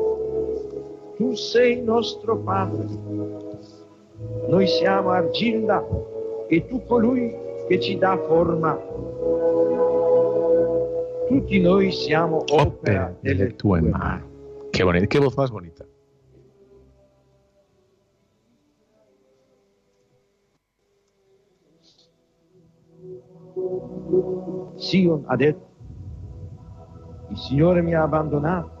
tu 1.21 1.35
sei 1.35 1.83
nostro 1.83 2.35
Padre, 2.35 2.83
noi 4.47 4.65
siamo 4.65 5.11
argilla 5.11 5.85
e 6.47 6.65
tu 6.65 6.83
colui 6.87 7.31
che 7.67 7.79
ci 7.79 7.95
dà 7.99 8.17
forma. 8.17 8.75
Tutti 11.27 11.59
noi 11.59 11.91
siamo 11.91 12.43
opera, 12.49 13.15
delle 13.19 13.55
tue 13.55 13.81
mani. 13.81 14.23
Qué 14.71 14.83
bonita, 14.83 15.05
qué 15.05 15.19
voz 15.19 15.37
más 15.37 15.51
bonita. 15.51 15.85
Sion 24.77 25.23
ha 25.27 25.35
detto, 25.35 25.67
il 27.29 27.37
Signore 27.37 27.83
mi 27.83 27.93
ha 27.93 28.01
abbandonato, 28.01 28.80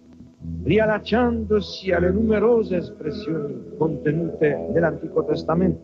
riallacciandosi 0.63 1.91
alle 1.91 2.11
numerose 2.11 2.77
espressioni 2.77 3.61
contenute 3.77 4.69
nell'Antico 4.73 5.23
Testamento. 5.25 5.81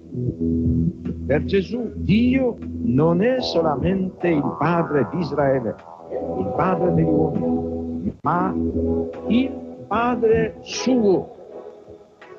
Per 1.26 1.44
Gesù 1.46 1.92
Dio 1.96 2.58
non 2.84 3.22
è 3.22 3.42
solamente 3.42 4.28
il 4.30 4.56
Padre 4.60 5.08
di 5.12 5.20
Israele, 5.20 5.76
il 6.38 6.54
Padre 6.56 6.94
degli 6.94 7.06
uomini, 7.06 8.14
ma 8.22 8.54
il 9.28 9.52
Padre 9.88 10.58
suo, 10.62 11.36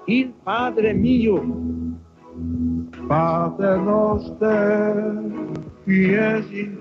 il 0.07 0.33
Padre 0.43 0.93
mio. 0.93 1.67
Pater 3.09 3.79
noster, 3.79 4.95
qui 5.85 6.15
es 6.15 6.45
in 6.53 6.77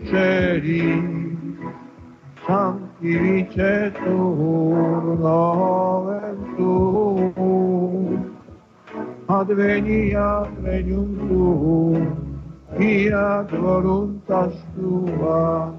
celi, 3.02 3.48
sanctificetur 3.52 5.20
nomen 5.20 6.38
tuum, 6.58 8.36
adveniat 9.28 10.50
regnum 10.64 11.18
tuum, 11.28 12.16
fiat 12.78 13.52
voluntas 13.52 14.54
tua, 14.76 15.74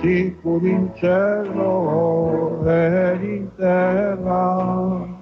sicur 0.00 0.62
in 0.64 0.90
cielo 0.96 2.62
ed 2.66 3.22
in 3.22 3.50
terra. 3.56 5.14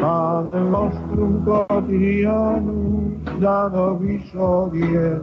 Padre 0.00 0.60
nostrum 0.60 1.44
quotidianum 1.44 3.22
da 3.40 3.68
nobis 3.68 4.32
hodie, 4.34 5.20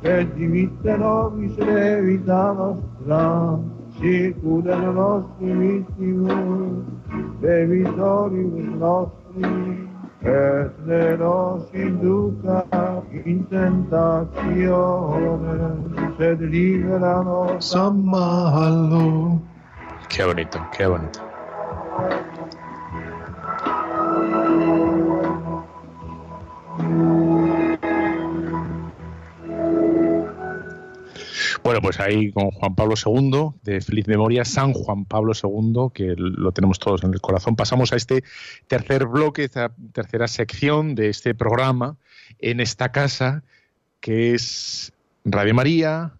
e 0.00 0.32
di 0.34 0.46
Mittenovi 0.46 1.52
se 1.54 1.64
levitava 1.64 2.76
strada, 3.00 3.58
sicuro 3.98 4.92
nostri 4.92 5.52
vittimi, 5.52 6.84
dei 7.40 7.66
vittori 7.66 8.74
nostri, 8.76 9.88
e 10.20 10.70
se 10.84 11.16
nos 11.16 11.68
induca 11.72 12.64
in 13.24 13.46
tentazione, 13.48 14.54
sed 16.16 16.40
liberano 16.40 17.56
da 17.72 17.90
malo. 17.90 19.40
Qué 20.08 20.24
bonito, 20.24 20.58
qué 20.72 20.86
bonito. 20.86 21.24
thank 26.78 27.05
Bueno, 31.66 31.80
pues 31.80 31.98
ahí 31.98 32.30
con 32.30 32.52
Juan 32.52 32.76
Pablo 32.76 32.94
II, 32.94 33.48
de 33.64 33.80
feliz 33.80 34.06
memoria, 34.06 34.44
San 34.44 34.72
Juan 34.72 35.04
Pablo 35.04 35.32
II, 35.34 35.88
que 35.92 36.14
lo 36.16 36.52
tenemos 36.52 36.78
todos 36.78 37.02
en 37.02 37.12
el 37.12 37.20
corazón. 37.20 37.56
Pasamos 37.56 37.92
a 37.92 37.96
este 37.96 38.22
tercer 38.68 39.06
bloque, 39.06 39.42
esta 39.42 39.74
tercera 39.92 40.28
sección 40.28 40.94
de 40.94 41.08
este 41.08 41.34
programa 41.34 41.96
en 42.38 42.60
esta 42.60 42.92
casa, 42.92 43.42
que 43.98 44.32
es 44.32 44.92
Radio 45.24 45.54
María, 45.54 46.12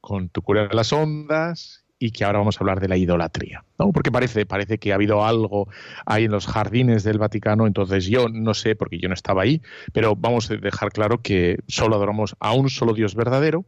con 0.00 0.30
tu 0.30 0.40
cura 0.40 0.68
de 0.68 0.74
las 0.74 0.90
ondas, 0.94 1.84
y 1.98 2.10
que 2.10 2.24
ahora 2.24 2.38
vamos 2.38 2.56
a 2.56 2.60
hablar 2.60 2.80
de 2.80 2.88
la 2.88 2.96
idolatría, 2.96 3.62
¿no? 3.78 3.92
Porque 3.92 4.10
parece, 4.10 4.46
parece 4.46 4.78
que 4.78 4.92
ha 4.92 4.94
habido 4.94 5.22
algo 5.26 5.68
ahí 6.06 6.24
en 6.24 6.30
los 6.30 6.46
jardines 6.46 7.04
del 7.04 7.18
Vaticano, 7.18 7.66
entonces 7.66 8.06
yo 8.06 8.30
no 8.30 8.54
sé, 8.54 8.74
porque 8.74 8.98
yo 8.98 9.08
no 9.08 9.14
estaba 9.14 9.42
ahí, 9.42 9.60
pero 9.92 10.16
vamos 10.16 10.50
a 10.50 10.56
dejar 10.56 10.92
claro 10.92 11.20
que 11.20 11.58
solo 11.68 11.94
adoramos 11.96 12.36
a 12.40 12.54
un 12.54 12.70
solo 12.70 12.94
Dios 12.94 13.14
verdadero, 13.14 13.66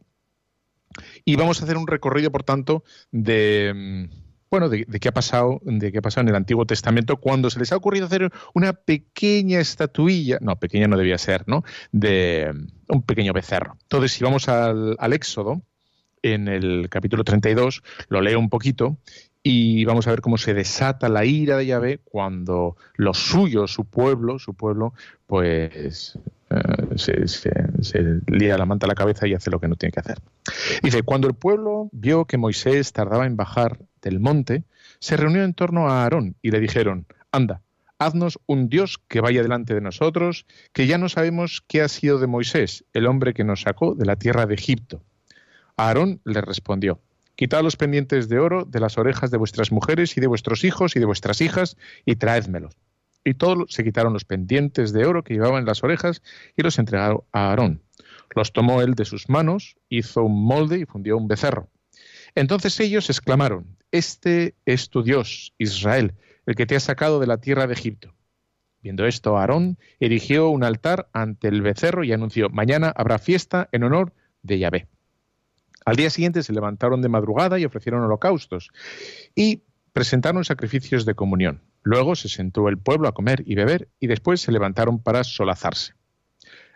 y 1.25 1.35
vamos 1.35 1.61
a 1.61 1.65
hacer 1.65 1.77
un 1.77 1.87
recorrido, 1.87 2.31
por 2.31 2.43
tanto, 2.43 2.83
de 3.11 3.73
mm, 3.75 4.27
bueno, 4.49 4.69
de, 4.69 4.85
qué 4.85 5.09
ha 5.09 5.13
pasado, 5.13 5.59
de 5.63 5.91
qué 5.91 5.97
ha 5.97 6.01
pasado 6.01 6.21
en 6.23 6.29
el 6.29 6.35
Antiguo 6.35 6.65
Testamento 6.65 7.17
cuando 7.17 7.49
se 7.49 7.59
les 7.59 7.71
ha 7.71 7.75
ocurrido 7.75 8.05
hacer 8.05 8.31
una 8.53 8.73
pequeña 8.73 9.59
estatuilla, 9.59 10.37
no, 10.41 10.55
pequeña 10.55 10.87
no 10.87 10.97
debía 10.97 11.17
ser, 11.17 11.43
¿no? 11.47 11.63
De 11.91 12.51
mm, 12.53 12.93
un 12.93 13.03
pequeño 13.03 13.33
becerro. 13.33 13.77
Entonces, 13.83 14.13
si 14.13 14.23
vamos 14.23 14.47
al, 14.47 14.95
al 14.99 15.13
Éxodo, 15.13 15.61
en 16.23 16.47
el 16.47 16.89
capítulo 16.89 17.23
32, 17.23 17.83
lo 18.09 18.21
leo 18.21 18.39
un 18.39 18.49
poquito 18.49 18.97
y 19.43 19.85
vamos 19.85 20.07
a 20.07 20.11
ver 20.11 20.21
cómo 20.21 20.37
se 20.37 20.53
desata 20.53 21.09
la 21.09 21.25
ira 21.25 21.57
de 21.57 21.67
Yahvé 21.67 21.99
cuando 22.03 22.75
los 22.95 23.17
suyos, 23.17 23.71
su 23.71 23.85
pueblo, 23.85 24.39
su 24.39 24.53
pueblo, 24.53 24.93
pues 25.25 26.17
eh, 26.49 26.97
se, 26.97 27.27
se, 27.27 28.21
lía 28.27 28.57
la 28.57 28.65
manta 28.65 28.85
a 28.85 28.89
la 28.89 28.95
cabeza 28.95 29.27
y 29.27 29.33
hace 29.33 29.51
lo 29.51 29.59
que 29.59 29.67
no 29.67 29.75
tiene 29.75 29.91
que 29.91 29.99
hacer. 29.99 30.19
Dice, 30.81 31.03
cuando 31.03 31.27
el 31.27 31.33
pueblo 31.33 31.89
vio 31.91 32.25
que 32.25 32.37
Moisés 32.37 32.93
tardaba 32.93 33.25
en 33.25 33.35
bajar 33.35 33.79
del 34.01 34.19
monte, 34.19 34.63
se 34.99 35.17
reunió 35.17 35.43
en 35.43 35.53
torno 35.53 35.89
a 35.89 36.03
Aarón 36.03 36.35
y 36.41 36.51
le 36.51 36.59
dijeron, 36.59 37.05
anda, 37.31 37.61
haznos 37.99 38.39
un 38.45 38.69
Dios 38.69 38.99
que 39.07 39.21
vaya 39.21 39.41
delante 39.41 39.73
de 39.73 39.81
nosotros, 39.81 40.45
que 40.73 40.87
ya 40.87 40.97
no 40.97 41.09
sabemos 41.09 41.63
qué 41.67 41.81
ha 41.81 41.87
sido 41.87 42.19
de 42.19 42.27
Moisés, 42.27 42.85
el 42.93 43.07
hombre 43.07 43.33
que 43.33 43.43
nos 43.43 43.61
sacó 43.61 43.95
de 43.95 44.05
la 44.05 44.15
tierra 44.15 44.45
de 44.45 44.55
Egipto. 44.55 45.01
Aarón 45.75 46.21
le 46.23 46.41
respondió, 46.41 47.01
Quitad 47.35 47.61
los 47.61 47.75
pendientes 47.75 48.29
de 48.29 48.39
oro 48.39 48.65
de 48.65 48.79
las 48.79 48.97
orejas 48.97 49.29
de 49.29 49.37
vuestras 49.37 49.71
mujeres 49.71 50.17
y 50.17 50.21
de 50.21 50.25
vuestros 50.25 50.63
hijos 50.63 50.95
y 50.95 50.99
de 50.99 51.05
vuestras 51.05 51.39
hijas 51.39 51.77
y 52.03 52.15
traédmelos. 52.15 52.73
Y 53.27 53.33
todos 53.33 53.73
se 53.73 53.83
quitaron 53.83 54.13
los 54.13 54.23
pendientes 54.23 54.93
de 54.93 55.05
oro 55.05 55.21
que 55.21 55.33
llevaban 55.33 55.59
en 55.59 55.65
las 55.65 55.83
orejas 55.83 56.23
y 56.55 56.61
los 56.61 56.79
entregaron 56.79 57.23
a 57.33 57.49
Aarón. 57.49 57.81
Los 58.33 58.53
tomó 58.53 58.81
él 58.81 58.93
de 58.93 59.03
sus 59.03 59.27
manos, 59.27 59.75
hizo 59.89 60.23
un 60.23 60.45
molde 60.45 60.79
y 60.79 60.85
fundió 60.85 61.17
un 61.17 61.27
becerro. 61.27 61.67
Entonces 62.35 62.79
ellos 62.79 63.09
exclamaron, 63.09 63.75
Este 63.91 64.55
es 64.65 64.89
tu 64.89 65.03
Dios, 65.03 65.53
Israel, 65.57 66.13
el 66.45 66.55
que 66.55 66.65
te 66.65 66.77
ha 66.77 66.79
sacado 66.79 67.19
de 67.19 67.27
la 67.27 67.39
tierra 67.39 67.67
de 67.67 67.73
Egipto. 67.73 68.13
Viendo 68.81 69.05
esto, 69.05 69.37
Aarón 69.37 69.77
erigió 69.99 70.47
un 70.47 70.63
altar 70.63 71.09
ante 71.11 71.49
el 71.49 71.61
becerro 71.61 72.05
y 72.05 72.13
anunció, 72.13 72.47
Mañana 72.47 72.93
habrá 72.95 73.19
fiesta 73.19 73.67
en 73.73 73.83
honor 73.83 74.13
de 74.41 74.59
Yahvé. 74.59 74.87
Al 75.83 75.97
día 75.97 76.09
siguiente 76.09 76.43
se 76.43 76.53
levantaron 76.53 77.01
de 77.01 77.09
madrugada 77.09 77.59
y 77.59 77.65
ofrecieron 77.65 78.03
holocaustos 78.03 78.71
y 79.35 79.63
presentaron 79.97 80.45
sacrificios 80.45 81.07
de 81.07 81.15
comunión. 81.15 81.59
Luego 81.81 82.15
se 82.15 82.29
sentó 82.29 82.69
el 82.69 82.77
pueblo 82.77 83.07
a 83.07 83.13
comer 83.13 83.41
y 83.47 83.55
beber 83.55 83.89
y 83.99 84.05
después 84.05 84.39
se 84.39 84.51
levantaron 84.51 85.01
para 85.01 85.23
solazarse. 85.23 85.95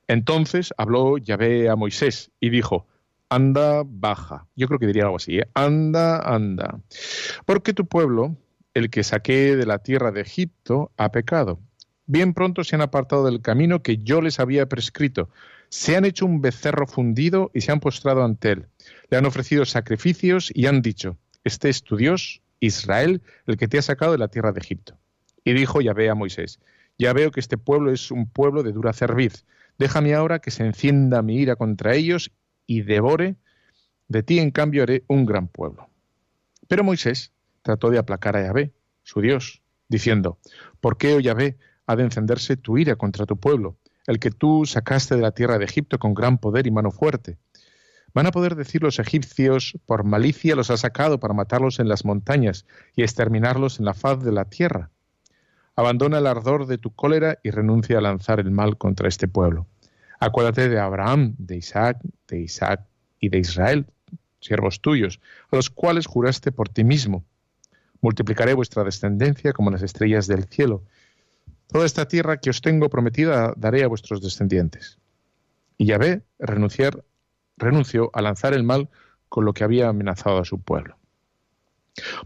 Entonces 0.07 0.73
habló 0.75 1.19
Yahvé 1.19 1.69
a 1.69 1.75
Moisés 1.75 2.31
y 2.39 2.49
dijo, 2.49 2.87
anda, 3.29 3.83
baja. 3.85 4.47
Yo 4.55 4.65
creo 4.65 4.79
que 4.79 4.87
diría 4.87 5.03
algo 5.03 5.17
así, 5.17 5.37
¿eh? 5.37 5.47
anda, 5.53 6.17
anda. 6.17 6.79
Porque 7.45 7.75
tu 7.75 7.85
pueblo, 7.85 8.37
el 8.73 8.89
que 8.89 9.03
saqué 9.03 9.55
de 9.55 9.67
la 9.67 9.77
tierra 9.77 10.11
de 10.11 10.21
Egipto, 10.21 10.91
ha 10.97 11.11
pecado. 11.11 11.59
Bien 12.07 12.33
pronto 12.33 12.63
se 12.63 12.75
han 12.75 12.81
apartado 12.81 13.23
del 13.23 13.43
camino 13.43 13.83
que 13.83 13.97
yo 13.97 14.21
les 14.21 14.39
había 14.39 14.65
prescrito. 14.65 15.29
Se 15.69 15.95
han 15.95 16.05
hecho 16.05 16.25
un 16.25 16.41
becerro 16.41 16.87
fundido 16.87 17.51
y 17.53 17.61
se 17.61 17.71
han 17.71 17.81
postrado 17.81 18.23
ante 18.23 18.53
él. 18.53 18.65
Le 19.11 19.17
han 19.19 19.27
ofrecido 19.27 19.63
sacrificios 19.65 20.51
y 20.55 20.65
han 20.65 20.81
dicho, 20.81 21.17
este 21.43 21.69
es 21.69 21.83
tu 21.83 21.97
Dios, 21.97 22.40
Israel, 22.61 23.21
el 23.47 23.57
que 23.57 23.67
te 23.67 23.77
ha 23.77 23.81
sacado 23.81 24.13
de 24.13 24.17
la 24.17 24.29
tierra 24.29 24.53
de 24.53 24.61
Egipto. 24.61 24.97
Y 25.43 25.53
dijo 25.53 25.81
Yahvé 25.81 26.09
a 26.09 26.15
Moisés, 26.15 26.59
ya 26.97 27.11
veo 27.11 27.31
que 27.31 27.39
este 27.39 27.57
pueblo 27.57 27.91
es 27.91 28.11
un 28.11 28.29
pueblo 28.29 28.63
de 28.63 28.71
dura 28.71 28.93
cerviz. 28.93 29.45
Déjame 29.77 30.13
ahora 30.13 30.39
que 30.39 30.51
se 30.51 30.63
encienda 30.63 31.21
mi 31.21 31.37
ira 31.37 31.55
contra 31.55 31.95
ellos 31.95 32.31
y 32.67 32.83
devore. 32.83 33.35
De 34.07 34.23
ti, 34.23 34.39
en 34.39 34.51
cambio, 34.51 34.83
haré 34.83 35.03
un 35.07 35.25
gran 35.25 35.47
pueblo. 35.47 35.89
Pero 36.67 36.83
Moisés 36.83 37.31
trató 37.63 37.89
de 37.89 37.97
aplacar 37.97 38.37
a 38.37 38.43
Yahvé, 38.43 38.71
su 39.03 39.21
Dios, 39.21 39.61
diciendo, 39.89 40.37
¿por 40.79 40.97
qué, 40.97 41.15
oh 41.15 41.19
Yahvé, 41.19 41.57
ha 41.87 41.95
de 41.95 42.03
encenderse 42.03 42.55
tu 42.55 42.77
ira 42.77 42.95
contra 42.95 43.25
tu 43.25 43.37
pueblo, 43.37 43.77
el 44.07 44.19
que 44.19 44.31
tú 44.31 44.65
sacaste 44.65 45.15
de 45.15 45.21
la 45.21 45.31
tierra 45.31 45.57
de 45.57 45.65
Egipto 45.65 45.99
con 45.99 46.13
gran 46.13 46.37
poder 46.37 46.67
y 46.67 46.71
mano 46.71 46.91
fuerte? 46.91 47.37
Van 48.13 48.25
a 48.25 48.31
poder 48.31 48.55
decir 48.55 48.81
los 48.81 48.99
egipcios, 48.99 49.77
por 49.85 50.03
malicia 50.03 50.55
los 50.55 50.69
ha 50.69 50.77
sacado 50.77 51.19
para 51.19 51.33
matarlos 51.33 51.79
en 51.79 51.87
las 51.87 52.03
montañas 52.03 52.65
y 52.95 53.03
exterminarlos 53.03 53.79
en 53.79 53.85
la 53.85 53.93
faz 53.93 54.23
de 54.23 54.31
la 54.31 54.45
tierra. 54.45 54.89
Abandona 55.75 56.17
el 56.17 56.27
ardor 56.27 56.67
de 56.67 56.77
tu 56.77 56.91
cólera 56.93 57.39
y 57.43 57.51
renuncia 57.51 57.97
a 57.97 58.01
lanzar 58.01 58.39
el 58.39 58.51
mal 58.51 58.77
contra 58.77 59.07
este 59.07 59.27
pueblo. 59.27 59.67
Acuérdate 60.19 60.67
de 60.67 60.79
Abraham, 60.79 61.35
de 61.37 61.57
Isaac, 61.57 61.99
de 62.27 62.41
Isaac 62.41 62.85
y 63.19 63.29
de 63.29 63.39
Israel, 63.39 63.87
siervos 64.41 64.81
tuyos, 64.81 65.21
a 65.49 65.55
los 65.55 65.69
cuales 65.69 66.05
juraste 66.05 66.51
por 66.51 66.67
ti 66.67 66.83
mismo. 66.83 67.23
Multiplicaré 68.01 68.53
vuestra 68.53 68.83
descendencia 68.83 69.53
como 69.53 69.71
las 69.71 69.83
estrellas 69.83 70.27
del 70.27 70.45
cielo. 70.45 70.83
Toda 71.67 71.85
esta 71.85 72.07
tierra 72.07 72.37
que 72.37 72.49
os 72.49 72.61
tengo 72.61 72.89
prometida 72.89 73.53
daré 73.55 73.83
a 73.83 73.87
vuestros 73.87 74.21
descendientes. 74.21 74.99
Y 75.77 75.85
Yahvé 75.85 76.21
renunciar, 76.37 77.03
renunció 77.61 78.09
a 78.13 78.21
lanzar 78.21 78.53
el 78.53 78.63
mal 78.63 78.89
con 79.29 79.45
lo 79.45 79.53
que 79.53 79.63
había 79.63 79.87
amenazado 79.87 80.39
a 80.39 80.45
su 80.45 80.59
pueblo. 80.59 80.97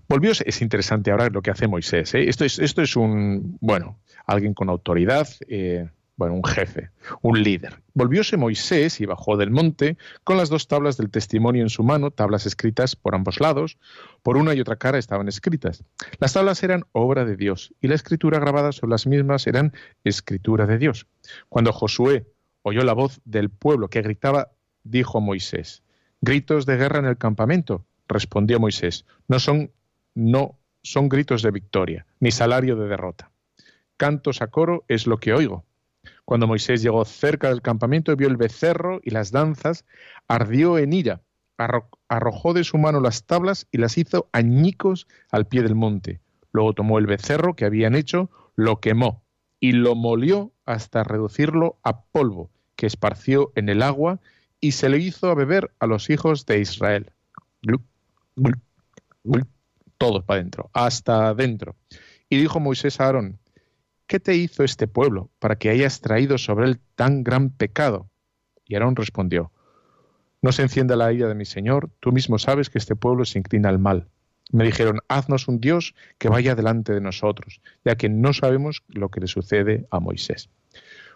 Volvió, 0.07 0.31
es 0.31 0.61
interesante 0.61 1.11
ahora 1.11 1.29
lo 1.29 1.41
que 1.41 1.51
hace 1.51 1.67
Moisés. 1.67 2.13
¿eh? 2.13 2.29
Esto, 2.29 2.45
es, 2.45 2.59
esto 2.59 2.81
es 2.81 2.95
un, 2.95 3.57
bueno, 3.61 3.99
alguien 4.25 4.53
con 4.53 4.69
autoridad, 4.69 5.27
eh, 5.47 5.89
bueno, 6.17 6.35
un 6.35 6.43
jefe, 6.43 6.91
un 7.21 7.41
líder. 7.43 7.81
Volvióse 7.93 8.37
Moisés 8.37 9.01
y 9.01 9.05
bajó 9.05 9.37
del 9.37 9.51
monte 9.51 9.97
con 10.23 10.37
las 10.37 10.49
dos 10.49 10.67
tablas 10.67 10.97
del 10.97 11.09
testimonio 11.09 11.61
en 11.61 11.69
su 11.69 11.83
mano, 11.83 12.11
tablas 12.11 12.45
escritas 12.45 12.95
por 12.95 13.15
ambos 13.15 13.39
lados, 13.41 13.77
por 14.23 14.37
una 14.37 14.53
y 14.53 14.61
otra 14.61 14.77
cara 14.77 14.97
estaban 14.97 15.27
escritas. 15.27 15.83
Las 16.19 16.33
tablas 16.33 16.63
eran 16.63 16.85
obra 16.93 17.25
de 17.25 17.35
Dios 17.35 17.73
y 17.81 17.87
la 17.87 17.95
escritura 17.95 18.39
grabada 18.39 18.71
sobre 18.71 18.91
las 18.91 19.07
mismas 19.07 19.45
eran 19.47 19.73
escritura 20.03 20.65
de 20.65 20.77
Dios. 20.77 21.07
Cuando 21.49 21.73
Josué 21.73 22.25
oyó 22.61 22.83
la 22.83 22.93
voz 22.93 23.19
del 23.25 23.49
pueblo 23.49 23.89
que 23.89 24.01
gritaba, 24.01 24.51
dijo 24.85 25.19
Moisés, 25.19 25.83
gritos 26.21 26.65
de 26.65 26.77
guerra 26.77 26.99
en 26.99 27.05
el 27.05 27.17
campamento. 27.17 27.83
Respondió 28.07 28.59
Moisés, 28.59 29.05
no 29.27 29.39
son, 29.39 29.71
no 30.13 30.57
son 30.81 31.09
gritos 31.09 31.41
de 31.41 31.51
victoria, 31.51 32.05
ni 32.21 32.31
salario 32.31 32.77
de 32.77 32.87
derrota. 32.87 33.31
Cantos 33.97 34.41
a 34.41 34.47
coro 34.47 34.85
es 34.87 35.07
lo 35.07 35.17
que 35.17 35.33
oigo 35.33 35.65
cuando 36.25 36.47
Moisés 36.47 36.81
llegó 36.81 37.05
cerca 37.05 37.49
del 37.49 37.61
campamento, 37.61 38.15
vio 38.15 38.27
el 38.27 38.37
becerro 38.37 38.99
y 39.03 39.11
las 39.11 39.31
danzas, 39.31 39.85
ardió 40.27 40.77
en 40.77 40.93
ira, 40.93 41.21
arrojó 42.09 42.53
de 42.53 42.63
su 42.63 42.77
mano 42.77 42.99
las 42.99 43.25
tablas 43.25 43.67
y 43.71 43.77
las 43.77 43.97
hizo 43.97 44.27
añicos 44.31 45.07
al 45.29 45.45
pie 45.45 45.61
del 45.61 45.75
monte. 45.75 46.19
Luego 46.51 46.73
tomó 46.73 46.97
el 46.97 47.05
becerro 47.05 47.55
que 47.55 47.65
habían 47.65 47.95
hecho, 47.95 48.29
lo 48.55 48.79
quemó 48.79 49.23
y 49.59 49.73
lo 49.73 49.95
molió 49.95 50.51
hasta 50.65 51.03
reducirlo 51.03 51.77
a 51.83 52.01
polvo, 52.01 52.49
que 52.75 52.87
esparció 52.87 53.51
en 53.55 53.69
el 53.69 53.81
agua 53.81 54.19
y 54.59 54.71
se 54.71 54.89
le 54.89 54.97
hizo 54.97 55.29
a 55.29 55.35
beber 55.35 55.71
a 55.79 55.87
los 55.87 56.09
hijos 56.09 56.45
de 56.45 56.59
Israel. 56.59 57.11
todos 59.97 60.23
para 60.23 60.39
adentro, 60.39 60.69
hasta 60.73 61.29
adentro. 61.29 61.75
Y 62.29 62.37
dijo 62.37 62.59
Moisés 62.59 62.99
a 62.99 63.05
Aarón, 63.05 63.39
¿qué 64.07 64.19
te 64.19 64.35
hizo 64.35 64.63
este 64.63 64.87
pueblo 64.87 65.29
para 65.39 65.57
que 65.57 65.69
hayas 65.69 66.01
traído 66.01 66.37
sobre 66.37 66.65
él 66.65 66.79
tan 66.95 67.23
gran 67.23 67.49
pecado? 67.49 68.09
Y 68.65 68.75
Aarón 68.75 68.95
respondió, 68.95 69.51
no 70.41 70.51
se 70.51 70.61
encienda 70.61 70.95
la 70.95 71.11
ira 71.11 71.27
de 71.27 71.35
mi 71.35 71.45
Señor, 71.45 71.89
tú 71.99 72.11
mismo 72.11 72.37
sabes 72.37 72.69
que 72.69 72.77
este 72.77 72.95
pueblo 72.95 73.25
se 73.25 73.39
inclina 73.39 73.69
al 73.69 73.79
mal. 73.79 74.07
Me 74.51 74.63
dijeron, 74.63 74.99
haznos 75.07 75.47
un 75.47 75.59
Dios 75.59 75.95
que 76.19 76.29
vaya 76.29 76.53
delante 76.53 76.93
de 76.93 77.01
nosotros, 77.01 77.61
ya 77.83 77.95
que 77.95 78.09
no 78.09 78.31
sabemos 78.31 78.83
lo 78.87 79.09
que 79.09 79.21
le 79.21 79.27
sucede 79.27 79.87
a 79.89 79.99
Moisés. 79.99 80.49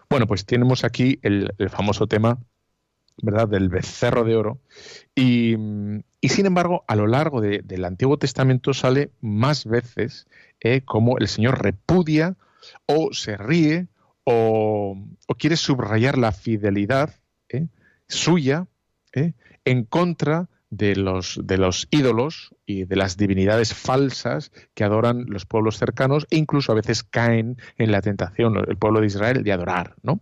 Bueno, 0.08 0.26
pues 0.26 0.44
tenemos 0.44 0.82
aquí 0.82 1.20
el, 1.22 1.52
famoso 1.68 2.08
tema, 2.08 2.38
¿verdad?, 3.22 3.48
del 3.48 3.68
becerro 3.68 4.24
de 4.24 4.36
oro. 4.36 4.60
Y, 5.14 5.56
sin 6.22 6.46
embargo, 6.46 6.84
a 6.86 6.96
lo 6.96 7.06
largo 7.06 7.40
del 7.40 7.84
Antiguo 7.84 8.18
Testamento 8.18 8.74
sale 8.74 9.10
más 9.20 9.66
veces 9.66 10.26
eh, 10.60 10.82
como 10.82 11.18
el 11.18 11.28
Señor 11.28 11.62
repudia 11.62 12.36
o 12.86 13.12
se 13.12 13.36
ríe 13.36 13.88
o, 14.24 14.96
quiere 15.38 15.56
subrayar 15.56 16.18
la 16.18 16.32
fidelidad 16.32 17.14
¿eh? 17.48 17.68
suya 18.08 18.66
¿eh? 19.14 19.32
en 19.64 19.84
contra 19.84 20.48
de 20.70 20.94
los, 20.94 21.40
de 21.42 21.58
los 21.58 21.88
ídolos 21.90 22.54
y 22.64 22.84
de 22.84 22.96
las 22.96 23.16
divinidades 23.16 23.74
falsas 23.74 24.52
que 24.74 24.84
adoran 24.84 25.26
los 25.26 25.46
pueblos 25.46 25.78
cercanos 25.78 26.26
e 26.30 26.36
incluso 26.36 26.72
a 26.72 26.76
veces 26.76 27.02
caen 27.02 27.56
en 27.76 27.90
la 27.90 28.02
tentación, 28.02 28.56
el 28.56 28.76
pueblo 28.76 29.00
de 29.00 29.06
Israel, 29.06 29.42
de 29.42 29.52
adorar, 29.52 29.96
¿no? 30.02 30.20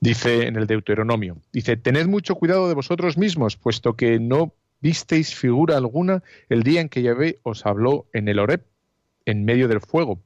Dice 0.00 0.46
en 0.46 0.56
el 0.56 0.66
Deuteronomio, 0.66 1.38
dice, 1.52 1.76
tened 1.76 2.06
mucho 2.06 2.36
cuidado 2.36 2.68
de 2.68 2.74
vosotros 2.74 3.18
mismos, 3.18 3.56
puesto 3.56 3.94
que 3.94 4.20
no 4.20 4.54
visteis 4.80 5.34
figura 5.34 5.76
alguna 5.76 6.22
el 6.48 6.62
día 6.62 6.80
en 6.80 6.88
que 6.88 7.02
Yahvé 7.02 7.40
os 7.42 7.66
habló 7.66 8.06
en 8.12 8.28
el 8.28 8.38
Horeb, 8.38 8.62
en 9.24 9.44
medio 9.44 9.68
del 9.68 9.80
fuego. 9.80 10.20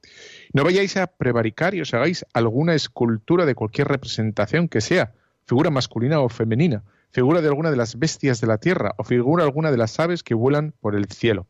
No 0.53 0.65
vayáis 0.65 0.97
a 0.97 1.07
prevaricar 1.07 1.75
y 1.75 1.81
os 1.81 1.93
hagáis 1.95 2.25
alguna 2.33 2.75
escultura 2.75 3.47
de 3.47 3.55
cualquier 3.55 3.89
representación 3.89 4.69
que 4.69 4.81
sea, 4.81 5.13
figura 5.45 5.71
masculina 5.71 6.21
o 6.21 6.29
femenina, 6.29 6.85
figura 7.11 7.41
de 7.41 7.49
alguna 7.49 7.71
de 7.71 7.77
las 7.77 7.99
bestias 7.99 8.41
de 8.41 8.47
la 8.47 8.59
tierra 8.59 8.95
o 8.99 9.05
figura 9.05 9.45
alguna 9.45 9.71
de 9.71 9.77
las 9.77 9.99
aves 9.99 10.23
que 10.23 10.35
vuelan 10.35 10.73
por 10.81 10.95
el 10.95 11.07
cielo, 11.07 11.47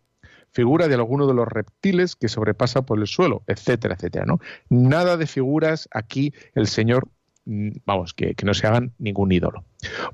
figura 0.51 0.89
de 0.89 0.95
alguno 0.95 1.27
de 1.27 1.35
los 1.35 1.47
reptiles 1.49 2.17
que 2.17 2.29
sobrepasa 2.29 2.83
por 2.83 2.99
el 2.99 3.07
suelo, 3.07 3.43
etcétera, 3.47 3.95
etcétera. 3.95 4.25
¿no? 4.27 4.41
Nada 4.69 5.17
de 5.17 5.27
figuras 5.27 5.89
aquí 5.93 6.33
el 6.55 6.67
Señor, 6.67 7.09
vamos, 7.45 8.15
que, 8.15 8.35
no 8.45 8.55
se 8.55 8.67
hagan 8.67 8.93
ningún 8.99 9.33
ídolo. 9.33 9.65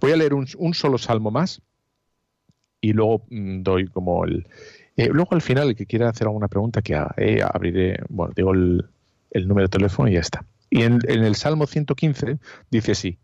Voy 0.00 0.12
a 0.12 0.16
leer 0.16 0.34
un, 0.34 0.46
solo 0.74 0.98
salmo 0.98 1.30
más 1.30 1.62
y 2.80 2.92
luego 2.92 3.24
mm, 3.30 3.62
doy 3.62 3.88
como 3.88 4.24
el, 4.24 4.46
eh, 4.98 5.10
luego 5.12 5.36
al 5.36 5.42
final, 5.42 5.68
el 5.68 5.76
que 5.76 5.86
quiera 5.86 6.08
hacer 6.08 6.26
alguna 6.26 6.48
pregunta, 6.48 6.82
que 6.82 7.00
eh, 7.18 7.40
abriré, 7.42 8.00
bueno, 8.08 8.32
digo 8.34 8.52
el, 8.52 8.84
número 9.46 9.68
de 9.68 9.78
teléfono 9.78 10.08
y 10.08 10.14
ya 10.14 10.20
está. 10.20 10.44
Y 10.70 10.82
en, 10.82 10.98
el 11.08 11.36
Salmo 11.36 11.66
115 11.66 12.38
dice 12.70 12.92
así. 12.92 13.18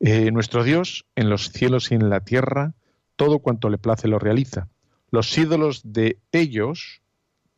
Eh, 0.00 0.32
nuestro 0.32 0.64
Dios 0.64 1.06
en 1.14 1.30
los 1.30 1.50
cielos 1.50 1.90
y 1.90 1.94
en 1.94 2.10
la 2.10 2.20
tierra, 2.20 2.74
todo 3.16 3.38
cuanto 3.38 3.70
le 3.70 3.78
place 3.78 4.06
lo 4.06 4.18
realiza. 4.18 4.68
Los 5.10 5.36
ídolos 5.38 5.80
de 5.84 6.18
ellos, 6.32 7.00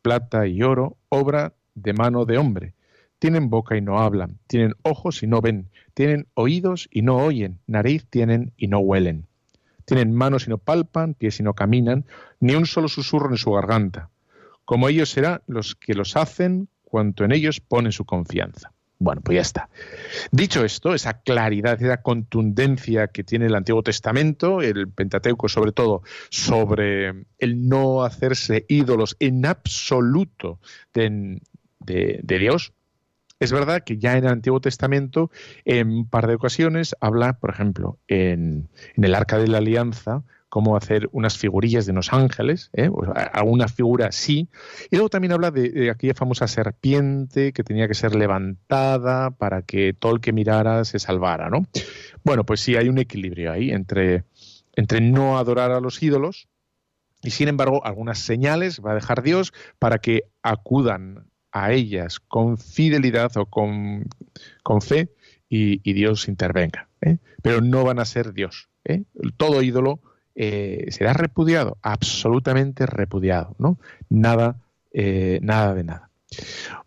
plata 0.01 0.47
y 0.47 0.61
oro, 0.61 0.97
obra 1.09 1.53
de 1.75 1.93
mano 1.93 2.25
de 2.25 2.37
hombre. 2.37 2.73
Tienen 3.19 3.49
boca 3.49 3.75
y 3.75 3.81
no 3.81 3.99
hablan, 3.99 4.37
tienen 4.47 4.75
ojos 4.83 5.23
y 5.23 5.27
no 5.27 5.41
ven, 5.41 5.69
tienen 5.93 6.27
oídos 6.35 6.87
y 6.91 7.01
no 7.01 7.17
oyen, 7.17 7.59
nariz 7.65 8.05
tienen 8.09 8.53
y 8.57 8.67
no 8.67 8.79
huelen. 8.79 9.25
Tienen 9.85 10.13
manos 10.13 10.45
y 10.45 10.49
no 10.49 10.57
palpan, 10.57 11.13
pies 11.13 11.39
y 11.39 11.43
no 11.43 11.53
caminan, 11.53 12.05
ni 12.39 12.53
un 12.53 12.65
solo 12.65 12.87
susurro 12.87 13.29
en 13.29 13.37
su 13.37 13.51
garganta. 13.51 14.09
Como 14.65 14.89
ellos 14.89 15.09
serán 15.09 15.41
los 15.47 15.75
que 15.75 15.93
los 15.93 16.15
hacen, 16.15 16.67
cuanto 16.83 17.23
en 17.23 17.31
ellos 17.31 17.59
ponen 17.59 17.91
su 17.91 18.05
confianza. 18.05 18.71
Bueno, 18.99 19.21
pues 19.21 19.35
ya 19.35 19.41
está. 19.41 19.69
Dicho 20.31 20.65
esto, 20.65 20.93
esa 20.93 21.21
claridad, 21.21 21.81
esa 21.81 22.01
contundencia 22.01 23.07
que 23.07 23.23
tiene 23.23 23.45
el 23.45 23.55
Antiguo 23.55 23.83
Testamento, 23.83 24.61
el 24.61 24.89
Pentateuco 24.89 25.47
sobre 25.49 25.71
todo, 25.71 26.01
sobre 26.29 27.25
el 27.37 27.67
no 27.67 28.03
hacerse 28.03 28.65
ídolos 28.67 29.15
en 29.19 29.45
absoluto 29.45 30.59
de, 30.93 31.39
de 31.79 32.39
Dios, 32.39 32.73
es 33.39 33.51
verdad 33.51 33.83
que 33.83 33.97
ya 33.97 34.17
en 34.17 34.25
el 34.25 34.31
Antiguo 34.31 34.59
Testamento, 34.59 35.31
en 35.65 35.89
un 35.89 36.09
par 36.09 36.27
de 36.27 36.35
ocasiones, 36.35 36.95
habla, 36.99 37.33
por 37.33 37.51
ejemplo, 37.51 37.99
en, 38.07 38.67
el 38.95 39.15
Arca 39.15 39.37
de 39.37 39.47
la 39.47 39.59
Alianza, 39.59 40.23
cómo 40.49 40.75
hacer 40.75 41.09
unas 41.11 41.37
figurillas 41.37 41.85
de 41.85 41.91
unos 41.91 42.13
ángeles, 42.13 42.71
¿eh? 42.73 42.89
alguna 43.33 43.67
figura 43.67 44.07
así. 44.07 44.49
Y 44.89 44.95
luego 44.95 45.09
también 45.09 45.33
habla 45.33 45.51
de, 45.51 45.91
aquella 45.91 46.13
famosa 46.13 46.47
serpiente 46.47 47.53
que 47.53 47.63
tenía 47.63 47.87
que 47.87 47.93
ser 47.93 48.15
levantada 48.15 49.31
para 49.31 49.61
que 49.61 49.93
todo 49.93 50.15
el 50.15 50.21
que 50.21 50.33
mirara 50.33 50.83
se 50.85 50.99
salvara, 50.99 51.49
¿no? 51.49 51.67
Bueno, 52.23 52.45
pues 52.45 52.61
sí, 52.61 52.75
hay 52.75 52.89
un 52.89 52.97
equilibrio 52.97 53.51
ahí 53.51 53.71
entre, 53.71 54.23
entre 54.75 55.01
no 55.01 55.37
adorar 55.37 55.71
a 55.71 55.79
los 55.79 56.01
ídolos 56.01 56.47
y, 57.21 57.31
sin 57.31 57.49
embargo, 57.49 57.85
algunas 57.85 58.19
señales 58.19 58.81
va 58.83 58.91
a 58.91 58.95
dejar 58.95 59.21
Dios 59.21 59.53
para 59.79 59.99
que 59.99 60.23
acudan 60.41 61.27
a 61.63 61.71
ellas 61.71 62.19
con 62.19 62.57
fidelidad 62.57 63.35
o 63.37 63.45
con, 63.45 64.05
con 64.63 64.81
fe 64.81 65.09
y, 65.49 65.93
Dios 65.93 66.27
intervenga. 66.27 66.87
¿eh? 67.01 67.17
Pero 67.41 67.61
no 67.61 67.83
van 67.83 67.99
a 67.99 68.05
ser 68.05 68.33
Dios. 68.33 68.69
¿eh? 68.85 69.03
Todo 69.37 69.61
ídolo 69.61 69.99
eh, 70.35 70.87
será 70.89 71.13
repudiado, 71.13 71.77
absolutamente 71.81 72.85
repudiado. 72.85 73.55
¿no? 73.59 73.79
Nada, 74.09 74.57
nada 74.93 75.73
de 75.73 75.83
nada. 75.83 76.09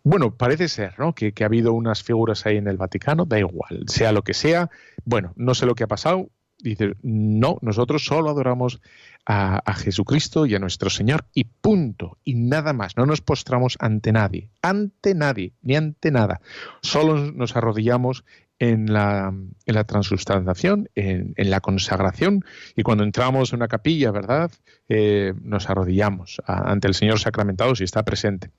Bueno, 0.03 0.35
parece 0.35 0.67
ser 0.67 0.99
¿no? 0.99 1.13
que, 1.13 1.31
que, 1.31 1.43
ha 1.43 1.47
habido 1.47 1.73
unas 1.73 2.03
figuras 2.03 2.45
ahí 2.45 2.57
en 2.57 2.67
el 2.67 2.77
Vaticano, 2.77 3.25
da 3.25 3.39
igual, 3.39 3.85
sea 3.87 4.11
lo 4.11 4.23
que 4.23 4.33
sea. 4.33 4.69
Bueno, 5.03 5.33
no 5.35 5.55
sé 5.55 5.65
lo 5.65 5.73
que 5.73 5.83
ha 5.83 5.87
pasado, 5.87 6.29
Dices, 6.61 6.93
no, 7.01 7.57
nosotros 7.61 8.05
solo 8.05 8.29
adoramos 8.29 8.81
a, 9.25 9.61
a, 9.65 9.73
Jesucristo 9.73 10.45
y 10.45 10.55
a 10.55 10.59
nuestro 10.59 10.89
Señor 10.89 11.25
y 11.33 11.45
punto, 11.45 12.17
y 12.23 12.35
nada 12.35 12.73
más. 12.73 12.97
No 12.97 13.05
nos 13.05 13.21
postramos 13.21 13.77
ante 13.79 14.11
nadie, 14.11 14.49
ante 14.61 15.15
nadie, 15.15 15.53
ni 15.61 15.75
ante 15.75 16.11
nada. 16.11 16.41
Solo 16.81 17.31
nos 17.31 17.55
arrodillamos 17.55 18.23
en 18.61 18.93
la, 18.93 19.33
en 19.65 19.75
la 19.75 19.83
transustanciación, 19.85 20.87
en, 20.93 21.33
en, 21.35 21.49
la 21.49 21.61
consagración, 21.61 22.45
y 22.75 22.83
cuando 22.83 23.03
entramos 23.03 23.51
en 23.51 23.57
una 23.57 23.67
capilla, 23.67 24.11
¿verdad? 24.11 24.51
Eh, 24.87 25.33
nos 25.41 25.67
arrodillamos 25.67 26.41
ante 26.45 26.87
el 26.87 26.93
Señor 26.93 27.19
sacramentado 27.19 27.75
si 27.75 27.83
está 27.83 28.03
presente. 28.03 28.51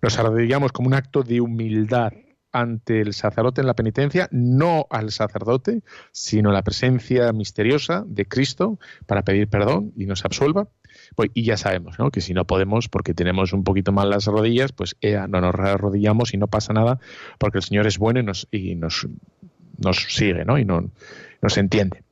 Nos 0.00 0.16
arrodillamos 0.16 0.70
como 0.70 0.86
un 0.86 0.94
acto 0.94 1.24
de 1.24 1.40
humildad 1.40 2.12
ante 2.52 3.00
el 3.00 3.14
sacerdote 3.14 3.60
en 3.60 3.66
la 3.66 3.74
penitencia, 3.74 4.28
no 4.32 4.86
al 4.90 5.10
sacerdote, 5.10 5.82
sino 6.12 6.52
la 6.52 6.62
presencia 6.62 7.32
misteriosa 7.32 8.04
de 8.06 8.26
Cristo 8.26 8.78
para 9.06 9.22
pedir 9.22 9.48
perdón 9.48 9.92
y 9.96 10.06
nos 10.06 10.24
absuelva. 10.24 10.68
Pues, 11.14 11.30
y 11.34 11.44
ya 11.44 11.56
sabemos 11.56 11.98
¿no? 11.98 12.10
que 12.10 12.20
si 12.20 12.34
no 12.34 12.46
podemos, 12.46 12.88
porque 12.88 13.14
tenemos 13.14 13.52
un 13.52 13.64
poquito 13.64 13.92
mal 13.92 14.10
las 14.10 14.26
rodillas, 14.26 14.72
pues 14.72 14.96
eh, 15.00 15.18
no 15.28 15.40
nos 15.40 15.54
arrodillamos 15.54 16.34
y 16.34 16.38
no 16.38 16.48
pasa 16.48 16.72
nada, 16.72 16.98
porque 17.38 17.58
el 17.58 17.64
Señor 17.64 17.86
es 17.86 17.98
bueno 17.98 18.20
y 18.20 18.22
nos, 18.22 18.48
y 18.50 18.74
nos, 18.74 19.06
nos 19.78 19.96
sigue 19.96 20.44
¿no? 20.44 20.58
y 20.58 20.64
no, 20.64 20.90
nos 21.42 21.56
entiende. 21.56 22.02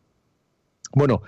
Bueno, 0.92 1.22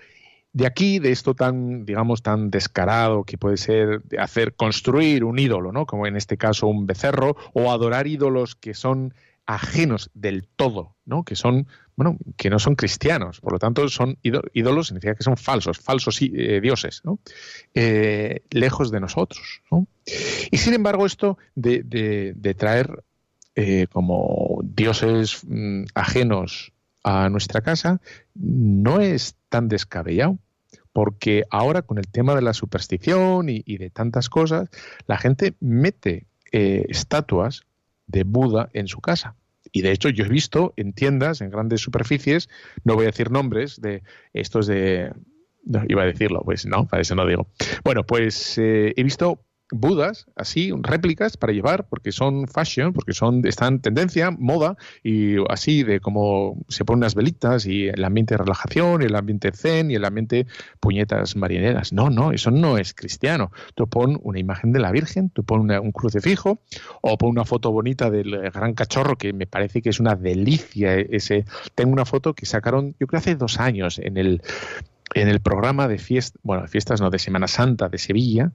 de 0.53 0.67
aquí, 0.67 0.99
de 0.99 1.13
esto 1.13 1.35
tan, 1.35 1.85
digamos, 1.85 2.23
tan 2.23 2.51
descarado 2.51 3.25
que 3.25 3.39
puede 3.39 3.57
ser 3.57 4.03
hacer 4.19 4.55
construir 4.55 5.25
un 5.25 5.39
ídolo, 5.39 5.73
¿no? 5.73 5.87
Como 5.87 6.07
en 6.07 6.17
este 6.17 6.37
caso 6.37 6.67
un 6.67 6.87
becerro, 6.87 7.37
o 7.53 7.71
adorar 7.71 8.07
ídolos 8.07 8.55
que 8.55 8.75
son 8.75 9.15
ajenos 9.47 10.11
del 10.13 10.47
todo, 10.47 10.95
¿no? 11.07 11.25
Que 11.25 11.35
son, 11.35 11.69
bueno, 11.97 12.19
que 12.37 12.51
no 12.51 12.59
son 12.59 12.75
cristianos, 12.75 13.41
por 13.41 13.53
lo 13.53 13.59
tanto 13.59 13.89
son 13.89 14.19
ídolos, 14.23 14.89
significa 14.89 15.15
que 15.15 15.23
son 15.23 15.39
falsos, 15.39 15.79
falsos 15.79 16.21
eh, 16.21 16.61
dioses. 16.61 17.03
Eh, 17.75 18.43
lejos 18.51 18.91
de 18.91 19.01
nosotros, 19.01 19.63
¿no? 19.71 19.87
Y 20.51 20.59
sin 20.59 20.75
embargo, 20.75 21.07
esto 21.07 21.39
de, 21.55 21.83
de, 21.83 22.35
de 22.37 22.55
traer 22.55 23.05
eh, 23.55 23.87
como 23.91 24.61
dioses 24.63 25.41
mm, 25.45 25.85
ajenos 25.95 26.73
a 27.03 27.29
nuestra 27.31 27.61
casa 27.63 28.01
no 28.35 29.01
es 29.01 29.35
tan 29.49 29.69
descabellado, 29.69 30.39
porque 30.93 31.45
ahora 31.51 31.83
con 31.83 31.99
el 31.99 32.09
tema 32.09 32.35
de 32.35 32.43
la 32.43 32.55
superstición 32.55 33.49
y, 33.49 33.79
de 33.79 33.91
tantas 33.91 34.29
cosas, 34.29 34.69
la 35.07 35.19
gente 35.19 35.55
mete 35.61 36.27
eh, 36.53 36.85
estatuas 36.89 37.63
de 38.07 38.25
Buda 38.25 38.69
en 38.73 38.89
su 38.89 39.01
casa. 39.01 39.37
Y 39.73 39.83
de 39.83 39.93
hecho 39.93 40.09
yo 40.09 40.25
he 40.25 40.29
visto 40.29 40.73
en 40.77 40.93
tiendas, 40.93 41.41
en 41.41 41.51
grandes 41.51 41.83
superficies, 41.83 42.49
no 42.85 42.95
voy 42.95 43.05
a 43.05 43.07
decir 43.09 43.31
nombres, 43.31 43.81
de 43.81 44.03
estos 44.33 44.67
de... 44.67 45.13
No, 45.65 45.83
iba 45.87 46.03
a 46.03 46.07
decirlo, 46.07 46.41
pues 46.45 46.65
no, 46.65 46.87
para 46.87 47.03
eso 47.03 47.15
no 47.15 47.27
digo. 47.27 47.47
Bueno, 47.85 48.05
pues 48.05 48.57
eh, 48.57 48.95
he 48.97 49.03
visto 49.03 49.45
budas, 49.71 50.27
así, 50.37 50.73
réplicas 50.83 51.37
para 51.37 51.53
llevar, 51.53 51.87
porque 51.89 52.13
son 52.13 52.47
fashion, 52.49 52.93
porque 52.93 53.13
son 53.13 53.47
están 53.47 53.75
en 53.75 53.81
tendencia, 53.81 54.31
moda, 54.31 54.77
y 55.03 55.37
así 55.51 55.83
de 55.83 56.01
como 56.01 56.65
se 56.69 56.85
ponen 56.85 56.99
unas 56.99 57.15
velitas 57.15 57.67
y 57.67 57.89
el 57.89 58.05
ambiente 58.05 58.35
de 58.35 58.39
relajación, 58.39 59.03
y 59.03 59.07
el 59.07 59.15
ambiente 59.15 59.53
zen 59.53 59.91
y 59.91 59.95
el 59.95 60.05
ambiente 60.05 60.47
puñetas 60.81 61.37
marineras. 61.37 61.93
No, 61.93 62.11
no, 62.11 62.33
eso 62.33 62.51
no 62.51 62.79
es 62.79 62.95
cristiano. 62.95 63.53
Tú 63.75 63.89
pon 63.89 64.19
una 64.23 64.39
imagen 64.39 64.73
de 64.73 64.81
la 64.81 64.93
Virgen, 64.93 65.31
tú 65.31 65.45
pon 65.45 65.61
una, 65.61 65.81
un 65.81 65.93
crucifijo, 65.93 66.61
o 67.01 67.19
pon 67.19 67.31
una 67.31 67.45
foto 67.45 67.71
bonita 67.71 68.11
del 68.11 68.51
gran 68.51 68.75
cachorro, 68.75 69.17
que 69.17 69.33
me 69.33 69.47
parece 69.47 69.83
que 69.83 69.91
es 69.91 70.01
una 70.01 70.15
delicia 70.15 70.95
ese. 70.97 71.45
Tengo 71.75 71.93
una 71.93 72.05
foto 72.05 72.35
que 72.35 72.47
sacaron, 72.47 72.95
yo 72.99 73.07
creo 73.07 73.19
hace 73.19 73.35
dos 73.37 73.61
años, 73.61 73.99
en 73.99 74.17
el 74.17 74.43
en 75.15 75.29
el 75.29 75.41
programa 75.41 75.89
de 75.89 75.99
fiestas, 75.99 76.41
bueno, 76.43 76.67
fiestas 76.69 77.01
no, 77.01 77.11
de 77.11 77.19
Semana 77.19 77.49
Santa 77.49 77.89
de 77.89 77.99
Sevilla, 77.99 78.53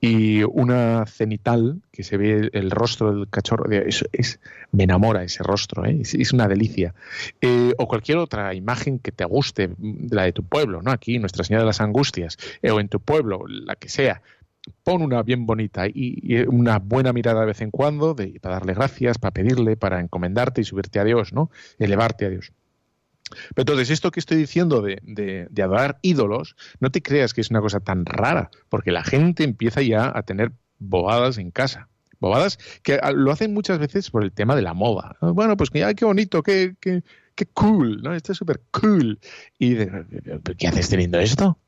y 0.00 0.42
una 0.44 1.04
cenital 1.06 1.82
que 1.92 2.02
se 2.02 2.16
ve 2.16 2.48
el, 2.52 2.70
rostro 2.70 3.12
del 3.12 3.28
cachorro, 3.28 3.70
es, 3.70 4.04
es, 4.12 4.40
me 4.72 4.84
enamora 4.84 5.22
ese 5.22 5.42
rostro, 5.42 5.84
¿eh? 5.84 6.00
es, 6.00 6.32
una 6.32 6.48
delicia. 6.48 6.94
Eh, 7.40 7.74
o 7.76 7.86
cualquier 7.86 8.16
otra 8.18 8.54
imagen 8.54 8.98
que 8.98 9.12
te 9.12 9.24
guste, 9.26 9.70
la 10.10 10.22
de 10.22 10.32
tu 10.32 10.42
pueblo, 10.42 10.80
¿no? 10.80 10.90
Aquí, 10.90 11.18
Nuestra 11.18 11.44
Señora 11.44 11.64
de 11.64 11.66
las 11.66 11.82
Angustias, 11.82 12.38
eh, 12.62 12.70
o 12.70 12.80
en 12.80 12.88
tu 12.88 13.00
pueblo, 13.00 13.44
la 13.46 13.76
que 13.76 13.90
sea. 13.90 14.22
Pon 14.84 15.02
una 15.02 15.22
bien 15.22 15.46
bonita 15.46 15.86
y, 15.86 15.92
y 15.94 16.40
una 16.46 16.78
buena 16.78 17.12
mirada 17.12 17.40
de 17.40 17.46
vez 17.46 17.60
en 17.60 17.70
cuando 17.70 18.14
de, 18.14 18.38
para 18.40 18.56
darle 18.56 18.74
gracias, 18.74 19.18
para 19.18 19.32
pedirle, 19.32 19.76
para 19.76 20.00
encomendarte 20.00 20.62
y 20.62 20.64
subirte 20.64 20.98
a 20.98 21.04
Dios, 21.04 21.32
¿no? 21.32 21.50
Elevarte 21.78 22.26
a 22.26 22.30
Dios. 22.30 22.52
Pero 23.54 23.62
entonces, 23.62 23.90
esto 23.90 24.10
que 24.10 24.20
estoy 24.20 24.36
diciendo 24.36 24.82
de, 24.82 24.98
de, 25.02 25.46
de, 25.50 25.62
adorar 25.62 25.98
ídolos, 26.02 26.56
no 26.80 26.90
te 26.90 27.02
creas 27.02 27.34
que 27.34 27.40
es 27.40 27.50
una 27.50 27.60
cosa 27.60 27.80
tan 27.80 28.04
rara, 28.04 28.50
porque 28.68 28.92
la 28.92 29.04
gente 29.04 29.44
empieza 29.44 29.82
ya 29.82 30.12
a 30.14 30.22
tener 30.22 30.52
bobadas 30.78 31.38
en 31.38 31.50
casa. 31.50 31.88
Bobadas 32.18 32.58
que 32.82 33.00
lo 33.14 33.32
hacen 33.32 33.54
muchas 33.54 33.78
veces 33.78 34.10
por 34.10 34.22
el 34.22 34.32
tema 34.32 34.54
de 34.54 34.62
la 34.62 34.74
moda. 34.74 35.16
Bueno, 35.20 35.56
pues 35.56 35.70
ay, 35.74 35.94
qué 35.94 36.04
bonito, 36.04 36.42
qué, 36.42 36.74
qué, 36.78 37.02
qué 37.34 37.46
cool, 37.46 38.02
¿no? 38.02 38.14
Esto 38.14 38.32
es 38.32 38.38
súper 38.38 38.60
cool. 38.70 39.18
Y 39.58 39.74
de, 39.74 40.04
¿qué 40.58 40.68
haces 40.68 40.90
teniendo 40.90 41.18
esto? 41.18 41.58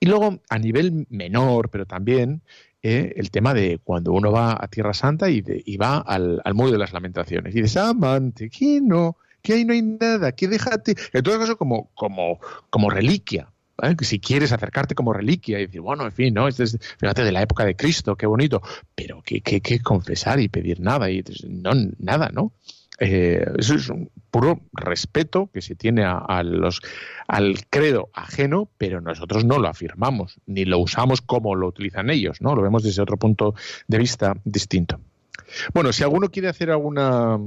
Y 0.00 0.06
luego, 0.06 0.40
a 0.48 0.58
nivel 0.58 1.06
menor, 1.08 1.70
pero 1.70 1.86
también, 1.86 2.42
eh, 2.82 3.14
el 3.16 3.30
tema 3.30 3.54
de 3.54 3.80
cuando 3.82 4.12
uno 4.12 4.30
va 4.30 4.56
a 4.60 4.68
Tierra 4.68 4.94
Santa 4.94 5.30
y, 5.30 5.40
de, 5.40 5.62
y 5.64 5.76
va 5.78 5.98
al, 5.98 6.40
al, 6.44 6.54
muro 6.54 6.70
de 6.70 6.78
las 6.78 6.92
lamentaciones. 6.92 7.54
Y 7.54 7.62
dices, 7.62 7.78
amante, 7.78 8.50
¿quién 8.50 8.88
no? 8.88 9.16
Que 9.42 9.54
ahí 9.54 9.64
no 9.64 9.72
hay 9.72 9.82
nada, 9.82 10.32
que 10.32 10.48
déjate, 10.48 10.94
en 11.12 11.22
todo 11.22 11.38
caso 11.38 11.56
como, 11.56 11.90
como, 11.94 12.40
como 12.70 12.90
reliquia. 12.90 13.50
Que 13.96 14.04
si 14.04 14.18
quieres 14.18 14.50
acercarte 14.50 14.96
como 14.96 15.12
reliquia 15.12 15.60
y 15.60 15.66
decir, 15.66 15.80
bueno, 15.80 16.04
en 16.04 16.10
fin, 16.10 16.34
¿no? 16.34 16.48
Este 16.48 16.64
es, 16.64 16.76
fíjate, 16.98 17.22
de 17.22 17.30
la 17.30 17.42
época 17.42 17.64
de 17.64 17.76
Cristo, 17.76 18.16
qué 18.16 18.26
bonito, 18.26 18.60
pero 18.96 19.22
que, 19.22 19.40
que, 19.40 19.60
que 19.60 19.78
confesar 19.78 20.40
y 20.40 20.48
pedir 20.48 20.80
nada, 20.80 21.08
y 21.12 21.22
no, 21.48 21.70
nada, 21.98 22.30
¿no? 22.32 22.52
Eh, 22.98 23.46
eso 23.56 23.76
es 23.76 23.88
un 23.88 24.10
puro 24.30 24.60
respeto 24.72 25.48
que 25.52 25.62
se 25.62 25.76
tiene 25.76 26.04
a, 26.04 26.42
los, 26.42 26.80
al 27.28 27.66
credo 27.70 28.10
ajeno, 28.12 28.68
pero 28.76 29.00
nosotros 29.00 29.44
no 29.44 29.58
lo 29.58 29.68
afirmamos, 29.68 30.40
ni 30.46 30.64
lo 30.64 30.80
usamos 30.80 31.20
como 31.22 31.54
lo 31.54 31.68
utilizan 31.68 32.10
ellos, 32.10 32.40
¿no? 32.40 32.56
Lo 32.56 32.62
vemos 32.62 32.82
desde 32.82 33.02
otro 33.02 33.16
punto 33.16 33.54
de 33.86 33.98
vista 33.98 34.36
distinto. 34.44 35.00
Bueno, 35.72 35.92
si 35.92 36.02
alguno 36.02 36.28
quiere 36.28 36.48
hacer 36.48 36.70
alguna 36.70 37.38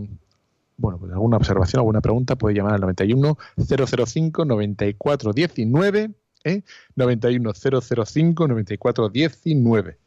bueno, 0.82 0.98
pues 0.98 1.12
alguna 1.12 1.38
observación, 1.38 1.80
alguna 1.80 2.02
pregunta, 2.02 2.36
puede 2.36 2.56
llamar 2.56 2.74
al 2.74 2.82
91 2.82 3.38
005 3.58 4.46
94 4.46 5.32
19, 5.32 6.12
¿eh? 6.44 6.64
91 6.96 7.52
005 7.54 8.48
94 8.48 9.10
19. 9.10 9.98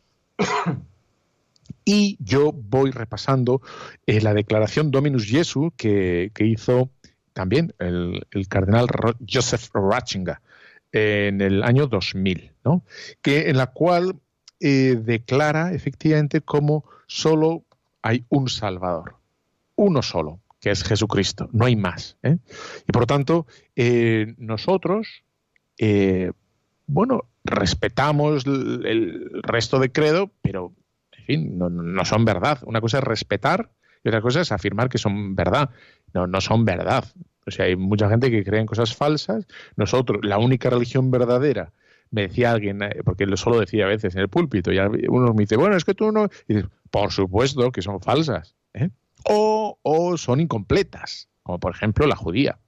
y 1.84 2.16
yo 2.20 2.52
voy 2.52 2.90
repasando 2.90 3.62
eh, 4.06 4.20
la 4.20 4.34
declaración 4.34 4.90
Dominus 4.90 5.26
Jesu 5.26 5.72
que, 5.76 6.30
hizo 6.40 6.90
también 7.32 7.72
el, 7.78 8.26
cardenal 8.48 8.88
Joseph 9.28 9.70
Ratzinger 9.72 10.38
en 10.92 11.40
el 11.40 11.62
año 11.62 11.86
2000, 11.86 12.52
¿no? 12.64 12.84
en 13.24 13.56
la 13.56 13.68
cual 13.68 14.16
eh, 14.60 14.96
declara 15.00 15.72
efectivamente 15.72 16.40
como 16.40 16.84
solo 17.06 17.64
hay 18.02 18.24
un 18.28 18.48
Salvador, 18.48 19.16
uno 19.76 20.02
solo, 20.02 20.40
que 20.64 20.70
es 20.70 20.82
Jesucristo, 20.82 21.50
no 21.52 21.66
hay 21.66 21.76
más. 21.76 22.16
¿eh? 22.22 22.38
Y 22.88 22.92
por 22.92 23.02
lo 23.02 23.06
tanto, 23.06 23.46
eh, 23.76 24.34
nosotros, 24.38 25.22
eh, 25.76 26.32
bueno, 26.86 27.26
respetamos 27.44 28.46
el, 28.46 29.42
resto 29.42 29.78
de 29.78 29.92
credo, 29.92 30.30
pero, 30.40 30.72
en 31.18 31.24
fin, 31.26 31.58
no, 31.58 31.68
no, 31.68 32.04
son 32.06 32.24
verdad. 32.24 32.60
Una 32.64 32.80
cosa 32.80 32.96
es 32.96 33.04
respetar 33.04 33.72
y 34.02 34.08
otra 34.08 34.22
cosa 34.22 34.40
es 34.40 34.52
afirmar 34.52 34.88
que 34.88 34.96
son 34.96 35.36
verdad. 35.36 35.68
No, 36.14 36.26
no 36.26 36.40
son 36.40 36.64
verdad. 36.64 37.04
O 37.46 37.50
sea, 37.50 37.66
hay 37.66 37.76
mucha 37.76 38.08
gente 38.08 38.30
que 38.30 38.42
cree 38.42 38.60
en 38.60 38.66
cosas 38.66 38.96
falsas. 38.96 39.46
Nosotros, 39.76 40.20
la 40.22 40.38
única 40.38 40.70
religión 40.70 41.10
verdadera, 41.10 41.74
me 42.10 42.22
decía 42.22 42.52
alguien, 42.52 42.78
porque 43.04 43.26
lo 43.26 43.36
solo 43.36 43.60
decía 43.60 43.84
a 43.84 43.88
veces 43.88 44.14
en 44.14 44.22
el 44.22 44.28
púlpito, 44.30 44.72
y 44.72 44.78
uno 44.78 45.34
me 45.34 45.42
dice, 45.42 45.56
bueno, 45.56 45.76
es 45.76 45.84
que 45.84 45.92
tú 45.92 46.10
no... 46.10 46.30
Y 46.48 46.54
dices, 46.54 46.70
por 46.90 47.12
supuesto 47.12 47.70
que 47.70 47.82
son 47.82 48.00
falsas. 48.00 48.56
¿eh? 48.72 48.88
O, 49.24 49.78
o, 49.82 50.16
son 50.16 50.40
incompletas, 50.40 51.28
como 51.42 51.58
por 51.58 51.74
ejemplo 51.74 52.06
la 52.06 52.16
judía. 52.16 52.58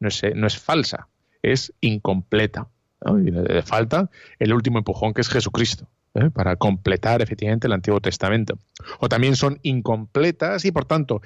No 0.00 0.08
es, 0.08 0.22
no 0.34 0.46
es 0.46 0.58
falsa, 0.58 1.08
es 1.42 1.72
incompleta. 1.80 2.68
le 3.06 3.62
falta 3.62 4.10
el 4.38 4.52
último 4.52 4.78
empujón 4.78 5.14
que 5.14 5.20
es 5.20 5.28
Jesucristo. 5.28 5.88
¿eh? 6.14 6.30
para 6.30 6.56
completar 6.56 7.22
efectivamente 7.22 7.66
el 7.66 7.72
Antiguo 7.72 8.00
Testamento. 8.00 8.58
O 9.00 9.08
también 9.08 9.36
son 9.36 9.58
incompletas 9.62 10.64
y 10.64 10.72
por 10.72 10.84
tanto, 10.84 11.22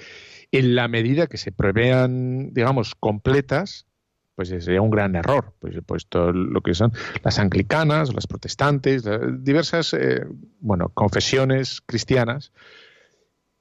en 0.53 0.75
la 0.75 0.89
medida 0.89 1.27
que 1.27 1.37
se 1.37 1.53
prevean, 1.53 2.53
digamos, 2.53 2.95
completas, 2.95 3.87
pues 4.35 4.49
sería 4.49 4.81
un 4.81 4.91
gran 4.91 5.17
error. 5.17 5.53
Pues, 5.59 5.77
pues 5.85 6.07
lo 6.13 6.61
que 6.61 6.75
son 6.75 6.93
las 7.23 7.39
anglicanas, 7.39 8.15
las 8.15 8.27
protestantes, 8.27 9.05
diversas, 9.41 9.95
eh, 9.95 10.25
bueno, 10.61 10.91
confesiones 10.91 11.83
cristianas, 11.85 12.53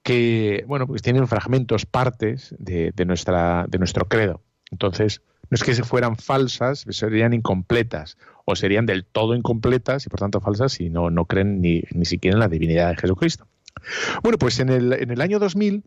que 0.08 0.64
bueno 0.68 0.88
pues 0.88 1.02
tienen 1.02 1.28
fragmentos, 1.28 1.86
partes 1.86 2.56
de, 2.60 2.94
nuestra, 3.06 3.66
de 3.68 3.78
nuestro 3.78 4.08
credo. 4.08 4.42
Entonces, 4.72 5.22
No 5.50 5.56
es 5.56 5.64
que 5.64 5.76
se 5.76 5.84
fueran 5.84 6.16
falsas, 6.16 6.86
serían 6.92 7.34
incompletas, 7.34 8.18
o 8.46 8.56
serían 8.56 8.86
del 8.86 9.04
todo 9.04 9.36
incompletas 9.36 10.06
y 10.06 10.10
por 10.10 10.22
tanto 10.22 10.40
falsas 10.40 10.72
si 10.72 10.90
no, 10.90 11.10
no 11.10 11.26
creen 11.26 11.60
ni, 11.60 11.84
ni 11.92 12.06
siquiera 12.06 12.36
en 12.36 12.40
la 12.40 12.48
divinidad 12.48 12.90
de 12.92 12.96
Jesucristo. 12.96 13.48
Bueno, 14.24 14.38
pues 14.38 14.62
en 14.62 14.70
el, 14.70 14.94
en 14.94 15.12
el 15.12 15.20
año 15.20 15.40
2000, 15.40 15.84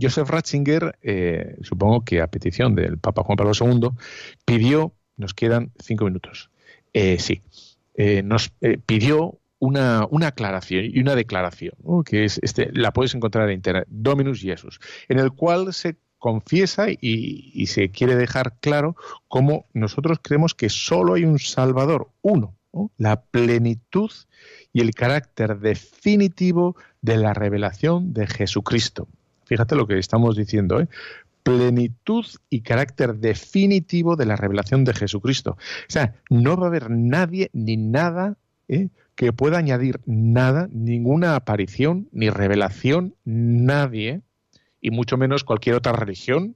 Joseph 0.00 0.30
Ratzinger, 0.30 0.98
eh, 1.02 1.56
supongo 1.60 2.06
que 2.06 2.22
a 2.22 2.28
petición 2.28 2.74
del 2.74 2.96
Papa 2.96 3.24
Juan 3.24 3.36
Pablo 3.36 3.52
II, 3.52 3.90
pidió, 4.46 4.94
nos 5.18 5.34
quedan 5.34 5.72
cinco 5.78 6.06
minutos, 6.06 6.50
eh, 6.94 7.18
sí, 7.18 7.42
eh, 7.94 8.22
nos 8.22 8.52
pidió 8.86 9.37
una, 9.58 10.06
una 10.10 10.28
aclaración 10.28 10.84
y 10.84 11.00
una 11.00 11.14
declaración, 11.14 11.74
que 12.04 12.24
es 12.24 12.38
este, 12.42 12.70
la 12.72 12.92
puedes 12.92 13.14
encontrar 13.14 13.48
en 13.48 13.56
internet, 13.56 13.86
Dominus 13.88 14.40
Jesus, 14.40 14.80
en 15.08 15.18
el 15.18 15.32
cual 15.32 15.72
se 15.72 15.96
confiesa 16.18 16.86
y, 16.90 17.66
se 17.66 17.90
quiere 17.90 18.16
dejar 18.16 18.58
claro 18.60 18.96
cómo 19.28 19.66
nosotros 19.72 20.18
creemos 20.22 20.54
que 20.54 20.68
solo 20.68 21.14
hay 21.14 21.24
un 21.24 21.38
Salvador, 21.38 22.10
uno, 22.22 22.56
¿no? 22.72 22.90
la 22.96 23.20
plenitud 23.22 24.10
y 24.72 24.80
el 24.80 24.94
carácter 24.94 25.58
definitivo 25.58 26.76
de 27.00 27.16
la 27.16 27.34
revelación 27.34 28.12
de 28.12 28.26
Jesucristo. 28.26 29.08
Fíjate 29.44 29.76
lo 29.76 29.86
que 29.86 29.98
estamos 29.98 30.36
diciendo, 30.36 30.80
¿eh? 30.80 30.88
plenitud 31.42 32.26
y 32.50 32.60
carácter 32.60 33.14
definitivo 33.14 34.16
de 34.16 34.26
la 34.26 34.36
revelación 34.36 34.84
de 34.84 34.92
Jesucristo. 34.92 35.52
O 35.52 35.90
sea, 35.90 36.14
no 36.28 36.56
va 36.56 36.66
a 36.66 36.68
haber 36.68 36.90
nadie 36.90 37.48
ni 37.54 37.76
nada 37.76 38.36
¿eh? 38.68 38.88
Que 39.18 39.32
pueda 39.32 39.58
añadir 39.58 39.98
nada, 40.06 40.68
ninguna 40.70 41.34
aparición 41.34 42.08
ni 42.12 42.30
revelación, 42.30 43.16
nadie, 43.24 44.22
y 44.80 44.92
mucho 44.92 45.16
menos 45.16 45.42
cualquier 45.42 45.74
otra 45.74 45.92
religión, 45.92 46.54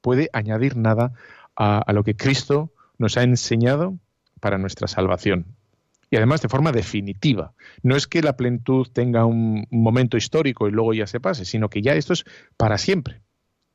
puede 0.00 0.30
añadir 0.32 0.78
nada 0.78 1.12
a, 1.54 1.76
a 1.76 1.92
lo 1.92 2.02
que 2.02 2.16
Cristo 2.16 2.72
nos 2.96 3.18
ha 3.18 3.22
enseñado 3.22 3.98
para 4.40 4.56
nuestra 4.56 4.88
salvación. 4.88 5.44
Y 6.10 6.16
además 6.16 6.40
de 6.40 6.48
forma 6.48 6.72
definitiva. 6.72 7.52
No 7.82 7.96
es 7.96 8.06
que 8.06 8.22
la 8.22 8.34
plenitud 8.34 8.86
tenga 8.90 9.26
un, 9.26 9.66
momento 9.70 10.16
histórico 10.16 10.68
y 10.68 10.70
luego 10.72 10.94
ya 10.94 11.06
se 11.06 11.20
pase, 11.20 11.44
sino 11.44 11.68
que 11.68 11.82
ya 11.82 11.92
esto 11.92 12.14
es 12.14 12.24
para 12.56 12.78
siempre 12.78 13.20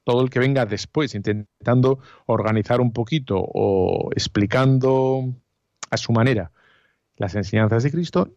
todo 0.04 0.24
el 0.24 0.32
que 0.32 0.40
venga 0.40 0.66
después 0.66 1.14
intentando 1.14 2.00
organizar 2.26 2.82
un 2.82 2.92
poquito 2.92 3.38
o 3.38 4.10
explicando 4.14 5.32
a 5.92 5.98
su 5.98 6.12
manera 6.12 6.52
las 7.18 7.36
enseñanzas 7.36 7.84
de 7.84 7.92
Cristo, 7.92 8.34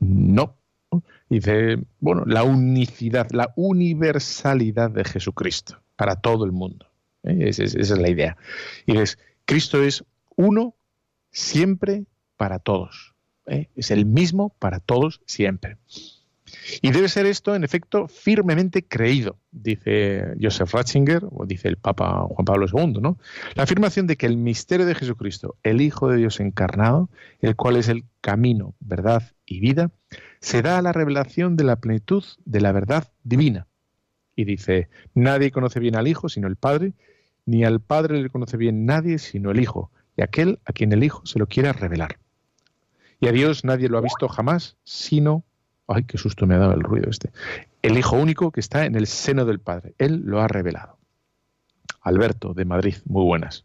no. 0.00 0.54
Dice, 1.28 1.78
bueno, 2.00 2.24
la 2.26 2.42
unicidad, 2.42 3.28
la 3.32 3.52
universalidad 3.56 4.90
de 4.90 5.04
Jesucristo 5.04 5.80
para 5.96 6.16
todo 6.16 6.44
el 6.44 6.52
mundo. 6.52 6.86
¿eh? 7.24 7.48
Es, 7.48 7.58
esa 7.58 7.78
es 7.78 7.98
la 7.98 8.08
idea. 8.08 8.36
Y 8.86 8.92
dices, 8.92 9.18
Cristo 9.44 9.82
es 9.82 10.04
uno 10.36 10.74
siempre 11.30 12.04
para 12.36 12.58
todos. 12.58 13.14
¿eh? 13.46 13.68
Es 13.76 13.90
el 13.90 14.06
mismo 14.06 14.54
para 14.58 14.80
todos 14.80 15.20
siempre. 15.26 15.76
Y 16.82 16.90
debe 16.90 17.08
ser 17.08 17.26
esto, 17.26 17.54
en 17.54 17.64
efecto, 17.64 18.08
firmemente 18.08 18.84
creído, 18.84 19.38
dice 19.50 20.34
Joseph 20.40 20.72
Ratzinger, 20.72 21.22
o 21.30 21.46
dice 21.46 21.68
el 21.68 21.76
Papa 21.76 22.26
Juan 22.28 22.44
Pablo 22.44 22.66
II, 22.72 23.00
¿no? 23.00 23.18
La 23.54 23.64
afirmación 23.64 24.06
de 24.06 24.16
que 24.16 24.26
el 24.26 24.36
misterio 24.36 24.86
de 24.86 24.94
Jesucristo, 24.94 25.56
el 25.62 25.80
Hijo 25.80 26.08
de 26.08 26.18
Dios 26.18 26.40
encarnado, 26.40 27.10
el 27.40 27.56
cual 27.56 27.76
es 27.76 27.88
el 27.88 28.04
camino, 28.20 28.74
verdad 28.80 29.22
y 29.46 29.60
vida, 29.60 29.90
se 30.40 30.62
da 30.62 30.78
a 30.78 30.82
la 30.82 30.92
revelación 30.92 31.56
de 31.56 31.64
la 31.64 31.76
plenitud 31.76 32.24
de 32.44 32.60
la 32.60 32.72
verdad 32.72 33.12
divina. 33.22 33.66
Y 34.36 34.44
dice, 34.44 34.88
nadie 35.14 35.50
conoce 35.50 35.80
bien 35.80 35.96
al 35.96 36.08
Hijo 36.08 36.28
sino 36.28 36.46
el 36.46 36.56
Padre, 36.56 36.92
ni 37.44 37.64
al 37.64 37.80
Padre 37.80 38.22
le 38.22 38.30
conoce 38.30 38.56
bien 38.56 38.86
nadie 38.86 39.18
sino 39.18 39.50
el 39.50 39.60
Hijo, 39.60 39.90
y 40.16 40.22
aquel 40.22 40.60
a 40.64 40.72
quien 40.72 40.92
el 40.92 41.02
Hijo 41.02 41.24
se 41.26 41.38
lo 41.38 41.46
quiera 41.46 41.72
revelar. 41.72 42.18
Y 43.20 43.26
a 43.26 43.32
Dios 43.32 43.64
nadie 43.64 43.88
lo 43.88 43.98
ha 43.98 44.02
visto 44.02 44.28
jamás, 44.28 44.76
sino 44.84 45.44
Ay, 45.88 46.04
qué 46.04 46.18
susto 46.18 46.46
me 46.46 46.54
ha 46.54 46.58
dado 46.58 46.74
el 46.74 46.82
ruido 46.82 47.08
este. 47.10 47.30
El 47.82 47.96
Hijo 47.98 48.16
único 48.16 48.50
que 48.50 48.60
está 48.60 48.84
en 48.84 48.94
el 48.94 49.06
seno 49.06 49.44
del 49.46 49.58
Padre. 49.58 49.94
Él 49.98 50.22
lo 50.24 50.40
ha 50.40 50.48
revelado. 50.48 50.96
Alberto, 52.02 52.52
de 52.54 52.64
Madrid, 52.64 52.94
muy 53.06 53.24
buenas. 53.24 53.64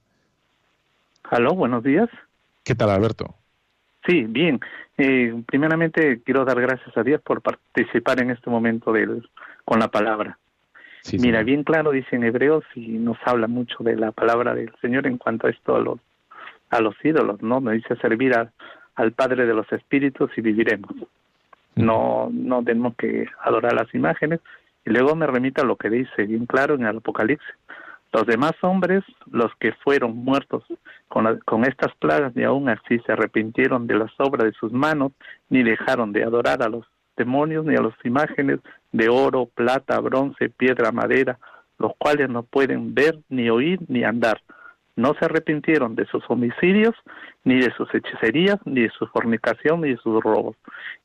Aló, 1.30 1.54
buenos 1.54 1.84
días. 1.84 2.10
¿Qué 2.64 2.76
tal, 2.76 2.90
Alberto? 2.92 3.36
Sí, 4.08 4.24
bien. 4.24 4.60
Eh, 4.98 5.44
primeramente 5.48 6.22
quiero 6.24 6.46
dar 6.46 6.60
gracias 6.62 6.96
a 6.98 7.04
Dios 7.04 7.22
por 7.22 7.42
participar 7.42 8.22
en 8.22 8.32
este 8.32 8.50
momento 8.50 8.92
del, 8.94 9.28
con 9.66 9.80
la 9.80 9.88
palabra. 9.90 10.38
Sí, 11.02 11.18
Mira, 11.20 11.44
bien 11.44 11.64
claro 11.64 11.92
dice 11.92 12.16
en 12.16 12.24
Hebreos 12.24 12.64
y 12.76 12.88
nos 12.92 13.18
habla 13.26 13.48
mucho 13.48 13.76
de 13.84 13.96
la 13.98 14.12
palabra 14.14 14.54
del 14.56 14.72
Señor 14.82 15.06
en 15.08 15.18
cuanto 15.18 15.48
a 15.48 15.50
esto 15.50 15.76
a 15.76 15.80
los, 15.80 16.00
a 16.70 16.80
los 16.80 16.96
ídolos, 17.04 17.42
¿no? 17.42 17.60
Me 17.60 17.74
dice 17.74 17.96
servir 17.98 18.34
a- 18.38 18.52
al 18.96 19.12
Padre 19.12 19.46
de 19.46 19.54
los 19.54 19.70
Espíritus 19.74 20.32
y 20.38 20.42
viviremos. 20.42 20.92
No, 21.76 22.30
no 22.32 22.64
tenemos 22.64 22.96
que 22.96 23.26
adorar 23.42 23.74
las 23.74 23.94
imágenes. 23.94 24.40
Y 24.86 24.92
luego 24.92 25.16
me 25.16 25.28
remita 25.28 25.62
a 25.62 25.66
lo 25.66 25.76
que 25.76 25.90
dice 25.90 26.26
bien 26.26 26.46
claro 26.46 26.76
en 26.76 26.86
el 26.86 26.98
Apocalipsis. 26.98 27.56
Los 28.12 28.28
demás 28.28 28.52
hombres, 28.62 29.04
los 29.32 29.52
que 29.60 29.72
fueron 29.84 30.16
muertos 30.18 30.64
con, 31.08 31.40
con 31.46 31.66
estas 31.66 31.96
plagas, 31.96 32.36
ni 32.36 32.44
aún 32.44 32.70
así 32.70 33.00
se 33.00 33.12
arrepintieron 33.12 33.88
de 33.88 33.96
las 33.96 34.12
obras 34.20 34.46
de 34.46 34.54
sus 34.54 34.72
manos, 34.72 35.14
ni 35.50 35.64
dejaron 35.64 36.14
de 36.14 36.24
adorar 36.24 36.62
a 36.62 36.70
los 36.70 36.86
demonios, 37.18 37.66
ni 37.66 37.76
a 37.76 37.82
las 37.82 37.94
imágenes 38.04 38.60
de 38.92 39.10
oro, 39.10 39.48
plata, 39.48 40.00
bronce, 40.00 40.50
piedra, 40.50 40.92
madera, 40.92 41.40
los 41.80 41.94
cuales 41.98 42.30
no 42.30 42.44
pueden 42.44 42.94
ver, 42.94 43.18
ni 43.30 43.50
oír, 43.50 43.80
ni 43.88 44.04
andar. 44.04 44.42
No 44.96 45.14
se 45.16 45.26
arrepintieron 45.26 45.96
de 45.96 46.06
sus 46.06 46.24
homicidios, 46.30 46.96
ni 47.44 47.60
de 47.60 47.72
sus 47.74 47.94
hechicerías, 47.94 48.58
ni 48.66 48.82
de 48.82 48.90
su 48.90 49.08
fornicación, 49.08 49.82
ni 49.82 49.92
de 49.92 49.98
sus 49.98 50.22
robos. 50.22 50.56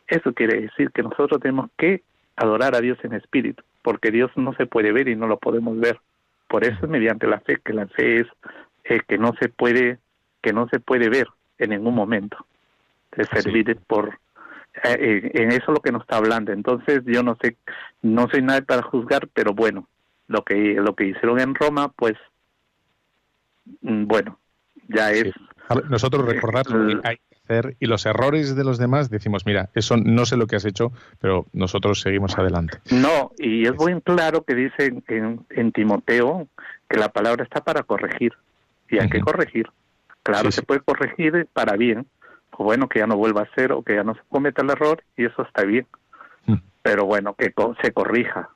Eso 0.07 0.32
quiere 0.32 0.61
decir 0.61 0.91
que 0.91 1.03
nosotros 1.03 1.41
tenemos 1.41 1.70
que 1.76 2.03
adorar 2.36 2.74
a 2.74 2.80
Dios 2.80 2.99
en 3.03 3.14
espíritu, 3.14 3.62
porque 3.82 4.11
Dios 4.11 4.30
no 4.36 4.55
se 4.55 4.66
puede 4.66 4.93
ver 4.93 5.09
y 5.09 5.16
no 5.16 5.26
lo 5.26 5.39
podemos 5.39 5.78
ver. 5.78 5.99
Por 6.49 6.64
eso 6.64 6.78
es 6.82 6.89
mediante 6.89 7.26
la 7.26 7.41
fe, 7.41 7.59
que 7.64 7.72
la 7.72 7.86
fe 7.89 8.20
es 8.20 8.26
eh, 8.84 9.01
que 9.07 9.18
no 9.18 9.32
se 9.41 9.49
puede 9.49 9.99
que 10.41 10.53
no 10.53 10.68
se 10.68 10.78
puede 10.78 11.09
ver 11.09 11.26
en 11.59 11.70
ningún 11.70 11.95
momento. 11.95 12.36
Es 13.12 13.26
servir 13.28 13.76
por 13.86 14.18
eh, 14.84 14.97
eh, 14.99 15.30
en 15.34 15.51
eso 15.51 15.64
es 15.68 15.68
lo 15.68 15.80
que 15.80 15.93
nos 15.93 16.03
está 16.03 16.16
hablando. 16.16 16.53
Entonces 16.53 17.03
yo 17.05 17.22
no 17.22 17.36
sé, 17.43 17.57
no 18.03 18.28
soy 18.30 18.43
nadie 18.43 18.62
para 18.62 18.82
juzgar, 18.82 19.28
pero 19.34 19.53
bueno, 19.53 19.89
lo 20.28 20.43
que 20.45 20.74
lo 20.74 20.95
que 20.95 21.07
hicieron 21.07 21.41
en 21.41 21.55
Roma, 21.55 21.89
pues 21.89 22.14
bueno, 23.82 24.38
ya 24.88 25.10
es 25.12 25.22
Sí. 25.24 25.32
A 25.70 25.74
ver, 25.74 25.90
Nosotros 25.90 26.24
recordar 26.24 26.66
lo 26.70 26.86
que 27.02 27.06
hay 27.08 27.16
que 27.16 27.36
hacer 27.44 27.76
y 27.78 27.86
los 27.86 28.06
errores 28.06 28.56
de 28.56 28.64
los 28.64 28.78
demás 28.78 29.10
decimos, 29.10 29.44
mira, 29.44 29.68
eso 29.74 29.98
no 29.98 30.24
sé 30.24 30.38
lo 30.38 30.46
que 30.46 30.56
has 30.56 30.64
hecho, 30.64 30.92
pero 31.20 31.44
nosotros 31.52 32.00
seguimos 32.00 32.38
adelante. 32.38 32.78
No, 32.90 33.32
y 33.36 33.66
es 33.66 33.74
muy 33.74 34.00
claro 34.00 34.44
que 34.44 34.54
dice 34.54 34.94
en, 35.08 35.44
en, 35.50 35.72
Timoteo 35.72 36.48
que 36.88 36.98
la 36.98 37.10
palabra 37.10 37.44
está 37.44 37.62
para 37.62 37.82
corregir. 37.82 38.32
Y 38.88 38.98
hay 38.98 39.10
que 39.10 39.20
corregir. 39.20 39.68
Claro, 40.22 40.46
Sí, 40.50 40.52
se 40.56 40.60
sí. 40.62 40.66
puede 40.66 40.80
corregir 40.80 41.46
para 41.52 41.76
bien. 41.76 42.06
Pues 42.50 42.64
bueno, 42.64 42.88
que 42.88 43.00
ya 43.00 43.06
no 43.06 43.18
vuelva 43.18 43.42
a 43.42 43.44
hacer 43.44 43.72
o 43.72 43.82
que 43.82 43.94
ya 43.96 44.04
no 44.04 44.14
se 44.14 44.20
cometa 44.30 44.62
el 44.62 44.70
error 44.70 45.02
y 45.18 45.26
eso 45.26 45.42
está 45.42 45.64
bien. 45.64 45.86
Mm. 46.46 46.54
Pero 46.80 47.04
bueno, 47.04 47.34
que 47.34 47.52
co- 47.52 47.76
se 47.82 47.92
corrija. 47.92 48.48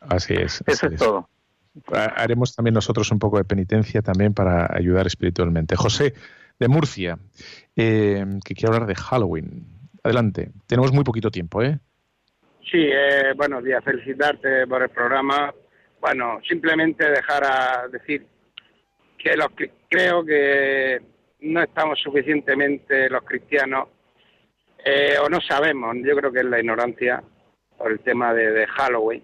Así 0.00 0.34
es. 0.34 0.64
Eso 0.66 0.88
es 0.88 0.96
todo. 0.98 1.28
Ha- 1.92 2.22
Haremos 2.22 2.54
también 2.54 2.74
nosotros 2.74 3.10
un 3.10 3.18
poco 3.18 3.38
de 3.38 3.44
penitencia 3.44 4.02
también 4.02 4.34
para 4.34 4.68
ayudar 4.74 5.06
espiritualmente. 5.06 5.76
José, 5.76 6.14
de 6.58 6.68
Murcia, 6.68 7.18
eh, 7.76 8.24
que 8.44 8.54
quiere 8.54 8.74
hablar 8.74 8.86
de 8.88 8.94
Halloween. 8.94 9.64
Adelante. 10.02 10.50
Tenemos 10.66 10.92
muy 10.92 11.04
poquito 11.04 11.30
tiempo, 11.30 11.62
¿eh? 11.62 11.78
Sí, 12.70 12.78
eh, 12.78 13.32
buenos 13.36 13.62
días. 13.64 13.82
Felicitarte 13.84 14.66
por 14.66 14.82
el 14.82 14.88
programa. 14.90 15.52
Bueno, 16.00 16.38
simplemente 16.48 17.08
dejar 17.10 17.44
a 17.44 17.88
decir 17.88 18.26
que 19.18 19.36
los 19.36 19.48
creo 19.88 20.24
que 20.24 21.00
no 21.40 21.62
estamos 21.62 21.98
suficientemente 22.00 23.08
los 23.08 23.22
cristianos 23.24 23.88
eh, 24.84 25.16
o 25.24 25.28
no 25.28 25.40
sabemos. 25.40 25.96
Yo 26.04 26.14
creo 26.16 26.30
que 26.32 26.40
es 26.40 26.44
la 26.44 26.60
ignorancia 26.60 27.22
por 27.76 27.90
el 27.92 28.00
tema 28.00 28.32
de 28.34 28.66
Halloween. 28.66 29.22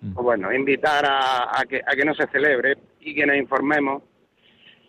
Mm. 0.00 0.12
Pues 0.12 0.24
bueno, 0.24 0.52
invitar 0.52 1.04
a, 1.06 1.60
a 1.60 1.64
que, 1.64 1.80
a 1.84 1.94
que 1.94 2.04
no 2.04 2.14
se 2.14 2.26
celebre 2.28 2.76
y 3.00 3.14
que 3.14 3.26
nos 3.26 3.36
informemos 3.36 4.02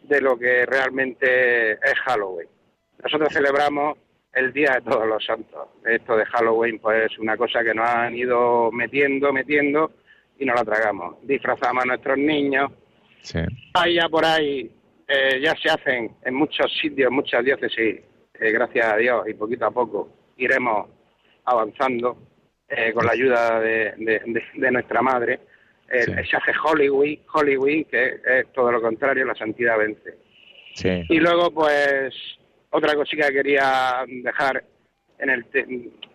de 0.04 0.22
lo 0.22 0.38
que 0.38 0.66
realmente 0.66 1.74
es 1.74 2.00
Halloween. 2.06 2.48
Nosotros 3.04 3.34
celebramos 3.34 3.98
el 4.34 4.54
Día 4.54 4.74
de 4.76 4.90
Todos 4.90 5.08
los 5.08 5.24
Santos. 5.26 5.68
Esto 5.86 6.16
de 6.16 6.26
Halloween 6.26 6.80
pues 6.80 7.12
es 7.12 7.20
una 7.20 7.36
cosa 7.36 7.64
que 7.64 7.74
nos 7.74 7.88
han 7.88 8.16
ido 8.16 8.72
metiendo, 8.72 9.34
metiendo 9.34 9.92
y 10.40 10.46
nos 10.46 10.56
la 10.56 10.64
tragamos. 10.64 11.16
Disfrazamos 11.24 11.84
a 11.84 11.88
nuestros 11.88 12.18
niños. 12.18 12.72
Sí. 13.22 13.40
Allá 13.74 14.08
por 14.10 14.26
ahí 14.26 14.72
eh, 15.08 15.40
ya 15.42 15.56
se 15.56 15.70
hacen 15.70 16.16
en 16.24 16.34
muchos 16.36 16.72
sitios, 16.80 17.12
muchas 17.12 17.44
diócesis, 17.44 18.02
eh, 18.34 18.52
gracias 18.52 18.86
a 18.86 18.98
Dios, 18.98 19.28
y 19.28 19.34
poquito 19.34 19.66
a 19.66 19.72
poco 19.72 20.10
iremos 20.38 20.90
avanzando 21.46 22.18
eh, 22.70 22.92
con 22.94 23.06
la 23.06 23.12
ayuda 23.14 23.60
de, 23.60 23.94
de- 23.98 24.22
de- 24.26 24.44
de 24.56 24.72
nuestra 24.72 25.02
madre. 25.02 25.40
eh, 25.90 26.02
Sí. 26.04 26.12
se 26.30 26.36
hace 26.36 26.52
Hollywood, 26.64 27.20
Hollywood, 27.34 27.86
que 27.90 28.20
es 28.26 28.52
todo 28.52 28.70
lo 28.74 28.82
contrario, 28.82 29.24
la 29.26 29.36
santidad 29.36 29.78
vence. 29.78 30.16
Sí. 30.74 31.04
Y 31.08 31.18
luego, 31.20 31.50
pues, 31.52 32.14
otra 32.72 32.94
cosita 32.94 33.28
que 33.30 33.36
quería 33.36 34.04
dejar 34.06 34.66
en 35.20 35.30
el 35.30 35.46
te- 35.46 35.66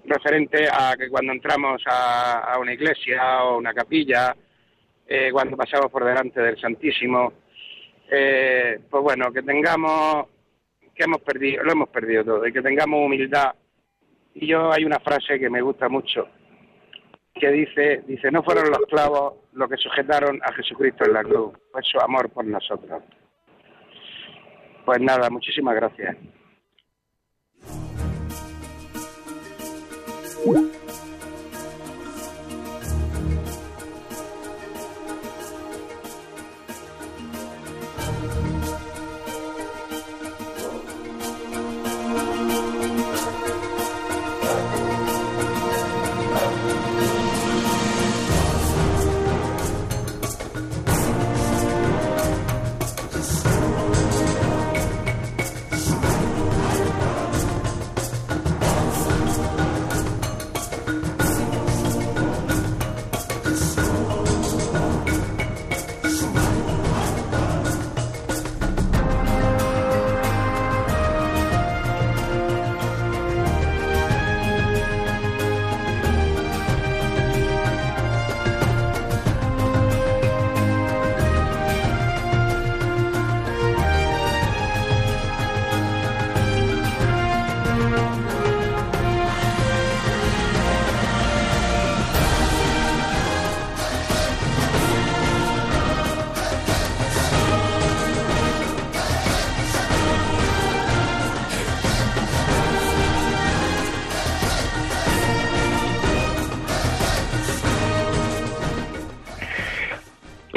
referente 0.05 0.67
a 0.71 0.95
que 0.99 1.09
cuando 1.09 1.33
entramos 1.33 1.83
a, 1.87 2.41
a 2.53 2.59
una 2.59 2.75
iglesia 2.75 3.45
o 3.45 3.57
una 3.57 3.73
capilla, 3.73 4.37
eh, 5.09 5.31
cuando 5.33 5.57
pasamos 5.57 5.91
por 5.91 6.05
delante 6.05 6.41
del 6.43 6.61
Santísimo, 6.61 7.33
eh, 8.11 8.79
pues 8.91 9.03
bueno, 9.03 9.33
que 9.33 9.43
tengamos, 9.43 10.27
que 10.95 11.05
hemos 11.05 11.23
perdido, 11.23 11.63
lo 11.65 11.73
hemos 11.73 11.89
perdido 11.89 12.25
todo, 12.25 12.47
y 12.47 12.53
que 12.53 12.61
tengamos 12.61 13.01
humildad. 13.07 13.55
Y 14.35 14.47
yo 14.49 14.71
hay 14.71 14.85
una 14.85 15.01
frase 15.01 15.39
que 15.39 15.49
me 15.49 15.63
gusta 15.63 15.89
mucho, 15.89 16.29
que 17.35 17.51
dice, 17.51 18.03
dice, 18.07 18.31
no 18.31 18.43
fueron 18.43 18.71
los 18.71 18.81
clavos 18.89 19.35
los 19.53 19.69
que 19.69 19.77
sujetaron 19.77 20.41
a 20.43 20.53
Jesucristo 20.55 21.05
en 21.05 21.13
la 21.15 21.23
cruz, 21.23 21.53
fue 21.71 21.83
su 21.83 21.99
amor 22.01 22.31
por 22.31 22.45
nosotros. 22.45 23.03
Pues 24.85 25.01
nada, 25.01 25.31
muchísimas 25.31 25.75
gracias. 25.75 26.17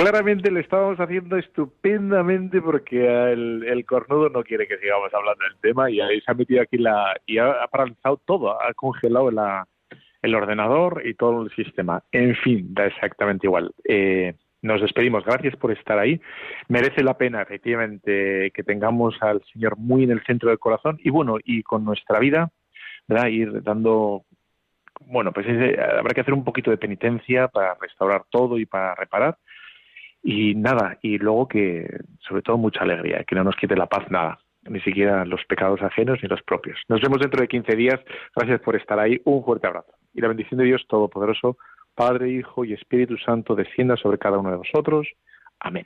Claramente 0.06 0.52
le 0.52 0.60
estábamos 0.60 1.00
haciendo 1.00 1.36
estupendamente 1.36 2.62
porque 2.62 3.08
el, 3.34 3.64
el 3.64 3.86
cornudo 3.88 4.30
no 4.30 4.44
quiere 4.44 4.68
que 4.68 4.78
sigamos 4.78 5.12
hablando 5.12 5.44
del 5.46 5.58
tema 5.60 5.90
y 5.90 6.00
ahí 6.00 6.22
se 6.22 6.30
ha 6.30 6.36
metido 6.36 6.62
aquí 6.62 6.78
la 6.78 7.20
y 7.26 7.40
ha, 7.40 7.66
paralizado 7.72 8.22
todo, 8.24 8.62
ha 8.62 8.72
congelado 8.76 9.32
la, 9.32 9.68
el 10.22 10.36
ordenador 10.36 11.02
y 11.04 11.16
todo 11.16 11.42
el 11.42 11.50
sistema. 11.56 12.04
En 12.12 12.36
fin, 12.36 12.72
da 12.72 12.86
exactamente 12.86 13.48
igual. 13.48 13.72
Eh, 13.84 14.36
nos 14.62 14.80
despedimos. 14.80 15.26
Gracias 15.26 15.56
por 15.56 15.72
estar 15.72 15.98
ahí. 15.98 16.22
Merece 16.68 17.02
la 17.02 17.18
pena, 17.18 17.42
efectivamente, 17.42 18.52
que 18.54 18.62
tengamos 18.62 19.16
al 19.24 19.42
Señor 19.54 19.76
muy 19.76 20.04
en 20.04 20.12
el 20.12 20.24
centro 20.24 20.50
del 20.50 20.60
corazón 20.60 21.00
y 21.04 21.10
bueno, 21.10 21.38
y 21.44 21.64
con 21.64 21.84
nuestra 21.84 22.20
vida, 22.20 22.52
¿verdad? 23.08 23.30
Ir 23.30 23.64
dando 23.64 24.24
bueno, 25.08 25.32
pues 25.32 25.48
ese- 25.48 25.82
habrá 25.82 26.14
que 26.14 26.22
hacer 26.22 26.34
un 26.36 26.44
poquito 26.44 26.70
de 26.70 26.78
penitencia 26.78 27.48
para 27.48 27.76
restaurar 27.82 28.24
todo 28.30 28.60
y 28.60 28.68
para 28.68 28.94
reparar. 28.94 29.38
Y 30.28 30.56
nada, 30.56 30.98
y 31.04 31.20
luego 31.20 31.48
que, 31.48 31.88
sobre 32.28 32.42
todo, 32.42 32.58
mucha 32.58 32.82
alegría, 32.82 33.24
que 33.26 33.36
no 33.36 33.44
nos 33.44 33.56
quite 33.58 33.76
la 33.76 33.86
paz 33.86 34.10
nada, 34.10 34.40
ni 34.68 34.82
siquiera 34.82 35.24
los 35.24 35.46
pecados 35.46 35.84
ajenos 35.84 36.18
ni 36.24 36.28
los 36.28 36.42
propios. 36.42 36.80
Nos 36.90 37.00
vemos 37.00 37.20
dentro 37.20 37.42
de 37.42 37.48
15 37.48 37.76
días. 37.76 38.00
Gracias 38.36 38.60
por 38.62 38.76
estar 38.76 38.98
ahí. 38.98 39.22
Un 39.26 39.46
fuerte 39.46 39.68
abrazo. 39.68 39.94
Y 40.16 40.22
la 40.22 40.30
bendición 40.30 40.58
de 40.58 40.66
Dios 40.66 40.84
Todopoderoso, 40.90 41.60
Padre, 41.94 42.32
Hijo 42.32 42.66
y 42.66 42.74
Espíritu 42.74 43.18
Santo, 43.18 43.54
descienda 43.54 43.98
sobre 43.98 44.18
cada 44.18 44.40
uno 44.40 44.50
de 44.50 44.58
vosotros. 44.58 45.08
Amén. 45.60 45.86